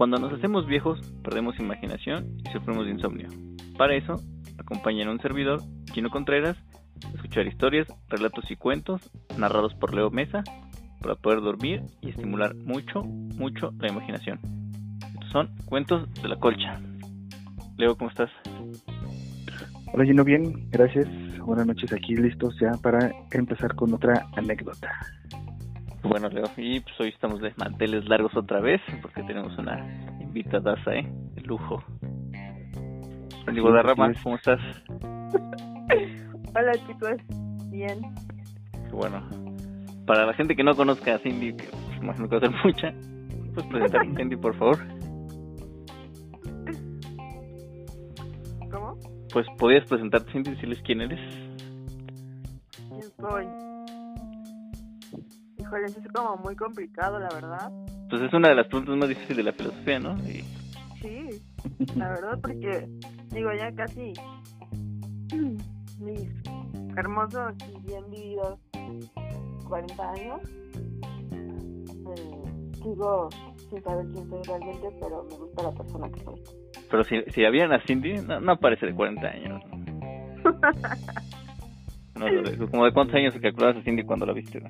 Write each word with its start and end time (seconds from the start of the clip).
Cuando 0.00 0.16
nos 0.16 0.32
hacemos 0.32 0.66
viejos, 0.66 0.98
perdemos 1.22 1.60
imaginación 1.60 2.38
y 2.42 2.50
sufrimos 2.52 2.86
de 2.86 2.92
insomnio. 2.92 3.28
Para 3.76 3.94
eso, 3.94 4.14
acompañan 4.56 5.08
a 5.08 5.10
un 5.10 5.20
servidor, 5.20 5.60
Gino 5.92 6.08
Contreras, 6.08 6.56
a 7.04 7.08
escuchar 7.16 7.46
historias, 7.46 7.86
relatos 8.08 8.50
y 8.50 8.56
cuentos 8.56 9.10
narrados 9.36 9.74
por 9.74 9.92
Leo 9.92 10.10
Mesa 10.10 10.42
para 11.02 11.16
poder 11.16 11.42
dormir 11.42 11.82
y 12.00 12.08
estimular 12.08 12.54
mucho, 12.54 13.02
mucho 13.02 13.74
la 13.78 13.88
imaginación. 13.88 14.40
Estos 15.12 15.32
son 15.32 15.50
cuentos 15.66 16.10
de 16.14 16.28
la 16.28 16.36
colcha. 16.36 16.80
Leo, 17.76 17.94
¿cómo 17.94 18.08
estás? 18.08 18.30
Hola 19.92 20.06
Gino, 20.06 20.24
bien, 20.24 20.70
gracias. 20.70 21.08
Buenas 21.40 21.66
noches, 21.66 21.92
aquí 21.92 22.16
listos 22.16 22.56
ya 22.58 22.72
para 22.82 23.12
empezar 23.32 23.74
con 23.74 23.92
otra 23.92 24.26
anécdota. 24.34 24.98
Bueno, 26.02 26.28
Leo, 26.28 26.44
y 26.56 26.80
pues 26.80 26.98
hoy 27.00 27.08
estamos 27.08 27.40
de 27.40 27.52
manteles 27.56 28.08
largos 28.08 28.34
otra 28.36 28.60
vez 28.60 28.80
porque 29.02 29.22
tenemos 29.22 29.56
una 29.58 29.86
invitada, 30.20 30.74
¿eh? 30.86 31.06
De 31.34 31.42
lujo. 31.42 31.82
Digo, 33.52 33.72
de 33.72 33.82
Rama, 33.82 34.12
¿cómo 34.22 34.36
estás? 34.36 34.60
Hola 36.54 36.72
chicos, 36.86 37.16
bien. 37.70 38.00
Bueno, 38.92 39.22
para 40.06 40.26
la 40.26 40.34
gente 40.34 40.56
que 40.56 40.64
no 40.64 40.74
conozca 40.74 41.14
a 41.14 41.18
Cindy, 41.18 41.54
que 41.54 41.64
pues, 41.64 42.02
imagino 42.02 42.28
que 42.28 42.38
va 42.38 42.46
a 42.46 42.50
ser 42.50 42.64
mucha, 42.64 42.94
pues 43.54 43.66
presentar 43.66 44.00
a 44.00 44.04
Cindy, 44.16 44.36
por 44.36 44.54
favor. 44.56 44.78
¿Cómo? 48.70 48.98
Pues 49.32 49.46
podías 49.58 49.86
presentarte, 49.86 50.32
Cindy, 50.32 50.50
decirles 50.50 50.80
quién 50.82 51.02
eres. 51.02 51.20
¿Quién 52.88 53.02
soy? 53.18 53.69
Es 55.86 56.12
como 56.12 56.36
muy 56.36 56.56
complicado, 56.56 57.18
la 57.18 57.28
verdad. 57.28 57.70
Pues 58.08 58.22
es 58.22 58.32
una 58.32 58.48
de 58.48 58.54
las 58.56 58.66
preguntas 58.66 58.96
más 58.96 59.08
difíciles 59.08 59.36
de 59.36 59.42
la 59.44 59.52
filosofía, 59.52 59.98
¿no? 59.98 60.16
Y 60.28 60.44
Sí, 61.00 61.30
la 61.96 62.10
verdad, 62.10 62.38
porque 62.42 62.86
digo, 63.32 63.50
ya 63.54 63.72
casi 63.72 64.12
mis 65.98 66.28
hermosos 66.96 67.54
y 67.68 67.86
bien 67.86 68.10
vividos 68.10 68.58
40 69.66 70.10
años, 70.10 70.40
eh, 71.32 72.72
sigo 72.82 73.30
sin 73.70 73.82
saber 73.82 74.06
quién 74.12 74.28
soy 74.28 74.42
realmente, 74.42 74.88
pero 75.00 75.24
me 75.30 75.36
gusta 75.36 75.62
la 75.62 75.72
persona 75.72 76.10
que 76.10 76.20
soy. 76.20 76.42
Pero 76.90 77.04
si, 77.04 77.22
si 77.32 77.44
habían 77.44 77.72
a 77.72 77.80
Cindy, 77.86 78.18
no, 78.20 78.40
no 78.40 78.52
aparece 78.52 78.84
de 78.84 78.94
40 78.94 79.26
años. 79.26 79.62
No, 82.14 82.26
como 82.70 82.84
de 82.84 82.92
cuántos 82.92 83.16
años 83.16 83.34
calculabas 83.40 83.78
a 83.78 83.82
Cindy 83.82 84.04
cuando 84.04 84.26
la 84.26 84.34
viste, 84.34 84.60
¿no? 84.60 84.68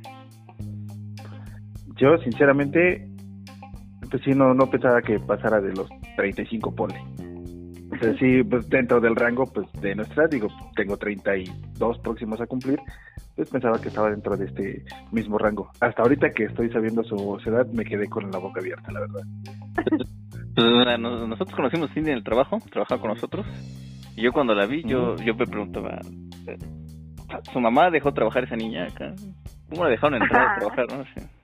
Yo, 2.00 2.16
sinceramente, 2.24 3.06
pues 4.10 4.22
sí, 4.24 4.30
no, 4.30 4.54
no 4.54 4.70
pensaba 4.70 5.02
que 5.02 5.20
pasara 5.20 5.60
de 5.60 5.74
los 5.74 5.86
35, 6.16 6.74
ponle. 6.74 6.98
O 7.92 7.98
sea, 7.98 8.14
sí, 8.18 8.42
pues 8.44 8.68
dentro 8.70 9.00
del 9.00 9.14
rango 9.16 9.44
pues 9.44 9.70
de 9.82 9.94
nuestra 9.94 10.22
edad, 10.22 10.30
digo, 10.30 10.48
tengo 10.76 10.96
32 10.96 11.98
próximos 11.98 12.40
a 12.40 12.46
cumplir, 12.46 12.78
pues 13.36 13.50
pensaba 13.50 13.78
que 13.78 13.88
estaba 13.88 14.10
dentro 14.10 14.34
de 14.34 14.46
este 14.46 14.84
mismo 15.12 15.36
rango. 15.36 15.70
Hasta 15.80 16.02
ahorita 16.02 16.30
que 16.30 16.44
estoy 16.44 16.70
sabiendo 16.70 17.02
su, 17.04 17.38
edad, 17.44 17.66
me 17.66 17.84
quedé 17.84 18.08
con 18.08 18.30
la 18.30 18.38
boca 18.38 18.60
abierta, 18.60 18.90
la 18.92 19.00
verdad. 19.00 19.22
Pues, 20.52 20.98
nosotros 20.98 21.54
conocimos 21.54 21.90
a 21.90 21.94
Cindy 21.94 22.10
en 22.10 22.16
el 22.18 22.24
trabajo, 22.24 22.58
trabajaba 22.70 23.00
con 23.00 23.10
nosotros. 23.10 23.46
Y 24.16 24.22
yo 24.22 24.32
cuando 24.32 24.52
la 24.52 24.66
vi, 24.66 24.82
yo, 24.82 25.14
yo 25.16 25.32
me 25.34 25.46
preguntaba, 25.46 26.00
eh, 26.48 26.58
¿su 27.52 27.60
mamá 27.60 27.88
dejó 27.88 28.12
trabajar 28.12 28.42
a 28.42 28.46
esa 28.46 28.56
niña 28.56 28.84
acá? 28.84 29.14
¿Cómo 29.70 29.84
la 29.84 29.90
dejaron 29.90 30.20
entrar 30.20 30.48
a 30.48 30.54
trabajar, 30.58 30.86
no? 30.90 31.02
Así. 31.02 31.39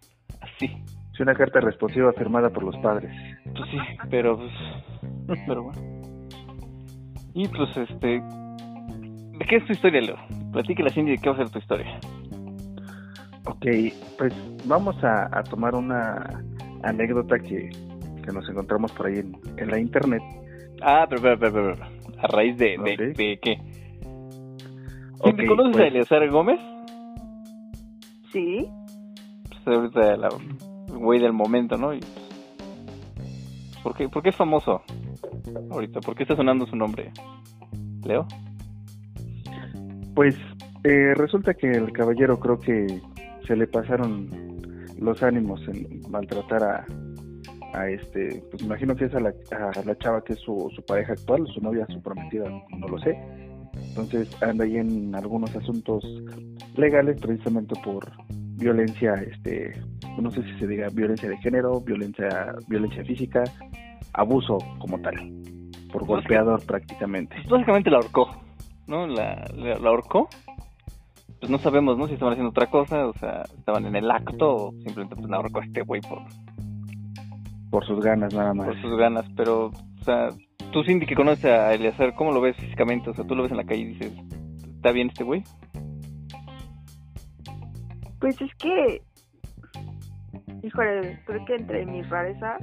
Así. 0.56 0.70
Es 1.12 1.20
una 1.20 1.34
carta 1.34 1.60
responsiva 1.60 2.12
firmada 2.12 2.50
por 2.50 2.62
los 2.62 2.76
padres. 2.78 3.10
Pues 3.44 3.70
sí, 3.70 3.78
pero 4.11 4.36
pues, 4.36 5.39
pero 5.46 5.62
bueno. 5.64 5.80
Y 7.34 7.48
pues 7.48 7.77
este, 7.77 8.20
¿de 8.20 9.46
qué 9.48 9.56
es 9.56 9.64
tu 9.66 9.72
historia, 9.72 10.00
Leo? 10.00 10.16
Platícala 10.52 10.90
Cindy 10.90 11.12
de 11.12 11.18
qué 11.18 11.28
va 11.30 11.34
a 11.36 11.39
ser 11.39 11.50
tu 11.50 11.58
historia. 11.58 11.98
Ok, 13.46 13.66
pues 14.18 14.34
vamos 14.66 15.02
a, 15.05 15.39
a 15.39 15.42
tomar 15.45 15.74
una 15.74 16.42
anécdota 16.83 17.39
que, 17.39 17.70
que 18.24 18.33
nos 18.33 18.48
encontramos 18.48 18.90
por 18.92 19.06
ahí 19.06 19.18
en, 19.20 19.36
en 19.56 19.70
la 19.70 19.78
internet. 19.78 20.22
Ah, 20.83 21.06
pero, 21.08 21.22
pero, 21.22 21.39
pero, 21.39 21.52
pero, 21.52 21.74
pero, 21.77 22.20
a 22.22 22.27
raíz 22.28 22.56
de, 22.58 22.77
de, 22.78 22.92
Ok. 22.92 23.16
de 23.16 23.39
qué. 23.40 23.56
Cindy, 25.24 25.45
Ok, 25.45 25.48
¿conoces 25.48 25.74
a 25.74 25.78
pues- 25.78 25.86
Eleazar 25.92 26.28
Gómez? 26.30 26.61
Sí, 28.33 28.66
Ahorita 29.66 30.16
la 30.16 30.28
güey 30.86 31.20
del 31.20 31.32
momento, 31.32 31.77
¿no? 31.77 31.92
Y, 31.94 32.00
pues, 32.00 33.82
¿por, 33.82 33.96
qué, 33.96 34.08
¿Por 34.08 34.22
qué 34.22 34.30
es 34.30 34.36
famoso 34.36 34.82
ahorita? 35.70 36.00
¿Por 36.00 36.14
qué 36.14 36.22
está 36.22 36.36
sonando 36.36 36.66
su 36.66 36.77
nombre? 36.77 37.12
¿Leo? 38.04 38.27
Pues 40.14 40.36
eh, 40.84 41.14
resulta 41.14 41.54
que 41.54 41.70
el 41.70 41.92
caballero 41.92 42.38
creo 42.38 42.58
que 42.58 43.00
se 43.46 43.56
le 43.56 43.66
pasaron 43.66 44.30
los 44.98 45.22
ánimos 45.22 45.60
en 45.68 46.00
maltratar 46.10 46.62
a, 46.62 46.86
a 47.74 47.90
este, 47.90 48.42
pues 48.50 48.62
me 48.62 48.68
imagino 48.68 48.96
que 48.96 49.06
es 49.06 49.14
a 49.14 49.20
la, 49.20 49.34
chava 49.98 50.22
que 50.24 50.33
es 50.33 50.40
su 50.40 50.72
pareja 50.86 51.12
actual, 51.12 51.46
su 51.52 51.60
novia, 51.60 51.86
su 51.90 52.00
prometida, 52.00 52.44
no 52.70 52.88
lo 52.88 52.98
sé. 52.98 53.18
Entonces 53.88 54.30
anda 54.42 54.64
ahí 54.64 54.77
en 54.77 55.14
algunos 55.14 55.54
asuntos 55.54 56.04
legales 56.77 57.20
precisamente 57.20 57.74
por 57.84 58.10
violencia, 58.56 59.14
este, 59.14 59.72
no 60.18 60.30
sé 60.30 60.42
si 60.42 60.58
se 60.58 60.67
diga 60.67 60.89
violencia 60.92 61.28
de 61.28 61.36
género, 61.39 61.80
violencia, 61.80 62.55
violencia 62.68 63.05
física, 63.05 63.44
abuso 64.12 64.58
como 64.78 65.00
tal, 65.00 65.14
por 65.92 66.06
golpeador 66.06 66.64
prácticamente. 66.64 67.36
Pues 67.36 67.48
básicamente 67.48 67.90
la 67.90 67.98
ahorcó, 67.98 68.30
¿no? 68.86 69.06
La, 69.06 69.45
la, 69.55 69.78
la 69.78 69.89
ahorcó. 69.89 70.28
Pues 71.39 71.50
no 71.50 71.58
sabemos, 71.58 71.98
¿no? 71.98 72.06
Si 72.06 72.14
estaban 72.14 72.33
haciendo 72.33 72.50
otra 72.50 72.66
cosa, 72.70 73.06
o 73.06 73.12
sea, 73.14 73.42
estaban 73.58 73.84
en 73.84 73.95
el 73.96 74.11
acto 74.11 74.55
o 74.55 74.72
simplemente 74.72 75.16
pues 75.16 75.28
la 75.28 75.36
ahorcó 75.36 75.61
a 75.61 75.64
este 75.64 75.83
güey 75.83 76.00
por, 76.00 76.22
por 77.70 77.86
sus 77.86 78.02
ganas 78.02 78.33
nada 78.33 78.55
más. 78.55 78.68
por 78.68 78.80
sus 78.80 78.96
ganas. 78.96 79.27
Pero, 79.36 79.66
o 79.66 80.05
sea, 80.05 80.28
tú 80.72 80.83
Cindy 80.83 81.05
que 81.05 81.14
conoces 81.14 81.45
a 81.45 81.74
Eleazar, 81.74 82.14
¿cómo 82.14 82.33
lo 82.33 82.40
ves 82.40 82.56
físicamente? 82.56 83.11
O 83.11 83.14
sea, 83.14 83.27
tú 83.27 83.34
lo 83.34 83.42
ves 83.42 83.52
en 83.52 83.58
la 83.58 83.64
calle 83.64 83.83
y 83.83 83.86
dices, 83.95 84.12
¿está 84.77 84.92
bien 84.92 85.08
este 85.08 85.24
güey? 85.24 85.45
Pues 88.20 88.40
es 88.40 88.54
que, 88.56 89.02
híjole, 90.62 91.20
creo 91.27 91.44
que 91.44 91.54
entre 91.54 91.86
mi 91.86 92.02
rareza, 92.02 92.56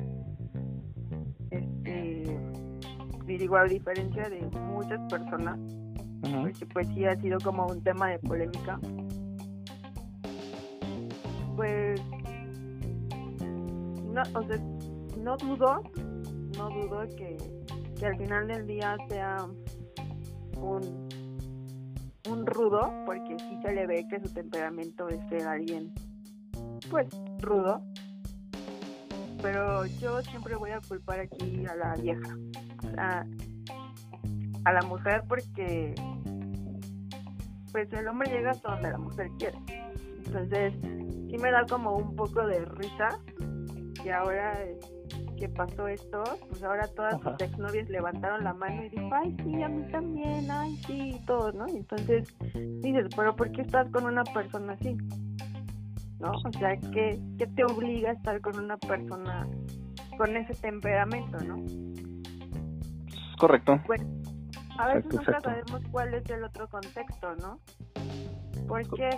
este, 1.51 2.39
digo, 3.25 3.57
a 3.57 3.63
diferencia 3.65 4.29
de 4.29 4.41
muchas 4.59 4.99
personas, 5.09 5.59
porque 6.21 6.65
pues 6.73 6.87
sí 6.89 7.05
ha 7.05 7.15
sido 7.19 7.37
como 7.39 7.67
un 7.67 7.83
tema 7.83 8.09
de 8.09 8.19
polémica. 8.19 8.79
Pues 11.55 12.01
no, 14.11 14.21
o 14.33 14.43
sea, 14.43 14.57
no 15.17 15.37
dudo, 15.37 15.83
no 16.57 16.69
dudo 16.69 17.01
que, 17.15 17.37
que 17.99 18.05
al 18.05 18.17
final 18.17 18.47
del 18.47 18.67
día 18.67 18.97
sea 19.09 19.45
un 20.57 21.12
un 22.29 22.45
rudo, 22.45 22.91
porque 23.05 23.37
sí 23.37 23.59
se 23.61 23.73
le 23.73 23.85
ve 23.85 24.07
que 24.09 24.19
su 24.19 24.33
temperamento 24.33 25.07
es 25.09 25.19
ser 25.29 25.43
alguien 25.43 25.93
pues 26.89 27.07
rudo. 27.39 27.83
Pero 29.41 29.85
yo 29.85 30.21
siempre 30.21 30.55
voy 30.55 30.71
a 30.71 30.79
culpar 30.79 31.19
aquí 31.19 31.65
a 31.65 31.75
la 31.75 31.95
vieja, 31.95 32.37
a, 32.97 33.25
a 34.63 34.73
la 34.73 34.81
mujer 34.83 35.23
porque 35.27 35.93
pues 37.73 37.91
el 37.91 38.07
hombre 38.07 38.29
llega 38.31 38.51
hasta 38.51 38.71
donde 38.71 38.91
la 38.91 38.97
mujer 38.97 39.27
quiere. 39.37 39.57
Entonces, 40.25 40.73
sí 40.81 41.37
me 41.37 41.51
da 41.51 41.65
como 41.65 41.97
un 41.97 42.15
poco 42.15 42.45
de 42.45 42.63
risa 42.63 43.19
y 44.05 44.09
ahora 44.09 44.59
que 45.43 45.49
pasó 45.49 45.89
esto, 45.89 46.23
pues 46.47 46.63
ahora 46.63 46.87
todas 46.87 47.19
sus 47.19 47.33
exnovias 47.37 47.89
levantaron 47.89 48.45
la 48.45 48.53
mano 48.53 48.81
y 48.81 48.87
dijo, 48.87 49.09
ay, 49.11 49.35
sí, 49.43 49.61
a 49.61 49.67
mí 49.67 49.83
también, 49.91 50.49
ay, 50.49 50.77
sí, 50.87 51.15
y 51.15 51.25
todo, 51.25 51.51
¿no? 51.51 51.67
Y 51.67 51.75
entonces 51.79 52.33
dices, 52.81 53.07
pero 53.13 53.35
¿por 53.35 53.51
qué 53.51 53.63
estás 53.63 53.89
con 53.91 54.05
una 54.05 54.23
persona 54.23 54.71
así? 54.71 54.95
¿No? 56.19 56.31
O 56.31 56.53
sea, 56.57 56.77
¿qué, 56.93 57.19
qué 57.37 57.45
te 57.45 57.65
obliga 57.65 58.11
a 58.11 58.13
estar 58.13 58.39
con 58.39 58.57
una 58.57 58.77
persona 58.77 59.45
con 60.17 60.33
ese 60.37 60.53
temperamento, 60.53 61.37
¿no? 61.43 61.57
Es 63.07 63.35
correcto. 63.37 63.81
Pues 63.85 63.99
a 64.77 64.87
veces 64.87 65.03
Exacto, 65.03 65.17
nunca 65.17 65.23
exacto. 65.23 65.49
sabemos 65.49 65.81
cuál 65.91 66.13
es 66.13 66.29
el 66.29 66.45
otro 66.45 66.69
contexto, 66.69 67.35
¿no? 67.35 67.59
¿Por 68.65 68.87
qué? 68.95 69.09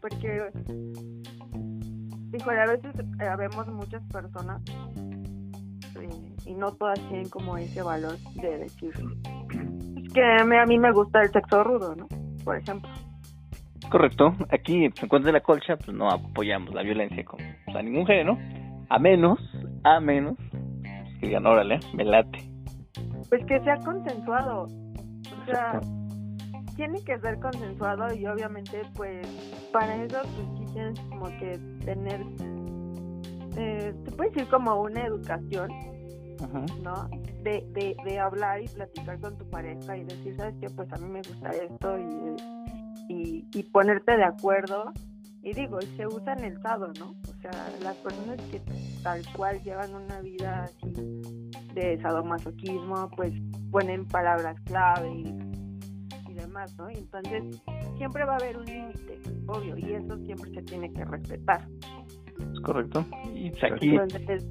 Porque, 0.00 0.50
híjole, 2.32 2.60
a 2.62 2.66
veces 2.66 2.94
eh, 2.98 3.36
vemos 3.36 3.66
muchas 3.66 4.02
personas 4.04 4.62
y 6.46 6.54
no 6.54 6.72
todas 6.72 6.98
tienen 7.08 7.28
como 7.28 7.56
ese 7.56 7.82
valor 7.82 8.16
de 8.34 8.58
decir, 8.58 8.92
es 9.96 10.12
que 10.12 10.22
a 10.22 10.66
mí, 10.66 10.78
me 10.78 10.92
gusta 10.92 11.22
el 11.22 11.30
sexo 11.30 11.62
rudo, 11.64 11.94
¿no? 11.94 12.06
Por 12.44 12.56
ejemplo. 12.56 12.90
Correcto. 13.90 14.32
Aquí, 14.50 14.88
pues, 14.88 15.02
en 15.02 15.08
cuanto 15.08 15.26
de 15.26 15.32
la 15.32 15.40
colcha, 15.40 15.76
pues 15.76 15.96
no 15.96 16.08
apoyamos 16.08 16.74
la 16.74 16.82
violencia 16.82 17.24
con 17.24 17.40
pues, 17.64 17.76
a 17.76 17.82
ningún 17.82 18.06
género, 18.06 18.38
a 18.88 18.98
menos, 18.98 19.38
a 19.84 20.00
menos 20.00 20.36
Que 21.20 21.26
digan, 21.26 21.46
órale, 21.46 21.80
me 21.94 22.04
late. 22.04 22.38
Pues 23.28 23.44
que 23.46 23.60
sea 23.60 23.76
consensuado. 23.84 24.64
O 24.64 25.44
sea, 25.46 25.80
tiene 26.78 27.02
que 27.02 27.18
ser 27.18 27.40
consensuado 27.40 28.14
y 28.14 28.24
obviamente 28.26 28.82
pues 28.94 29.26
para 29.72 29.96
eso 29.96 30.20
pues 30.22 30.46
sí 30.58 30.72
tienes 30.72 31.00
como 31.00 31.26
que 31.38 31.58
tener, 31.84 32.20
eh, 33.58 33.94
te 34.04 34.12
puedes 34.12 34.32
decir 34.34 34.48
como 34.50 34.80
una 34.80 35.04
educación, 35.04 35.70
¿no? 36.82 37.08
De, 37.42 37.66
de, 37.72 37.96
de 38.04 38.18
hablar 38.18 38.62
y 38.62 38.68
platicar 38.68 39.20
con 39.20 39.36
tu 39.36 39.48
pareja 39.50 39.96
y 39.96 40.04
decir, 40.04 40.36
¿sabes 40.36 40.54
qué? 40.60 40.70
Pues 40.70 40.92
a 40.92 40.96
mí 40.96 41.08
me 41.08 41.22
gusta 41.22 41.50
esto 41.50 41.98
y, 41.98 43.12
y, 43.12 43.48
y 43.52 43.62
ponerte 43.64 44.16
de 44.16 44.24
acuerdo 44.24 44.92
y 45.42 45.52
digo, 45.54 45.80
se 45.96 46.06
usa 46.06 46.34
en 46.34 46.44
el 46.44 46.60
sado, 46.60 46.92
¿no? 46.98 47.10
O 47.10 47.40
sea, 47.40 47.52
las 47.82 47.96
personas 47.96 48.36
que 48.50 48.60
tal 49.02 49.22
cual 49.34 49.62
llevan 49.62 49.94
una 49.94 50.20
vida 50.20 50.64
así 50.64 50.92
de 51.74 51.98
sadomasoquismo, 52.02 53.08
pues 53.16 53.32
ponen 53.70 54.04
palabras 54.06 54.60
clave 54.62 55.10
y, 55.10 56.34
demás, 56.34 56.76
¿no? 56.76 56.88
Entonces, 56.88 57.62
siempre 57.96 58.24
va 58.24 58.34
a 58.34 58.36
haber 58.36 58.58
un 58.58 58.64
límite, 58.64 59.20
obvio, 59.46 59.76
y 59.76 59.94
eso 59.94 60.16
siempre 60.18 60.52
se 60.52 60.62
tiene 60.62 60.92
que 60.92 61.04
respetar. 61.04 61.66
Es 62.52 62.60
correcto. 62.60 63.04
Y 63.34 63.48
aquí... 63.64 63.96
Entonces, 63.96 64.46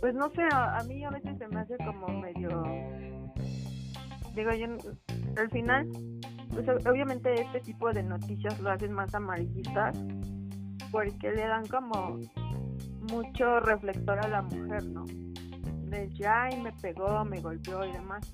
pues 0.00 0.14
no 0.14 0.30
sé, 0.30 0.42
a, 0.52 0.82
mí 0.88 1.04
a 1.04 1.10
veces 1.10 1.38
se 1.38 1.48
me 1.48 1.60
hace 1.60 1.76
como 1.78 2.08
medio... 2.20 2.62
Digo, 4.34 4.52
yo 4.52 4.66
al 5.36 5.50
final 5.50 5.88
pues 6.52 6.68
obviamente 6.86 7.32
este 7.40 7.60
tipo 7.60 7.92
de 7.92 8.02
noticias 8.02 8.58
lo 8.60 8.70
hacen 8.70 8.92
más 8.92 9.14
amarillistas 9.14 9.96
porque 10.90 11.30
le 11.30 11.46
dan 11.46 11.66
como 11.68 12.18
mucho 13.12 13.60
reflector 13.60 14.18
a 14.18 14.28
la 14.28 14.42
mujer, 14.42 14.84
¿no? 14.86 15.04
De 15.04 16.08
ya 16.14 16.50
y 16.50 16.60
me 16.60 16.72
pegó, 16.72 17.24
me 17.24 17.40
golpeó 17.40 17.84
y 17.84 17.92
demás. 17.92 18.32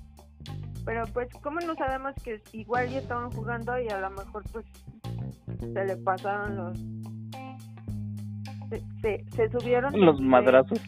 Pero 0.85 1.03
pues, 1.13 1.27
¿cómo 1.43 1.59
no 1.59 1.75
sabemos 1.75 2.13
que 2.23 2.41
igual 2.53 2.89
ya 2.89 2.99
estaban 2.99 3.29
jugando 3.31 3.79
y 3.79 3.87
a 3.89 3.99
lo 3.99 4.09
mejor 4.09 4.43
pues 4.51 4.65
se 5.59 5.85
le 5.85 5.97
pasaron 5.97 6.55
los... 6.55 6.79
Se, 8.69 9.25
se, 9.31 9.49
subieron... 9.49 9.99
Los 9.99 10.19
madrazos. 10.19 10.81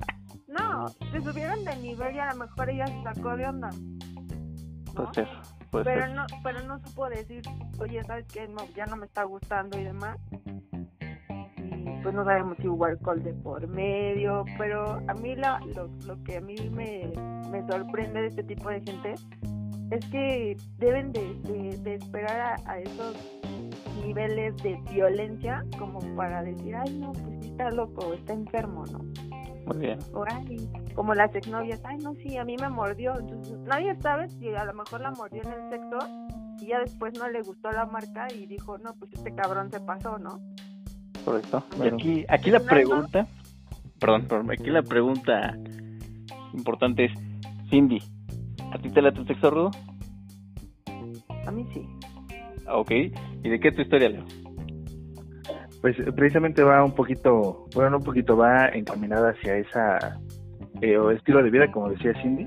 no, 0.48 0.88
se 0.88 1.20
subieron 1.20 1.64
de 1.64 1.76
nivel 1.76 2.16
y 2.16 2.18
a 2.18 2.32
lo 2.32 2.36
mejor 2.36 2.70
ella 2.70 2.86
se 2.86 3.02
sacó 3.02 3.36
de 3.36 3.46
onda. 3.46 3.70
Pues 4.94 5.18
eso 5.18 5.56
pero 5.84 6.06
no 6.08 6.26
pero 6.42 6.62
no 6.62 6.78
supo 6.80 7.08
decir 7.08 7.42
oye 7.80 8.02
sabes 8.04 8.26
que 8.26 8.46
no, 8.48 8.64
ya 8.74 8.86
no 8.86 8.96
me 8.96 9.06
está 9.06 9.24
gustando 9.24 9.78
y 9.78 9.84
demás 9.84 10.18
y 11.56 12.02
pues 12.02 12.14
no 12.14 12.24
sabemos 12.24 12.56
si 12.58 12.68
hubo 12.68 12.84
alcohol 12.84 13.22
de 13.22 13.34
por 13.34 13.66
medio 13.66 14.44
pero 14.58 15.00
a 15.08 15.14
mí 15.14 15.34
la, 15.34 15.60
lo, 15.74 15.88
lo 16.06 16.22
que 16.22 16.36
a 16.36 16.40
mí 16.40 16.56
me, 16.70 17.12
me 17.50 17.66
sorprende 17.66 18.22
de 18.22 18.28
este 18.28 18.42
tipo 18.44 18.68
de 18.68 18.80
gente 18.80 19.14
es 19.90 20.04
que 20.06 20.56
deben 20.78 21.12
de, 21.12 21.78
de, 21.78 21.94
esperar 21.94 22.56
a, 22.66 22.78
esos 22.80 23.14
niveles 24.04 24.56
de 24.62 24.80
violencia 24.90 25.64
como 25.78 26.00
para 26.16 26.42
decir 26.42 26.74
ay 26.74 26.98
no 26.98 27.12
pues 27.12 27.46
está 27.46 27.70
loco 27.70 28.12
está 28.14 28.32
enfermo 28.32 28.84
no 28.92 29.00
muy 29.66 29.78
bien. 29.78 29.98
como 30.94 31.14
las 31.14 31.34
exnovias, 31.34 31.80
ay, 31.84 31.98
no, 31.98 32.14
sí, 32.14 32.36
a 32.36 32.44
mí 32.44 32.56
me 32.56 32.68
mordió. 32.68 33.18
Entonces, 33.18 33.58
nadie 33.66 33.96
sabe 33.96 34.28
si 34.28 34.54
a 34.54 34.64
lo 34.64 34.74
mejor 34.74 35.00
la 35.00 35.10
mordió 35.10 35.42
en 35.42 35.48
el 35.48 35.70
sexo 35.70 35.98
y 36.60 36.66
ya 36.68 36.78
después 36.78 37.18
no 37.18 37.28
le 37.28 37.42
gustó 37.42 37.70
la 37.72 37.84
marca 37.86 38.28
y 38.32 38.46
dijo, 38.46 38.78
no, 38.78 38.94
pues 38.94 39.12
este 39.12 39.34
cabrón 39.34 39.70
se 39.70 39.80
pasó, 39.80 40.18
¿no? 40.18 40.40
Correcto. 41.24 41.64
Y 41.82 41.88
aquí, 41.88 42.24
aquí 42.28 42.50
la 42.50 42.60
pregunta, 42.60 43.26
perdón, 43.98 44.26
perdón, 44.26 44.50
aquí 44.52 44.70
la 44.70 44.82
pregunta 44.82 45.56
importante 46.54 47.06
es, 47.06 47.12
Cindy, 47.68 48.00
¿a 48.72 48.78
ti 48.78 48.88
te 48.90 49.02
late 49.02 49.20
el 49.20 49.26
sexo 49.26 49.50
rudo? 49.50 49.70
A 51.44 51.50
mí 51.50 51.66
sí. 51.74 51.86
Ok. 52.68 52.90
¿Y 52.90 53.48
de 53.48 53.60
qué 53.60 53.68
es 53.68 53.76
tu 53.76 53.82
historia, 53.82 54.08
Leo? 54.08 54.24
pues 55.86 55.96
precisamente 56.16 56.64
va 56.64 56.84
un 56.84 56.94
poquito, 56.96 57.66
bueno, 57.74 57.98
un 57.98 58.02
poquito 58.02 58.36
va 58.36 58.68
encaminada 58.68 59.30
hacia 59.30 59.56
esa 59.56 60.18
eh, 60.80 60.98
estilo 61.14 61.42
de 61.44 61.50
vida, 61.50 61.70
como 61.70 61.90
decía 61.90 62.12
Cindy, 62.22 62.44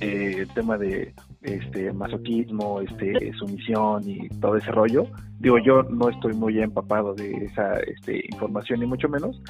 eh, 0.00 0.36
el 0.38 0.48
tema 0.54 0.76
de 0.76 1.14
este 1.42 1.92
masoquismo, 1.92 2.80
este 2.80 3.32
sumisión 3.34 4.02
y 4.08 4.28
todo 4.40 4.56
ese 4.56 4.72
rollo. 4.72 5.06
Digo, 5.38 5.58
yo 5.64 5.82
no 5.84 6.08
estoy 6.08 6.32
muy 6.32 6.60
empapado 6.60 7.14
de 7.14 7.30
esa 7.44 7.74
este, 7.80 8.24
información 8.32 8.80
ni 8.80 8.86
mucho 8.86 9.08
menos, 9.08 9.40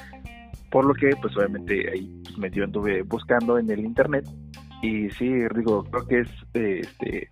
por 0.69 0.85
lo 0.85 0.93
que 0.93 1.09
pues 1.19 1.35
obviamente 1.37 1.89
ahí 1.91 2.21
pues, 2.23 2.37
medio 2.37 2.65
anduve 2.65 3.01
buscando 3.03 3.57
en 3.57 3.69
el 3.71 3.79
internet 3.79 4.25
y 4.81 5.09
sí, 5.09 5.33
digo, 5.55 5.83
creo 5.85 6.05
que 6.05 6.19
es 6.19 6.29
este 6.53 7.29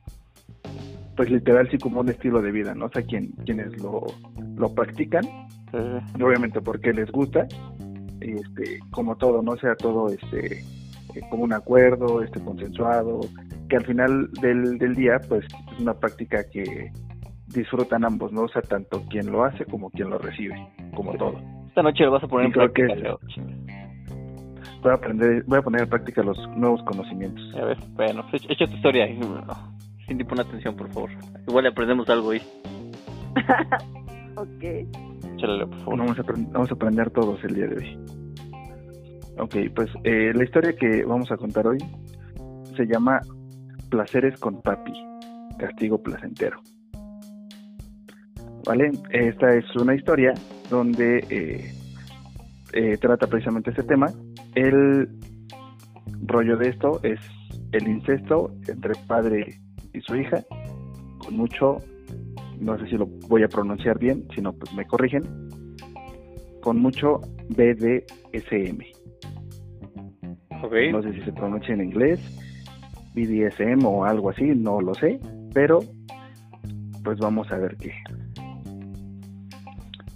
pues 1.16 1.30
literal 1.30 1.70
sí 1.70 1.78
como 1.78 2.02
un 2.02 2.10
estilo 2.10 2.42
de 2.42 2.52
vida, 2.52 2.74
¿no? 2.74 2.86
O 2.86 2.90
sea, 2.90 3.04
quien, 3.04 3.32
quienes 3.46 3.78
lo, 3.82 4.06
lo 4.56 4.74
practican, 4.74 5.24
obviamente 6.22 6.62
porque 6.62 6.94
les 6.94 7.12
gusta, 7.12 7.48
este, 8.20 8.80
como 8.92 9.16
todo, 9.18 9.42
no 9.42 9.56
sea 9.58 9.76
todo 9.76 10.08
este 10.10 10.64
eh, 11.16 11.22
como 11.30 11.44
un 11.44 11.54
acuerdo, 11.54 12.22
este 12.24 12.40
consensuado, 12.44 13.22
que 13.70 13.78
al 13.78 13.86
final 13.86 14.32
del, 14.42 14.78
del 14.78 14.96
día, 14.96 15.20
pues 15.28 15.46
es 15.46 15.80
una 15.80 15.94
práctica 15.94 16.44
que 16.52 16.92
disfrutan 17.48 18.04
ambos, 18.04 18.32
¿no? 18.32 18.42
O 18.42 18.48
sea, 18.48 18.62
tanto 18.62 19.04
quien 19.10 19.32
lo 19.32 19.44
hace 19.44 19.66
como 19.66 19.90
quien 19.92 20.10
lo 20.10 20.18
recibe, 20.18 20.56
como 20.96 21.14
todo. 21.14 21.40
Esta 21.68 21.84
noche 21.84 22.04
lo 22.04 22.12
vas 22.12 22.24
a 22.24 22.28
poner 22.28 22.48
en 22.48 22.52
práctica, 22.52 22.94
Voy 24.82 24.92
a 24.92 24.96
aprender, 24.96 25.44
voy 25.48 25.60
a 25.60 25.62
poner 25.62 25.84
en 25.84 25.90
práctica 25.90 26.22
los 26.24 26.38
nuevos 26.58 26.84
conocimientos. 26.84 27.42
A 27.56 27.64
ver, 27.64 27.78
bueno, 27.94 28.26
pues, 28.30 28.44
echa 28.50 28.68
tu 28.68 28.74
historia. 28.74 29.08
Cindy, 30.08 30.24
pon 30.24 30.40
atención, 30.40 30.76
por 30.76 30.92
favor. 30.92 31.10
Igual 31.48 31.64
le 31.64 31.70
aprendemos 31.70 32.10
algo 32.10 32.32
ahí. 32.32 32.42
ok. 34.36 34.64
Échale, 35.36 35.68
por 35.68 35.80
favor. 35.80 36.00
Vamos 36.00 36.20
a, 36.20 36.24
vamos 36.52 36.72
a 36.72 36.74
aprender 36.74 37.10
todos 37.12 37.44
el 37.44 37.56
día 37.56 37.68
de 37.68 37.78
hoy. 37.78 38.00
Ok, 39.40 39.56
pues 39.76 39.90
eh, 40.04 40.32
la 40.34 40.44
historia 40.44 40.76
que 40.76 41.04
vamos 41.06 41.32
a 41.32 41.38
contar 41.38 41.66
hoy 41.66 41.80
se 42.78 42.86
llama 42.86 43.20
Placeres 43.90 44.40
con 44.40 44.62
Papi, 44.62 44.94
Castigo 45.58 46.02
Placentero. 46.02 46.62
¿Vale? 48.66 48.92
Esta 49.10 49.56
es 49.56 49.66
una 49.76 49.96
historia 49.96 50.34
donde 50.70 51.18
eh, 51.30 51.74
eh, 52.74 52.98
trata 52.98 53.28
precisamente 53.28 53.72
este 53.72 53.84
tema. 53.84 54.08
El 54.56 55.10
rollo 56.26 56.56
de 56.58 56.70
esto 56.70 57.00
es 57.04 57.20
el 57.72 57.88
incesto 57.88 58.52
entre 58.68 58.94
padre 59.08 59.63
y 59.94 60.02
su 60.02 60.16
hija, 60.16 60.44
con 61.20 61.38
mucho, 61.38 61.78
no 62.60 62.78
sé 62.80 62.88
si 62.88 62.98
lo 62.98 63.06
voy 63.28 63.44
a 63.44 63.48
pronunciar 63.48 64.00
bien, 64.00 64.28
si 64.34 64.42
no, 64.42 64.54
pues 64.54 64.74
me 64.74 64.86
corrigen, 64.86 65.24
con 66.62 66.80
mucho 66.80 67.20
BDSM. 67.50 68.82
Okay. 70.64 70.92
No 70.92 71.04
sé 71.04 71.14
si 71.14 71.22
se 71.22 71.34
pronuncia 71.34 71.74
en 71.74 71.82
inglés, 71.82 72.20
BDSM 73.14 73.86
o 73.86 74.06
algo 74.06 74.30
así, 74.30 74.44
no 74.44 74.82
lo 74.82 74.94
sé, 74.96 75.20
pero 75.54 75.80
pues 77.04 77.20
vamos 77.20 77.52
a 77.52 77.58
ver 77.58 77.76
qué. 77.78 77.92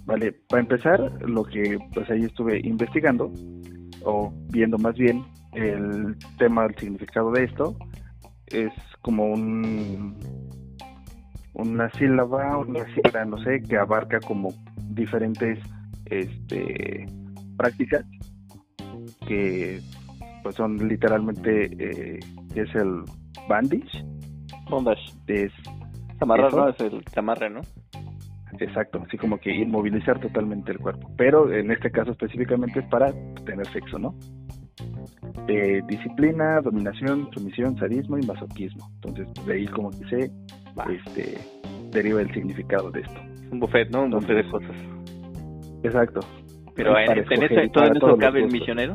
Vale, 0.06 0.32
para 0.48 0.62
empezar, 0.62 1.00
lo 1.28 1.44
que 1.44 1.78
pues 1.92 2.08
ahí 2.10 2.24
estuve 2.24 2.60
investigando, 2.64 3.30
o 4.04 4.32
viendo 4.50 4.78
más 4.78 4.96
bien 4.96 5.22
el 5.52 6.16
tema, 6.38 6.64
el 6.64 6.74
significado 6.76 7.30
de 7.32 7.44
esto, 7.44 7.76
es 8.50 8.72
como 9.02 9.26
un 9.26 10.16
una 11.54 11.90
sílaba, 11.90 12.58
una 12.58 12.84
sílaba, 12.94 13.24
no 13.24 13.38
sé, 13.38 13.60
que 13.62 13.76
abarca 13.76 14.20
como 14.20 14.50
diferentes 14.90 15.58
este 16.06 17.06
prácticas 17.56 18.04
que 19.26 19.80
pues 20.42 20.54
son 20.54 20.88
literalmente 20.88 21.64
eh, 21.78 22.20
es 22.54 22.74
el 22.74 23.02
bandage. 23.48 24.04
Bondage 24.70 25.12
es 25.26 25.52
amarrar 26.20 26.52
no 26.52 26.68
es 26.68 26.80
el 26.80 27.02
amarre 27.16 27.50
no 27.50 27.60
exacto 28.58 29.02
así 29.06 29.16
como 29.16 29.38
que 29.38 29.54
inmovilizar 29.54 30.18
totalmente 30.20 30.72
el 30.72 30.78
cuerpo 30.78 31.10
pero 31.16 31.52
en 31.52 31.70
este 31.70 31.90
caso 31.90 32.10
específicamente 32.12 32.80
es 32.80 32.86
para 32.86 33.12
tener 33.44 33.66
sexo 33.68 33.98
no 33.98 34.14
de 35.46 35.82
disciplina, 35.86 36.60
dominación, 36.60 37.28
sumisión, 37.32 37.76
sadismo 37.78 38.18
y 38.18 38.26
masoquismo. 38.26 38.90
Entonces, 38.96 39.46
de 39.46 39.52
ahí 39.52 39.66
como 39.66 39.90
que 39.90 40.08
se 40.08 40.30
este, 40.92 41.38
deriva 41.90 42.20
el 42.20 42.32
significado 42.32 42.90
de 42.90 43.00
esto. 43.00 43.20
Un 43.50 43.60
buffet, 43.60 43.90
¿no? 43.90 44.04
Un 44.04 44.10
buffet 44.10 44.36
de 44.36 44.50
cosas. 44.50 44.76
Exacto. 45.82 46.20
Pero 46.74 46.98
en, 46.98 47.10
en 47.10 47.42
eso, 47.42 47.72
¿todo 47.72 47.84
en 47.86 47.96
eso 47.96 48.16
cabe 48.18 48.40
el 48.40 48.52
misionero? 48.52 48.94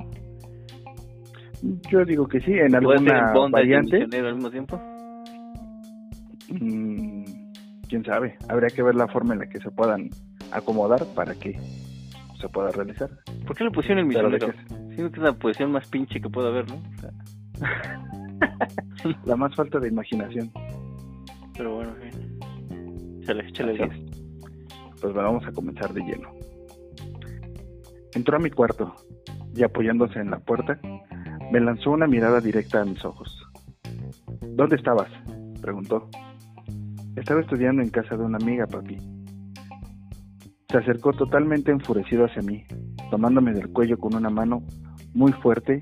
Yo 1.89 2.05
digo 2.05 2.27
que 2.27 2.39
sí, 2.41 2.53
en 2.53 2.75
alguna 2.75 3.33
variante. 3.51 4.00
misionero 4.00 4.27
al 4.27 4.35
mismo 4.35 4.51
tiempo? 4.51 4.81
Mm, 6.50 7.23
quién 7.88 8.03
sabe. 8.05 8.38
Habría 8.50 8.69
que 8.69 8.83
ver 8.83 8.95
la 8.95 9.07
forma 9.07 9.33
en 9.33 9.39
la 9.39 9.47
que 9.47 9.59
se 9.59 9.71
puedan 9.71 10.09
acomodar 10.51 11.05
para 11.15 11.33
que 11.35 11.57
se 12.39 12.50
pueda 12.50 12.69
realizar. 12.71 13.09
¿Por 13.45 13.55
qué 13.55 13.63
le 13.63 13.71
pusieron 13.71 14.00
el 14.00 14.05
misionero? 14.05 14.47
Siento 14.95 15.12
que 15.12 15.19
es 15.19 15.23
la 15.23 15.33
posición 15.33 15.71
más 15.71 15.88
pinche 15.88 16.21
que 16.21 16.29
puede 16.29 16.50
haber, 16.50 16.69
¿no? 16.69 16.75
O 16.75 17.00
sea, 17.00 17.12
La 19.25 19.35
más 19.35 19.55
falta 19.55 19.79
de 19.79 19.88
imaginación. 19.89 20.51
pero 21.57 21.75
bueno, 21.75 21.93
gas. 22.01 22.15
es. 23.25 24.13
Pues 25.01 25.13
bueno, 25.13 25.33
vamos 25.33 25.45
a 25.45 25.51
comenzar 25.51 25.93
de 25.93 26.01
lleno. 26.01 26.29
Entró 28.13 28.38
a 28.38 28.39
mi 28.39 28.50
cuarto 28.50 28.93
y 29.55 29.63
apoyándose 29.63 30.19
en 30.19 30.31
la 30.31 30.39
puerta, 30.39 30.79
me 31.51 31.59
lanzó 31.59 31.91
una 31.91 32.07
mirada 32.07 32.39
directa 32.39 32.81
a 32.81 32.85
mis 32.85 33.03
ojos. 33.03 33.43
¿Dónde 34.41 34.75
estabas? 34.75 35.09
preguntó. 35.62 36.09
Estaba 37.15 37.41
estudiando 37.41 37.81
en 37.81 37.89
casa 37.89 38.15
de 38.17 38.23
una 38.23 38.38
amiga, 38.38 38.65
papi. 38.67 38.97
Se 40.69 40.77
acercó 40.77 41.13
totalmente 41.13 41.71
enfurecido 41.71 42.25
hacia 42.25 42.41
mí, 42.41 42.65
tomándome 43.12 43.53
del 43.53 43.69
cuello 43.69 43.97
con 43.97 44.15
una 44.15 44.29
mano 44.29 44.63
muy 45.13 45.32
fuerte 45.34 45.82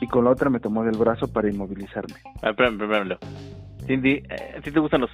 y 0.00 0.06
con 0.08 0.24
la 0.24 0.30
otra 0.30 0.50
me 0.50 0.60
tomó 0.60 0.82
del 0.84 0.96
brazo 0.96 1.28
para 1.28 1.48
inmovilizarme. 1.50 2.14
Ah, 2.42 2.50
espérame, 2.50 2.80
espérame. 2.82 3.18
Cindy, 3.86 4.22
eh, 4.28 4.54
¿a 4.58 4.60
ti 4.60 4.70
te 4.70 4.80
gustan 4.80 5.00
los 5.02 5.10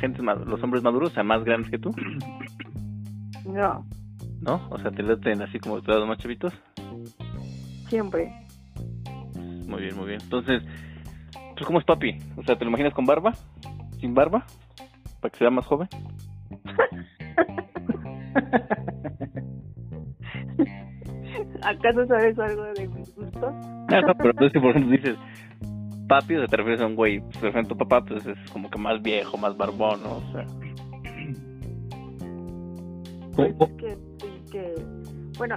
gentes 0.00 0.22
ma- 0.22 0.34
los 0.34 0.62
hombres 0.62 0.82
maduros, 0.82 1.10
o 1.10 1.14
sea, 1.14 1.22
más 1.22 1.44
grandes 1.44 1.70
que 1.70 1.78
tú? 1.78 1.94
No, 3.44 3.84
¿No? 4.40 4.66
O 4.70 4.78
sea, 4.78 4.90
te 4.90 5.02
laten 5.02 5.42
así 5.42 5.58
como 5.58 5.78
los 5.78 6.08
más 6.08 6.18
chavitos. 6.18 6.52
siempre. 7.88 8.32
Muy 9.66 9.82
bien, 9.82 9.96
muy 9.96 10.08
bien. 10.08 10.20
Entonces, 10.22 10.62
¿pues 11.54 11.64
cómo 11.66 11.78
es 11.78 11.84
papi? 11.84 12.18
O 12.36 12.42
sea, 12.42 12.56
¿te 12.56 12.64
lo 12.64 12.70
imaginas 12.70 12.94
con 12.94 13.04
barba? 13.06 13.32
¿Sin 14.00 14.14
barba? 14.14 14.44
¿Para 15.20 15.30
que 15.32 15.38
sea 15.38 15.50
más 15.50 15.66
joven? 15.66 15.88
¿Acaso 21.64 22.06
sabes 22.06 22.38
algo 22.38 22.64
de 22.64 22.88
mis 22.88 23.14
gustos? 23.14 23.54
No, 23.54 24.14
pero 24.16 24.30
entonces, 24.30 24.60
por 24.60 24.70
ejemplo, 24.70 24.96
dices 24.96 25.16
papi, 26.12 26.36
o 26.36 26.46
te 26.46 26.56
refieres 26.56 26.82
a 26.82 26.86
un 26.86 26.94
güey, 26.94 27.20
pues, 27.20 27.38
por 27.38 27.48
ejemplo, 27.48 27.74
tu 27.74 27.78
papá, 27.78 28.04
pues 28.04 28.26
es 28.26 28.50
como 28.50 28.70
que 28.70 28.78
más 28.78 29.00
viejo, 29.00 29.38
más 29.38 29.56
barbón, 29.56 30.02
¿no? 30.02 30.16
O 30.16 30.32
sea, 30.32 30.46
Pues 33.34 33.54
es 33.80 34.50
que, 34.50 34.74
bueno, 35.38 35.56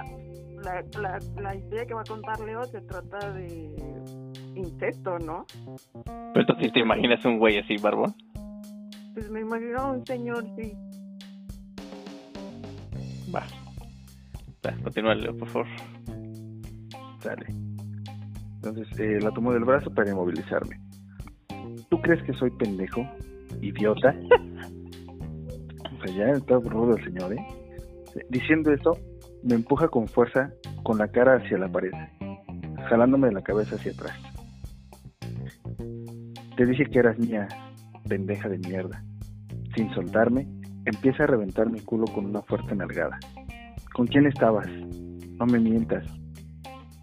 la, 0.62 0.82
la, 0.98 1.18
la 1.42 1.54
historia 1.54 1.86
que 1.86 1.94
va 1.94 2.00
a 2.00 2.04
contar 2.04 2.40
Leo 2.40 2.64
se 2.64 2.80
trata 2.80 3.32
de 3.32 3.70
incesto, 4.54 5.18
¿no? 5.18 5.44
pero 6.32 6.40
entonces, 6.40 6.72
¿te 6.72 6.80
imaginas 6.80 7.22
un 7.26 7.38
güey 7.38 7.58
así, 7.58 7.76
barbón? 7.76 8.14
Pues 9.12 9.30
me 9.30 9.40
imagino 9.40 9.78
a 9.78 9.92
un 9.92 10.06
señor, 10.06 10.44
sí. 10.56 10.72
Va. 13.34 13.42
Leo, 15.14 15.36
por 15.36 15.48
favor. 15.48 15.66
Sale. 17.20 17.46
Entonces 18.56 18.88
eh, 18.98 19.18
la 19.20 19.30
tomó 19.30 19.52
del 19.52 19.64
brazo 19.64 19.92
para 19.92 20.10
inmovilizarme. 20.10 20.80
¿Tú 21.88 22.00
crees 22.00 22.22
que 22.24 22.32
soy 22.32 22.50
pendejo? 22.50 23.06
¿Idiota? 23.60 24.14
o 25.92 26.04
sea, 26.04 26.16
ya 26.16 26.30
está 26.30 26.58
rudo 26.58 26.96
el 26.96 27.04
señor, 27.04 27.32
¿eh? 27.32 27.46
Diciendo 28.30 28.72
esto, 28.72 28.98
me 29.42 29.54
empuja 29.54 29.88
con 29.88 30.08
fuerza 30.08 30.50
con 30.82 30.98
la 30.98 31.08
cara 31.08 31.36
hacia 31.36 31.58
la 31.58 31.70
pared, 31.70 31.92
jalándome 32.88 33.28
de 33.28 33.34
la 33.34 33.42
cabeza 33.42 33.76
hacia 33.76 33.92
atrás. 33.92 34.18
Te 36.56 36.64
dije 36.64 36.86
que 36.86 36.98
eras 36.98 37.18
mía, 37.18 37.46
pendeja 38.08 38.48
de 38.48 38.58
mierda. 38.58 39.04
Sin 39.76 39.92
soltarme, 39.94 40.48
empieza 40.86 41.24
a 41.24 41.26
reventar 41.26 41.70
mi 41.70 41.80
culo 41.80 42.06
con 42.06 42.24
una 42.24 42.40
fuerte 42.42 42.74
nalgada. 42.74 43.18
¿Con 43.96 44.06
quién 44.06 44.26
estabas? 44.26 44.68
No 45.38 45.46
me 45.46 45.58
mientas 45.58 46.04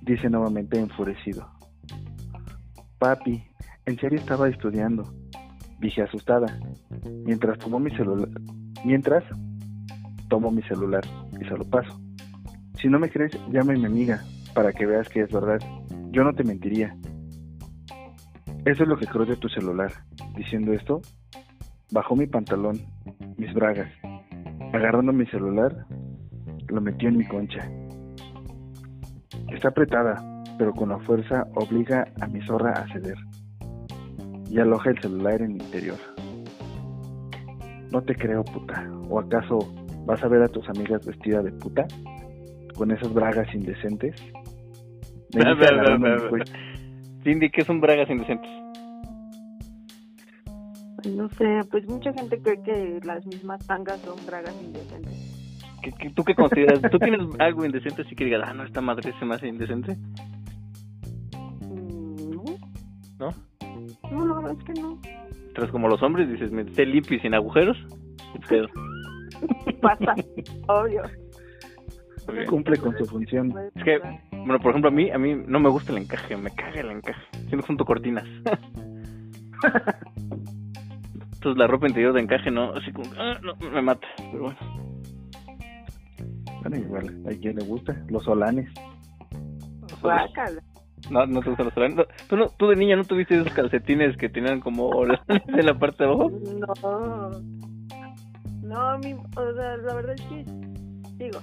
dice 0.04 0.30
nuevamente 0.30 0.80
enfurecido. 0.80 1.48
Papi, 3.00 3.44
en 3.86 3.98
serio 4.00 4.20
estaba 4.20 4.50
estudiando, 4.50 5.14
dije 5.80 6.02
asustada, 6.02 6.60
mientras 7.26 7.58
tomó 7.60 7.80
mi 7.80 7.92
celular, 7.92 8.30
mientras 8.84 9.24
tomo 10.30 10.52
mi 10.52 10.62
celular 10.64 11.04
y 11.40 11.46
se 11.46 11.58
lo 11.58 11.64
paso. 11.66 12.00
Si 12.80 12.88
no 12.88 13.00
me 13.00 13.10
crees, 13.10 13.32
llama 13.50 13.74
a 13.74 13.78
mi 13.78 13.86
amiga 13.86 14.22
para 14.54 14.74
que 14.74 14.86
veas 14.86 15.08
que 15.10 15.22
es 15.22 15.32
verdad. 15.32 15.60
Yo 16.12 16.24
no 16.24 16.34
te 16.34 16.44
mentiría. 16.44 16.96
Eso 18.66 18.84
es 18.84 18.90
lo 18.90 18.98
que 18.98 19.08
creo 19.08 19.26
de 19.26 19.38
tu 19.38 19.48
celular. 19.50 19.92
Diciendo 20.36 20.74
esto, 20.74 21.02
bajó 21.92 22.16
mi 22.16 22.28
pantalón, 22.28 22.80
mis 23.38 23.54
bragas, 23.54 23.92
agarrando 24.74 25.14
mi 25.14 25.26
celular, 25.28 25.86
lo 26.70 26.82
metió 26.82 27.10
en 27.10 27.18
mi 27.18 27.26
concha. 27.26 27.70
Está 29.52 29.70
apretada, 29.70 30.44
pero 30.58 30.74
con 30.74 30.90
la 30.90 31.00
fuerza 31.00 31.48
obliga 31.56 32.08
a 32.22 32.28
mi 32.28 32.42
zorra 32.42 32.72
a 32.72 32.88
ceder. 32.94 33.18
Y 34.50 34.60
aloja 34.60 34.92
el 34.92 35.02
celular 35.02 35.42
en 35.42 35.54
mi 35.54 35.64
interior. 35.64 35.98
No 37.92 38.02
te 38.02 38.16
creo, 38.16 38.44
puta. 38.44 38.90
¿O 39.10 39.20
acaso 39.20 39.60
vas 40.06 40.24
a 40.24 40.28
ver 40.28 40.42
a 40.44 40.48
tus 40.48 40.68
amigas 40.70 41.06
vestidas 41.06 41.44
de 41.44 41.52
puta? 41.52 41.86
Con 42.76 42.92
esas 42.92 43.14
bragas 43.14 43.54
indecentes. 43.54 44.16
Me 45.34 46.18
cuello. 46.30 46.46
Cindy, 47.24 47.50
¿qué 47.50 47.64
son 47.64 47.80
bragas 47.80 48.10
indecentes? 48.10 48.50
Ay, 51.04 51.16
No 51.16 51.30
sé, 51.30 51.62
pues 51.72 51.88
mucha 51.88 52.12
gente 52.14 52.40
cree 52.42 52.62
que 52.62 53.00
las 53.04 53.26
mismas 53.26 53.66
tangas 53.66 54.00
son 54.02 54.18
bragas 54.26 54.56
indecentes. 54.62 55.43
¿Qué, 55.84 55.92
qué- 56.00 56.10
tú 56.12 56.24
qué 56.24 56.34
consideras? 56.34 56.82
¿Tú 56.90 56.98
tienes 56.98 57.20
algo 57.40 57.66
indecente 57.66 58.02
así 58.04 58.16
que 58.16 58.26
digas, 58.26 58.42
ah, 58.46 58.54
no, 58.54 58.64
esta 58.64 58.82
madre 58.82 59.14
se 59.20 59.26
me 59.26 59.36
hace 59.36 59.48
indecente? 59.48 59.96
Mm, 61.62 62.32
No, 63.20 63.30
¿No? 63.30 63.30
no, 64.12 64.26
la 64.28 64.36
verdad 64.36 64.58
es 64.60 64.64
que 64.64 64.82
no. 64.82 65.00
Tras 65.54 65.70
como 65.72 65.88
los 65.88 66.02
hombres, 66.02 66.30
dices, 66.30 66.52
me 66.52 66.64
esté 66.64 66.86
limpio 66.86 67.18
y 67.18 67.20
sin 67.20 67.34
agujeros. 67.36 67.78
Pasa, 69.82 70.16
obvio. 70.68 71.04
Cumple 72.48 72.78
con 72.78 72.98
su 72.98 73.06
función. 73.06 73.54
Es 73.76 73.84
que, 73.84 74.00
bueno, 74.32 74.58
por 74.60 74.70
ejemplo, 74.72 74.88
a 74.90 74.94
mí, 74.94 75.12
a 75.12 75.18
mí 75.18 75.36
no 75.46 75.60
me 75.60 75.70
gusta 75.70 75.92
el 75.92 75.98
encaje, 76.00 76.38
me 76.38 76.50
caga 76.52 76.80
el 76.80 76.92
encaje. 76.92 77.22
Siento 77.50 77.68
junto 77.68 77.84
cortinas. 77.86 78.24
Entonces 81.34 81.58
la 81.58 81.68
ropa 81.68 81.88
interior 81.88 82.14
de 82.14 82.22
encaje 82.22 82.50
no, 82.50 82.72
así 82.74 82.92
como, 82.94 83.10
ah, 83.18 83.38
no, 83.44 83.56
me 83.70 83.82
mata. 83.82 84.08
Pero 84.32 84.44
bueno. 84.44 84.58
Bueno, 86.64 86.78
igual, 86.78 87.24
hay 87.28 87.38
quien 87.40 87.58
le 87.58 87.66
gusta. 87.66 87.96
Los 88.10 88.24
solanes. 88.24 88.70
Guácala. 90.02 90.62
No, 91.10 91.26
no 91.26 91.42
te 91.42 91.50
gustan 91.50 91.66
los 91.66 91.74
solanes. 91.74 91.98
No, 91.98 92.06
¿Tú, 92.30 92.38
no, 92.38 92.48
¿Tú 92.58 92.68
de 92.70 92.76
niña 92.78 92.96
no 92.96 93.04
tuviste 93.04 93.36
esos 93.36 93.54
calcetines 93.54 94.16
que 94.18 94.30
tenían 94.30 94.62
como 94.62 94.88
olanes 94.88 95.20
en 95.48 95.66
la 95.66 95.78
parte 95.78 96.04
de 96.04 96.10
abajo? 96.10 96.32
No. 96.82 97.30
No, 98.62 98.98
mí, 99.00 99.14
o 99.14 99.54
sea, 99.54 99.78
la 99.78 99.94
verdad 99.94 100.16
es 100.16 100.22
que, 100.22 100.46
digo, 101.18 101.40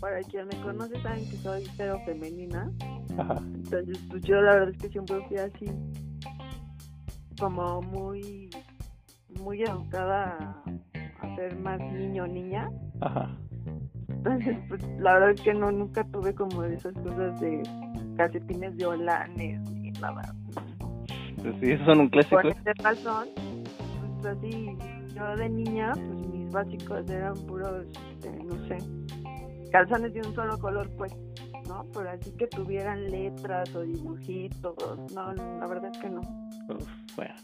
para 0.00 0.20
quien 0.20 0.46
me 0.46 0.60
conoce 0.60 1.00
saben 1.00 1.28
que 1.30 1.36
soy 1.38 1.64
cero 1.76 1.98
femenina. 2.04 2.70
Ajá. 3.16 3.36
Entonces, 3.38 3.98
pues 4.10 4.22
yo 4.22 4.36
la 4.36 4.52
verdad 4.52 4.68
es 4.70 4.78
que 4.78 4.88
siempre 4.90 5.16
fui 5.26 5.38
así, 5.38 5.66
como 7.40 7.80
muy, 7.80 8.50
muy 9.40 9.62
educada 9.62 10.62
a, 10.64 11.26
a 11.26 11.36
ser 11.36 11.58
más 11.58 11.80
niño 11.80 12.24
o 12.24 12.26
niña. 12.26 12.68
Ajá. 13.00 13.34
Entonces, 14.28 14.58
pues 14.68 14.82
la 15.00 15.14
verdad 15.14 15.30
es 15.30 15.40
que 15.40 15.54
no, 15.54 15.72
nunca 15.72 16.04
tuve 16.04 16.34
como 16.34 16.62
esas 16.64 16.92
cosas 16.94 17.40
de 17.40 17.62
calcetines 18.16 18.76
de 18.76 18.86
olanes 18.86 19.70
ni 19.70 19.90
nada. 19.92 20.34
Pues 21.36 21.54
sí, 21.60 21.70
esos 21.70 21.86
son 21.86 22.00
un 22.00 22.08
clásico. 22.08 22.42
Por 22.42 22.46
esta 22.46 22.72
razón, 22.82 23.28
pues 24.20 24.36
así, 24.36 24.76
yo 25.14 25.36
de 25.36 25.48
niña, 25.48 25.92
pues 25.94 26.28
mis 26.28 26.52
básicos 26.52 27.08
eran 27.08 27.34
puros, 27.46 27.86
este, 28.10 28.30
no 28.44 28.54
sé, 28.66 28.78
calzones 29.70 30.12
de 30.12 30.20
un 30.20 30.34
solo 30.34 30.58
color, 30.58 30.90
pues, 30.96 31.16
¿no? 31.66 31.86
Pero 31.94 32.10
así 32.10 32.30
que 32.32 32.46
tuvieran 32.48 33.10
letras 33.10 33.74
o 33.74 33.82
dibujitos, 33.82 34.76
no, 35.14 35.32
la 35.32 35.66
verdad 35.66 35.90
es 35.92 35.98
que 35.98 36.10
no. 36.10 36.20
Uf, 36.68 36.88
bueno. 37.16 37.34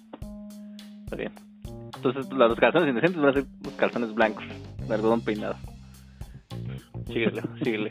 Está 1.05 1.17
bien. 1.17 1.33
Entonces, 1.97 2.31
los 2.31 2.59
calzones 2.59 2.89
indecentes 2.89 3.23
van 3.23 3.31
a 3.31 3.33
ser 3.33 3.47
los 3.63 3.73
calzones 3.75 4.15
blancos, 4.15 4.45
de 4.87 4.95
algodón 4.95 5.21
peinado. 5.23 5.55
Síguele, 7.07 7.43
síguele. 7.63 7.91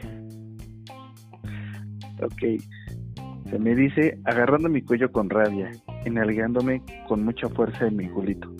Ok. 2.22 2.62
Se 3.50 3.60
me 3.60 3.75
dice 3.75 4.19
agarrando 4.25 4.69
mi 4.69 4.81
cuello 4.81 5.12
con 5.12 5.29
rabia, 5.29 5.72
enalgándome 6.05 6.81
con 7.07 7.24
mucha 7.24 7.48
fuerza 7.50 7.88
en 7.88 7.98
mi 7.98 8.10
culito. 8.10 8.51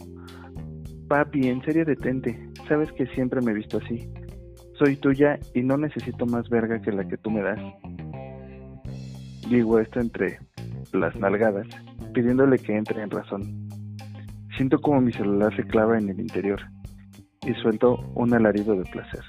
Papi, 1.08 1.48
en 1.48 1.62
serio 1.64 1.86
detente. 1.86 2.38
Sabes 2.68 2.92
que 2.94 3.08
siempre 3.08 3.42
me 3.42 3.52
he 3.52 3.56
visto 3.56 3.78
así. 3.78 4.08
Soy 4.78 4.96
tuya 4.98 5.40
y 5.54 5.62
no 5.62 5.78
necesito 5.78 6.26
más 6.26 6.50
verga 6.50 6.82
que 6.82 6.92
la 6.92 7.08
que 7.08 7.18
tú 7.18 7.30
me 7.30 7.42
das. 7.42 7.60
Digo 9.50 9.80
esto 9.80 10.00
entre 10.00 10.40
las 10.94 11.16
nalgadas, 11.16 11.68
pidiéndole 12.14 12.58
que 12.58 12.76
entre 12.76 13.02
en 13.02 13.10
razón. 13.10 13.68
Siento 14.56 14.80
como 14.80 15.02
mi 15.02 15.12
celular 15.12 15.56
se 15.56 15.64
clava 15.64 15.98
en 15.98 16.10
el 16.10 16.20
interior 16.20 16.62
y 17.46 17.54
suelto 17.56 18.00
un 18.16 18.34
alarido 18.34 18.76
de 18.76 18.84
placer. 18.84 19.24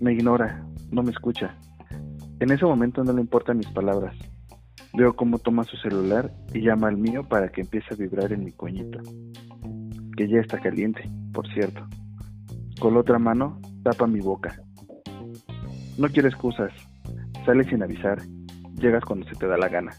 Me 0.00 0.12
ignora, 0.12 0.64
no 0.90 1.02
me 1.02 1.10
escucha. 1.10 1.56
En 2.40 2.52
ese 2.52 2.64
momento 2.64 3.02
no 3.02 3.12
le 3.12 3.20
importan 3.20 3.58
mis 3.58 3.68
palabras. 3.68 4.16
Veo 4.94 5.14
cómo 5.16 5.38
toma 5.38 5.64
su 5.64 5.76
celular 5.76 6.32
y 6.54 6.60
llama 6.60 6.88
al 6.88 6.96
mío 6.96 7.24
para 7.28 7.48
que 7.48 7.62
empiece 7.62 7.92
a 7.92 7.96
vibrar 7.96 8.32
en 8.32 8.44
mi 8.44 8.52
cuñito, 8.52 9.00
que 10.16 10.28
ya 10.28 10.38
está 10.38 10.60
caliente, 10.60 11.02
por 11.32 11.46
cierto. 11.52 11.84
Con 12.80 12.94
la 12.94 13.00
otra 13.00 13.18
mano 13.18 13.60
tapa 13.82 14.06
mi 14.06 14.20
boca. 14.20 14.54
No 15.98 16.08
quiero 16.08 16.28
excusas. 16.28 16.72
Sales 17.44 17.66
sin 17.66 17.82
avisar. 17.82 18.22
Llegas 18.76 19.04
cuando 19.04 19.26
se 19.28 19.34
te 19.34 19.48
da 19.48 19.58
la 19.58 19.68
gana. 19.68 19.92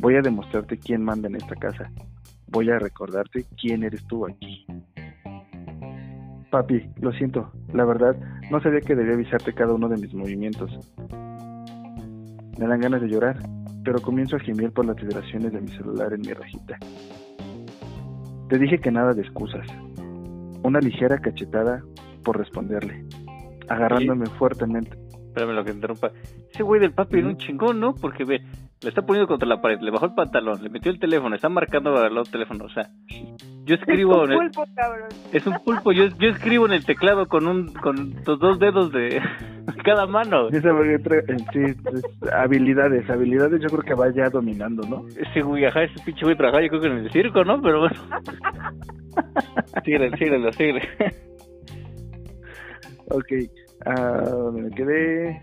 Voy 0.00 0.16
a 0.16 0.22
demostrarte 0.22 0.76
quién 0.76 1.04
manda 1.04 1.28
en 1.28 1.36
esta 1.36 1.54
casa. 1.54 1.90
Voy 2.48 2.68
a 2.70 2.80
recordarte 2.80 3.44
quién 3.60 3.84
eres 3.84 4.04
tú 4.08 4.26
aquí. 4.26 4.66
Papi, 6.50 6.90
lo 7.00 7.12
siento. 7.12 7.52
La 7.72 7.84
verdad, 7.84 8.16
no 8.50 8.60
sabía 8.60 8.80
que 8.80 8.94
debía 8.94 9.14
avisarte 9.14 9.52
cada 9.52 9.74
uno 9.74 9.88
de 9.88 9.96
mis 9.96 10.14
movimientos. 10.14 10.70
Me 12.58 12.66
dan 12.66 12.80
ganas 12.80 13.00
de 13.00 13.08
llorar, 13.08 13.36
pero 13.84 14.00
comienzo 14.00 14.36
a 14.36 14.40
gemir 14.40 14.72
por 14.72 14.86
las 14.86 14.96
vibraciones 14.96 15.52
de 15.52 15.60
mi 15.60 15.68
celular 15.68 16.12
en 16.12 16.20
mi 16.20 16.32
rajita. 16.32 16.78
Te 18.48 18.58
dije 18.58 18.78
que 18.78 18.90
nada 18.90 19.12
de 19.12 19.22
excusas. 19.22 19.66
Una 20.62 20.80
ligera 20.80 21.18
cachetada 21.18 21.82
por 22.24 22.38
responderle, 22.38 23.04
agarrándome 23.68 24.26
fuertemente. 24.38 24.96
Espérame 25.28 25.54
lo 25.54 25.64
que 25.64 25.72
interrumpa. 25.72 26.12
Ese 26.50 26.62
güey 26.62 26.80
del 26.80 26.92
papi 26.92 27.18
era 27.18 27.28
un 27.28 27.36
chingón, 27.36 27.78
¿no? 27.78 27.94
Porque 27.94 28.24
ve, 28.24 28.40
le 28.82 28.88
está 28.88 29.02
poniendo 29.02 29.28
contra 29.28 29.48
la 29.48 29.60
pared, 29.60 29.78
le 29.80 29.90
bajó 29.90 30.06
el 30.06 30.14
pantalón, 30.14 30.62
le 30.62 30.70
metió 30.70 30.90
el 30.90 30.98
teléfono, 30.98 31.34
está 31.34 31.48
marcando 31.48 31.92
otro 31.92 32.22
teléfono, 32.24 32.64
o 32.64 32.68
sea, 32.70 32.88
yo 33.66 33.74
escribo 33.74 34.24
Es 34.24 34.30
en 34.30 34.36
un 34.36 34.44
el, 34.44 34.50
pulpo, 34.52 34.72
cabrón. 34.74 35.08
es 35.32 35.46
un 35.46 35.54
pulpo, 35.64 35.92
yo, 35.92 36.04
yo 36.18 36.28
escribo 36.30 36.66
en 36.66 36.72
el 36.72 36.84
teclado 36.86 37.26
con 37.28 37.46
un 37.46 37.72
con 37.74 38.14
los 38.26 38.38
dos 38.38 38.58
dedos 38.58 38.90
de 38.92 39.20
cada 39.84 40.06
mano. 40.06 40.48
Esa 40.48 40.70
sí, 41.52 41.58
es- 41.64 42.32
habilidades, 42.32 43.08
habilidades 43.10 43.60
yo 43.60 43.68
creo 43.68 43.82
que 43.82 43.94
va 43.94 44.10
ya 44.14 44.30
dominando, 44.30 44.86
¿no? 44.88 45.04
Ese 45.08 45.42
güey, 45.42 45.64
ajá, 45.66 45.82
ese 45.82 46.02
pinche 46.04 46.24
güey 46.24 46.36
trabajaba 46.36 46.62
yo 46.62 46.68
creo 46.70 46.80
que 46.80 46.86
en 46.88 46.98
el 46.98 47.10
circo, 47.12 47.44
¿no? 47.44 47.60
Pero 47.60 47.80
bueno. 47.80 47.96
síguele, 49.84 50.10
síguele, 50.16 50.52
síguele. 50.52 50.88
Ok, 53.10 53.32
ah, 53.84 54.22
donde 54.30 54.62
me 54.62 54.70
quedé. 54.70 55.42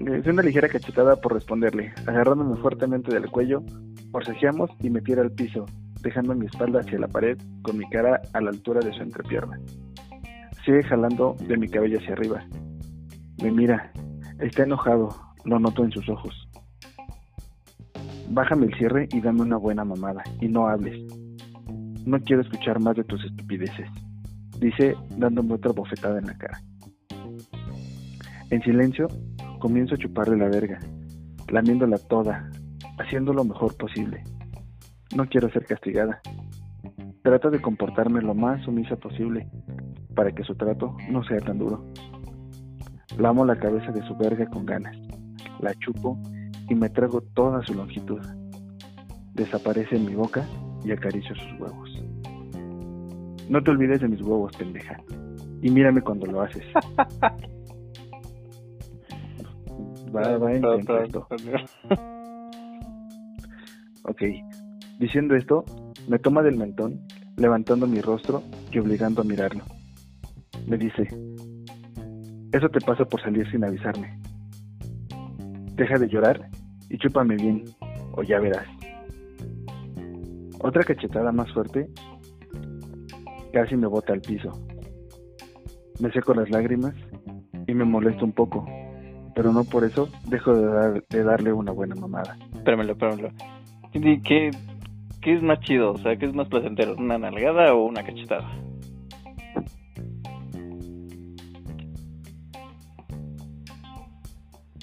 Es 0.00 0.26
una 0.26 0.42
ligera 0.42 0.68
cachetada 0.68 1.16
por 1.16 1.34
responderle, 1.34 1.92
agarrándome 2.06 2.56
fuertemente 2.56 3.12
del 3.12 3.28
cuello, 3.30 3.62
forcejeamos 4.12 4.70
y 4.80 4.90
me 4.90 5.00
tira 5.00 5.22
al 5.22 5.32
piso, 5.32 5.66
dejando 6.02 6.34
mi 6.34 6.46
espalda 6.46 6.80
hacia 6.80 6.98
la 6.98 7.08
pared 7.08 7.38
con 7.62 7.78
mi 7.78 7.88
cara 7.90 8.20
a 8.32 8.40
la 8.40 8.50
altura 8.50 8.80
de 8.80 8.92
su 8.92 9.02
entrepierna. 9.02 9.58
Sigue 10.64 10.82
jalando 10.84 11.36
de 11.46 11.56
mi 11.56 11.68
cabello 11.68 11.98
hacia 11.98 12.12
arriba. 12.12 12.44
Me 13.42 13.50
mira, 13.50 13.92
está 14.40 14.64
enojado, 14.64 15.08
lo 15.44 15.58
noto 15.58 15.84
en 15.84 15.92
sus 15.92 16.08
ojos. 16.08 16.48
Bájame 18.30 18.66
el 18.66 18.74
cierre 18.74 19.08
y 19.12 19.20
dame 19.20 19.42
una 19.42 19.56
buena 19.56 19.84
mamada, 19.84 20.22
y 20.40 20.48
no 20.48 20.68
hables. 20.68 21.00
No 22.04 22.20
quiero 22.20 22.42
escuchar 22.42 22.80
más 22.80 22.96
de 22.96 23.04
tus 23.04 23.24
estupideces 23.24 23.88
dice 24.60 24.96
dándome 25.16 25.54
otra 25.54 25.72
bofetada 25.72 26.18
en 26.18 26.26
la 26.26 26.34
cara. 26.34 26.60
En 28.50 28.62
silencio, 28.62 29.08
comienzo 29.58 29.94
a 29.94 29.98
chuparle 29.98 30.36
la 30.36 30.48
verga, 30.48 30.78
lamiéndola 31.48 31.98
toda, 31.98 32.50
haciendo 32.98 33.32
lo 33.32 33.44
mejor 33.44 33.76
posible. 33.76 34.22
No 35.16 35.26
quiero 35.28 35.50
ser 35.50 35.64
castigada. 35.64 36.20
Trato 37.22 37.50
de 37.50 37.60
comportarme 37.60 38.22
lo 38.22 38.34
más 38.34 38.62
sumisa 38.64 38.96
posible, 38.96 39.48
para 40.14 40.32
que 40.32 40.44
su 40.44 40.54
trato 40.54 40.96
no 41.10 41.22
sea 41.24 41.38
tan 41.38 41.58
duro. 41.58 41.84
Lamo 43.18 43.44
la 43.44 43.56
cabeza 43.58 43.90
de 43.90 44.06
su 44.06 44.16
verga 44.16 44.46
con 44.46 44.64
ganas, 44.64 44.96
la 45.60 45.74
chupo 45.74 46.18
y 46.68 46.74
me 46.74 46.88
trago 46.88 47.20
toda 47.34 47.62
su 47.62 47.74
longitud. 47.74 48.20
Desaparece 49.34 49.96
en 49.96 50.06
mi 50.06 50.14
boca 50.14 50.44
y 50.84 50.92
acaricio 50.92 51.34
sus 51.34 51.60
huevos. 51.60 51.90
No 53.48 53.62
te 53.62 53.70
olvides 53.70 54.00
de 54.00 54.08
mis 54.08 54.20
huevos, 54.20 54.54
pendeja. 54.56 55.00
Y 55.62 55.70
mírame 55.70 56.02
cuando 56.02 56.26
lo 56.26 56.42
haces. 56.42 56.64
Va, 60.14 60.38
va 60.38 60.54
intenso 60.54 60.98
esto. 60.98 61.26
Ok. 64.04 64.22
Diciendo 64.98 65.34
esto, 65.36 65.64
me 66.08 66.18
toma 66.18 66.42
del 66.42 66.56
mentón, 66.56 67.00
levantando 67.36 67.86
mi 67.86 68.00
rostro 68.00 68.42
y 68.72 68.78
obligando 68.78 69.22
a 69.22 69.24
mirarlo. 69.24 69.62
Me 70.66 70.76
dice, 70.76 71.02
eso 72.52 72.68
te 72.68 72.80
pasa 72.80 73.04
por 73.04 73.20
salir 73.22 73.48
sin 73.50 73.64
avisarme. 73.64 74.18
Deja 75.76 75.98
de 75.98 76.08
llorar 76.08 76.48
y 76.90 76.98
chúpame 76.98 77.36
bien, 77.36 77.64
o 78.12 78.22
ya 78.22 78.40
verás. 78.40 78.66
Otra 80.60 80.82
cachetada 80.82 81.30
más 81.30 81.52
fuerte 81.52 81.88
casi 83.52 83.76
me 83.76 83.86
bota 83.86 84.12
al 84.12 84.20
piso. 84.20 84.50
Me 86.00 86.10
seco 86.12 86.34
las 86.34 86.50
lágrimas 86.50 86.94
y 87.66 87.74
me 87.74 87.84
molesto 87.84 88.24
un 88.24 88.32
poco, 88.32 88.66
pero 89.34 89.52
no 89.52 89.62
por 89.64 89.84
eso 89.84 90.08
dejo 90.28 90.54
de, 90.54 90.66
dar- 90.66 91.04
de 91.08 91.22
darle 91.22 91.52
una 91.52 91.70
buena 91.72 91.94
mamada. 91.94 92.36
Espéramelo, 92.54 92.92
espéramelo. 92.92 93.30
¿qué, 94.24 94.50
¿qué 95.28 95.34
es 95.34 95.42
más 95.42 95.60
chido? 95.60 95.92
O 95.92 95.98
sea, 95.98 96.16
¿qué 96.16 96.24
es 96.24 96.32
más 96.32 96.48
placentero? 96.48 96.94
¿Una 96.96 97.18
nalgada 97.18 97.74
o 97.74 97.84
una 97.84 98.02
cachetada? 98.02 98.50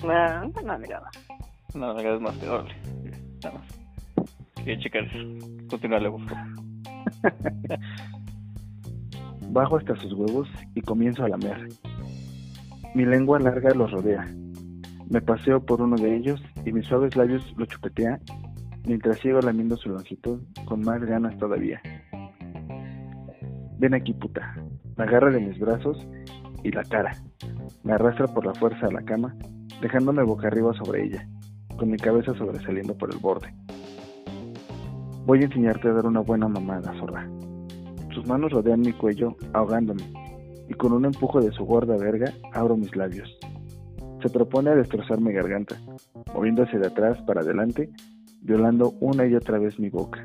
Ah, 0.04 0.48
una 0.62 0.78
mirada. 0.78 1.10
Una 1.74 1.88
nalgada 1.88 2.16
es 2.18 2.22
más 2.22 2.36
peor. 2.36 2.66
Nada 3.44 3.58
más. 3.58 4.28
Quería 4.58 4.78
checar 4.84 5.04
eso. 5.06 5.80
Favor. 5.80 6.22
Bajo 9.50 9.78
hasta 9.78 9.96
sus 9.96 10.14
huevos 10.14 10.48
y 10.76 10.82
comienzo 10.82 11.24
a 11.24 11.30
lamer. 11.30 11.70
Mi 12.94 13.04
lengua 13.04 13.40
larga 13.40 13.74
los 13.74 13.90
rodea. 13.90 14.28
Me 15.10 15.22
paseo 15.22 15.66
por 15.66 15.82
uno 15.82 15.96
de 15.96 16.16
ellos 16.16 16.40
y 16.66 16.72
mis 16.72 16.86
suaves 16.86 17.16
labios 17.16 17.52
lo 17.58 17.66
chupetea 17.66 18.20
mientras 18.86 19.20
sigo 19.20 19.40
lamiendo 19.42 19.78
su 19.78 19.90
longitud 19.90 20.42
con 20.66 20.82
más 20.82 21.02
ganas 21.04 21.38
todavía. 21.38 21.82
Ven 23.78 23.94
aquí, 23.94 24.14
puta. 24.14 24.56
Me 24.98 25.04
agarra 25.04 25.32
de 25.32 25.42
mis 25.42 25.60
brazos 25.60 25.98
y 26.64 26.72
la 26.72 26.84
cara. 26.84 27.16
Me 27.84 27.94
arrastra 27.94 28.28
por 28.28 28.46
la 28.46 28.54
fuerza 28.54 28.88
a 28.88 28.92
la 28.92 29.04
cama, 29.04 29.36
dejándome 29.82 30.24
boca 30.24 30.48
arriba 30.48 30.74
sobre 30.74 31.04
ella, 31.04 31.28
con 31.78 31.90
mi 31.90 31.98
cabeza 31.98 32.34
sobresaliendo 32.36 32.98
por 32.98 33.14
el 33.14 33.20
borde. 33.20 33.54
Voy 35.26 35.42
a 35.42 35.46
enseñarte 35.46 35.90
a 35.90 35.94
dar 35.94 36.06
una 36.06 36.22
buena 36.22 36.48
mamada, 36.48 36.94
zorra. 37.00 37.28
Sus 38.14 38.26
manos 38.28 38.52
rodean 38.52 38.82
mi 38.82 38.94
cuello, 38.94 39.36
ahogándome, 39.54 40.04
y 40.70 40.74
con 40.76 40.94
un 40.94 41.06
empujo 41.06 41.42
de 41.42 41.52
su 41.52 41.66
gorda 41.66 41.98
verga 41.98 42.32
abro 42.54 42.78
mis 42.78 42.96
labios. 42.96 43.30
Se 44.22 44.30
propone 44.30 44.70
a 44.70 44.76
destrozar 44.76 45.20
mi 45.20 45.34
garganta, 45.34 45.76
moviéndose 46.34 46.80
de 46.80 46.88
atrás 46.88 47.22
para 47.28 47.42
adelante, 47.42 47.90
violando 48.46 48.94
una 49.00 49.26
y 49.26 49.36
otra 49.36 49.58
vez 49.58 49.80
mi 49.80 49.90
boca. 49.90 50.24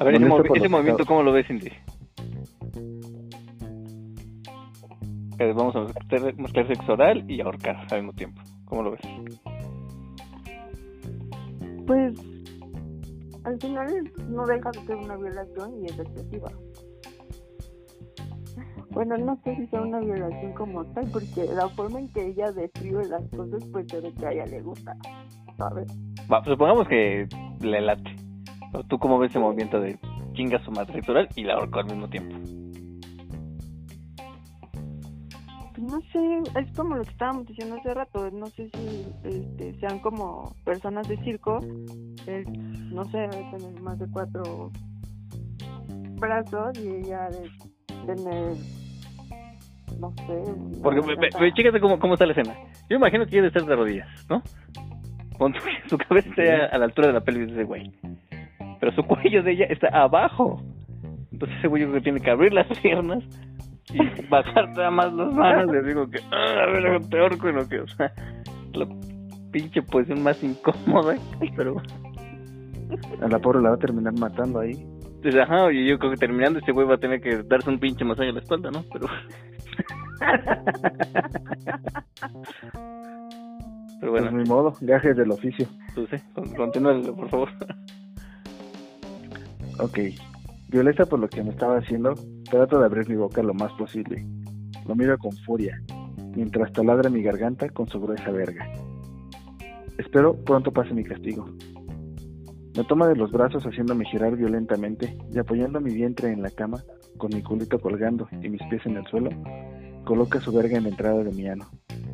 A 0.00 0.04
ver, 0.04 0.14
ese, 0.16 0.26
movi- 0.26 0.50
ese 0.50 0.60
los 0.60 0.70
movimiento. 0.70 1.06
¿cómo 1.06 1.22
lo 1.22 1.32
ves, 1.32 1.46
Cindy? 1.46 1.70
Vamos 5.54 5.76
a 5.76 5.80
mostrar, 5.80 6.36
mostrar 6.36 6.66
sexo 6.66 6.92
oral 6.92 7.24
y 7.30 7.40
ahorcar 7.40 7.76
al 7.90 7.98
mismo 8.02 8.12
tiempo. 8.12 8.42
¿Cómo 8.64 8.82
lo 8.82 8.90
ves? 8.92 9.00
Pues 11.86 12.14
al 13.44 13.58
final 13.60 14.12
no 14.28 14.44
deja 14.46 14.70
de 14.72 14.84
ser 14.84 14.96
una 14.96 15.16
violación 15.16 15.80
y 15.80 15.86
es 15.86 15.98
excesiva. 15.98 16.50
Bueno, 18.90 19.16
no 19.16 19.38
sé 19.44 19.54
si 19.56 19.66
sea 19.68 19.82
una 19.82 20.00
violación 20.00 20.52
como 20.54 20.84
tal, 20.86 21.08
porque 21.12 21.44
la 21.54 21.68
forma 21.68 22.00
en 22.00 22.08
que 22.08 22.26
ella 22.26 22.50
describe 22.50 23.06
las 23.06 23.22
cosas, 23.28 23.62
pues 23.70 23.86
se 23.88 24.00
ve 24.00 24.12
que 24.12 24.26
a 24.26 24.32
ella 24.32 24.46
le 24.46 24.60
gusta, 24.60 24.96
¿sabes? 25.58 25.90
Va, 26.32 26.40
pues 26.40 26.52
supongamos 26.52 26.88
que 26.88 27.28
le 27.60 27.80
late. 27.80 28.16
¿Tú 28.88 28.98
cómo 28.98 29.18
ves 29.18 29.30
ese 29.30 29.38
movimiento 29.38 29.80
de 29.80 29.98
chinga 30.32 30.62
su 30.64 30.70
madre 30.70 31.02
y 31.36 31.42
la 31.42 31.54
ahorco 31.54 31.80
al 31.80 31.86
mismo 31.86 32.08
tiempo? 32.08 32.36
Pues 35.74 35.92
no 35.92 36.00
sé, 36.12 36.60
es 36.60 36.76
como 36.76 36.96
lo 36.96 37.04
que 37.04 37.10
estábamos 37.10 37.46
diciendo 37.46 37.76
hace 37.76 37.94
rato, 37.94 38.30
no 38.30 38.46
sé 38.46 38.70
si 38.70 39.06
este, 39.24 39.78
sean 39.80 39.98
como 40.00 40.54
personas 40.64 41.08
de 41.08 41.16
circo, 41.24 41.60
eh, 42.26 42.44
no 42.92 43.04
sé, 43.06 43.18
debe 43.18 43.50
tener 43.56 43.80
más 43.80 43.98
de 43.98 44.06
cuatro 44.10 44.70
brazos 46.20 46.78
y 46.78 46.88
ella 46.88 47.28
de 47.30 47.50
tener, 48.06 48.56
no 49.98 50.12
sé... 50.26 50.80
Porque, 50.82 51.00
ve, 51.00 51.52
chécate 51.52 51.80
cómo, 51.80 51.98
cómo 51.98 52.14
está 52.14 52.26
la 52.26 52.32
escena. 52.32 52.54
Yo 52.90 52.96
imagino 52.96 53.24
que 53.24 53.30
quiere 53.30 53.46
estar 53.46 53.64
de 53.64 53.76
rodillas, 53.76 54.08
¿no? 54.28 54.42
Con 55.38 55.54
su, 55.86 55.98
cabeza 55.98 56.28
está 56.28 56.66
a 56.66 56.78
la 56.78 56.86
altura 56.86 57.08
de 57.08 57.12
la 57.14 57.20
pelvis 57.20 57.48
de 57.48 57.54
ese 57.54 57.64
güey. 57.64 57.92
Pero 58.80 58.92
su 58.92 59.02
cuello 59.04 59.42
de 59.42 59.52
ella 59.52 59.66
está 59.68 59.88
abajo. 59.88 60.62
Entonces 61.32 61.58
ese 61.58 61.68
güey 61.68 61.90
que 61.90 62.00
tiene 62.00 62.20
que 62.20 62.30
abrir 62.30 62.52
las 62.52 62.66
piernas, 62.80 63.24
y 63.92 63.98
bajarte 64.28 64.90
más 64.90 65.12
las 65.12 65.32
manos 65.32 65.72
les 65.72 65.86
digo 65.86 66.10
que 66.10 66.18
ah, 66.30 66.62
a 66.62 66.66
ver 66.66 67.00
te 67.08 67.18
ahorco 67.18 67.48
y 67.48 67.52
lo 67.52 67.68
que 67.68 67.80
o 67.80 67.88
sea 67.88 68.12
la 68.74 68.86
pinche 69.50 69.82
posición 69.82 70.22
más 70.22 70.40
incómoda 70.42 71.16
pero 71.56 71.80
a 73.22 73.28
la 73.28 73.38
pobre 73.38 73.62
la 73.62 73.70
va 73.70 73.76
a 73.76 73.78
terminar 73.78 74.12
matando 74.18 74.60
ahí 74.60 74.76
pues, 75.22 75.34
ajá 75.36 75.72
y 75.72 75.88
yo 75.88 75.98
creo 75.98 76.12
que 76.12 76.18
terminando 76.18 76.58
este 76.58 76.72
güey 76.72 76.86
va 76.86 76.96
a 76.96 76.98
tener 76.98 77.20
que 77.20 77.42
darse 77.44 77.70
un 77.70 77.78
pinche 77.78 78.04
masaje 78.04 78.30
a 78.30 78.32
la 78.32 78.40
espalda 78.40 78.70
no 78.70 78.84
pero 78.92 79.06
pero 84.00 84.12
bueno 84.12 84.30
pues, 84.30 84.42
ni 84.42 84.48
modo 84.48 84.74
gajes 84.80 85.16
del 85.16 85.30
oficio 85.30 85.66
tú 85.94 86.06
sí 86.06 86.16
continúa 86.56 87.00
por 87.14 87.28
favor 87.28 87.48
ok 89.80 89.98
violeta 90.68 91.06
por 91.06 91.18
lo 91.18 91.28
que 91.28 91.42
me 91.42 91.50
estaba 91.50 91.78
haciendo 91.78 92.14
Trato 92.50 92.78
de 92.78 92.86
abrir 92.86 93.06
mi 93.10 93.16
boca 93.16 93.42
lo 93.42 93.52
más 93.52 93.70
posible. 93.74 94.24
Lo 94.86 94.94
miro 94.94 95.18
con 95.18 95.32
furia, 95.32 95.82
mientras 96.34 96.72
taladra 96.72 97.10
mi 97.10 97.22
garganta 97.22 97.68
con 97.68 97.86
su 97.88 98.00
gruesa 98.00 98.30
verga. 98.30 98.72
Espero 99.98 100.34
pronto 100.34 100.72
pase 100.72 100.94
mi 100.94 101.04
castigo. 101.04 101.44
Me 102.74 102.84
toma 102.84 103.06
de 103.06 103.16
los 103.16 103.30
brazos 103.30 103.64
haciéndome 103.64 104.06
girar 104.06 104.34
violentamente 104.34 105.18
y 105.30 105.38
apoyando 105.38 105.78
mi 105.78 105.92
vientre 105.92 106.32
en 106.32 106.40
la 106.40 106.50
cama, 106.50 106.82
con 107.18 107.34
mi 107.34 107.42
culito 107.42 107.78
colgando 107.80 108.26
y 108.40 108.48
mis 108.48 108.62
pies 108.70 108.86
en 108.86 108.96
el 108.96 109.06
suelo, 109.08 109.28
coloca 110.06 110.40
su 110.40 110.50
verga 110.50 110.78
en 110.78 110.84
la 110.84 110.88
entrada 110.88 111.22
de 111.22 111.32
mi 111.32 111.48
ano 111.48 111.68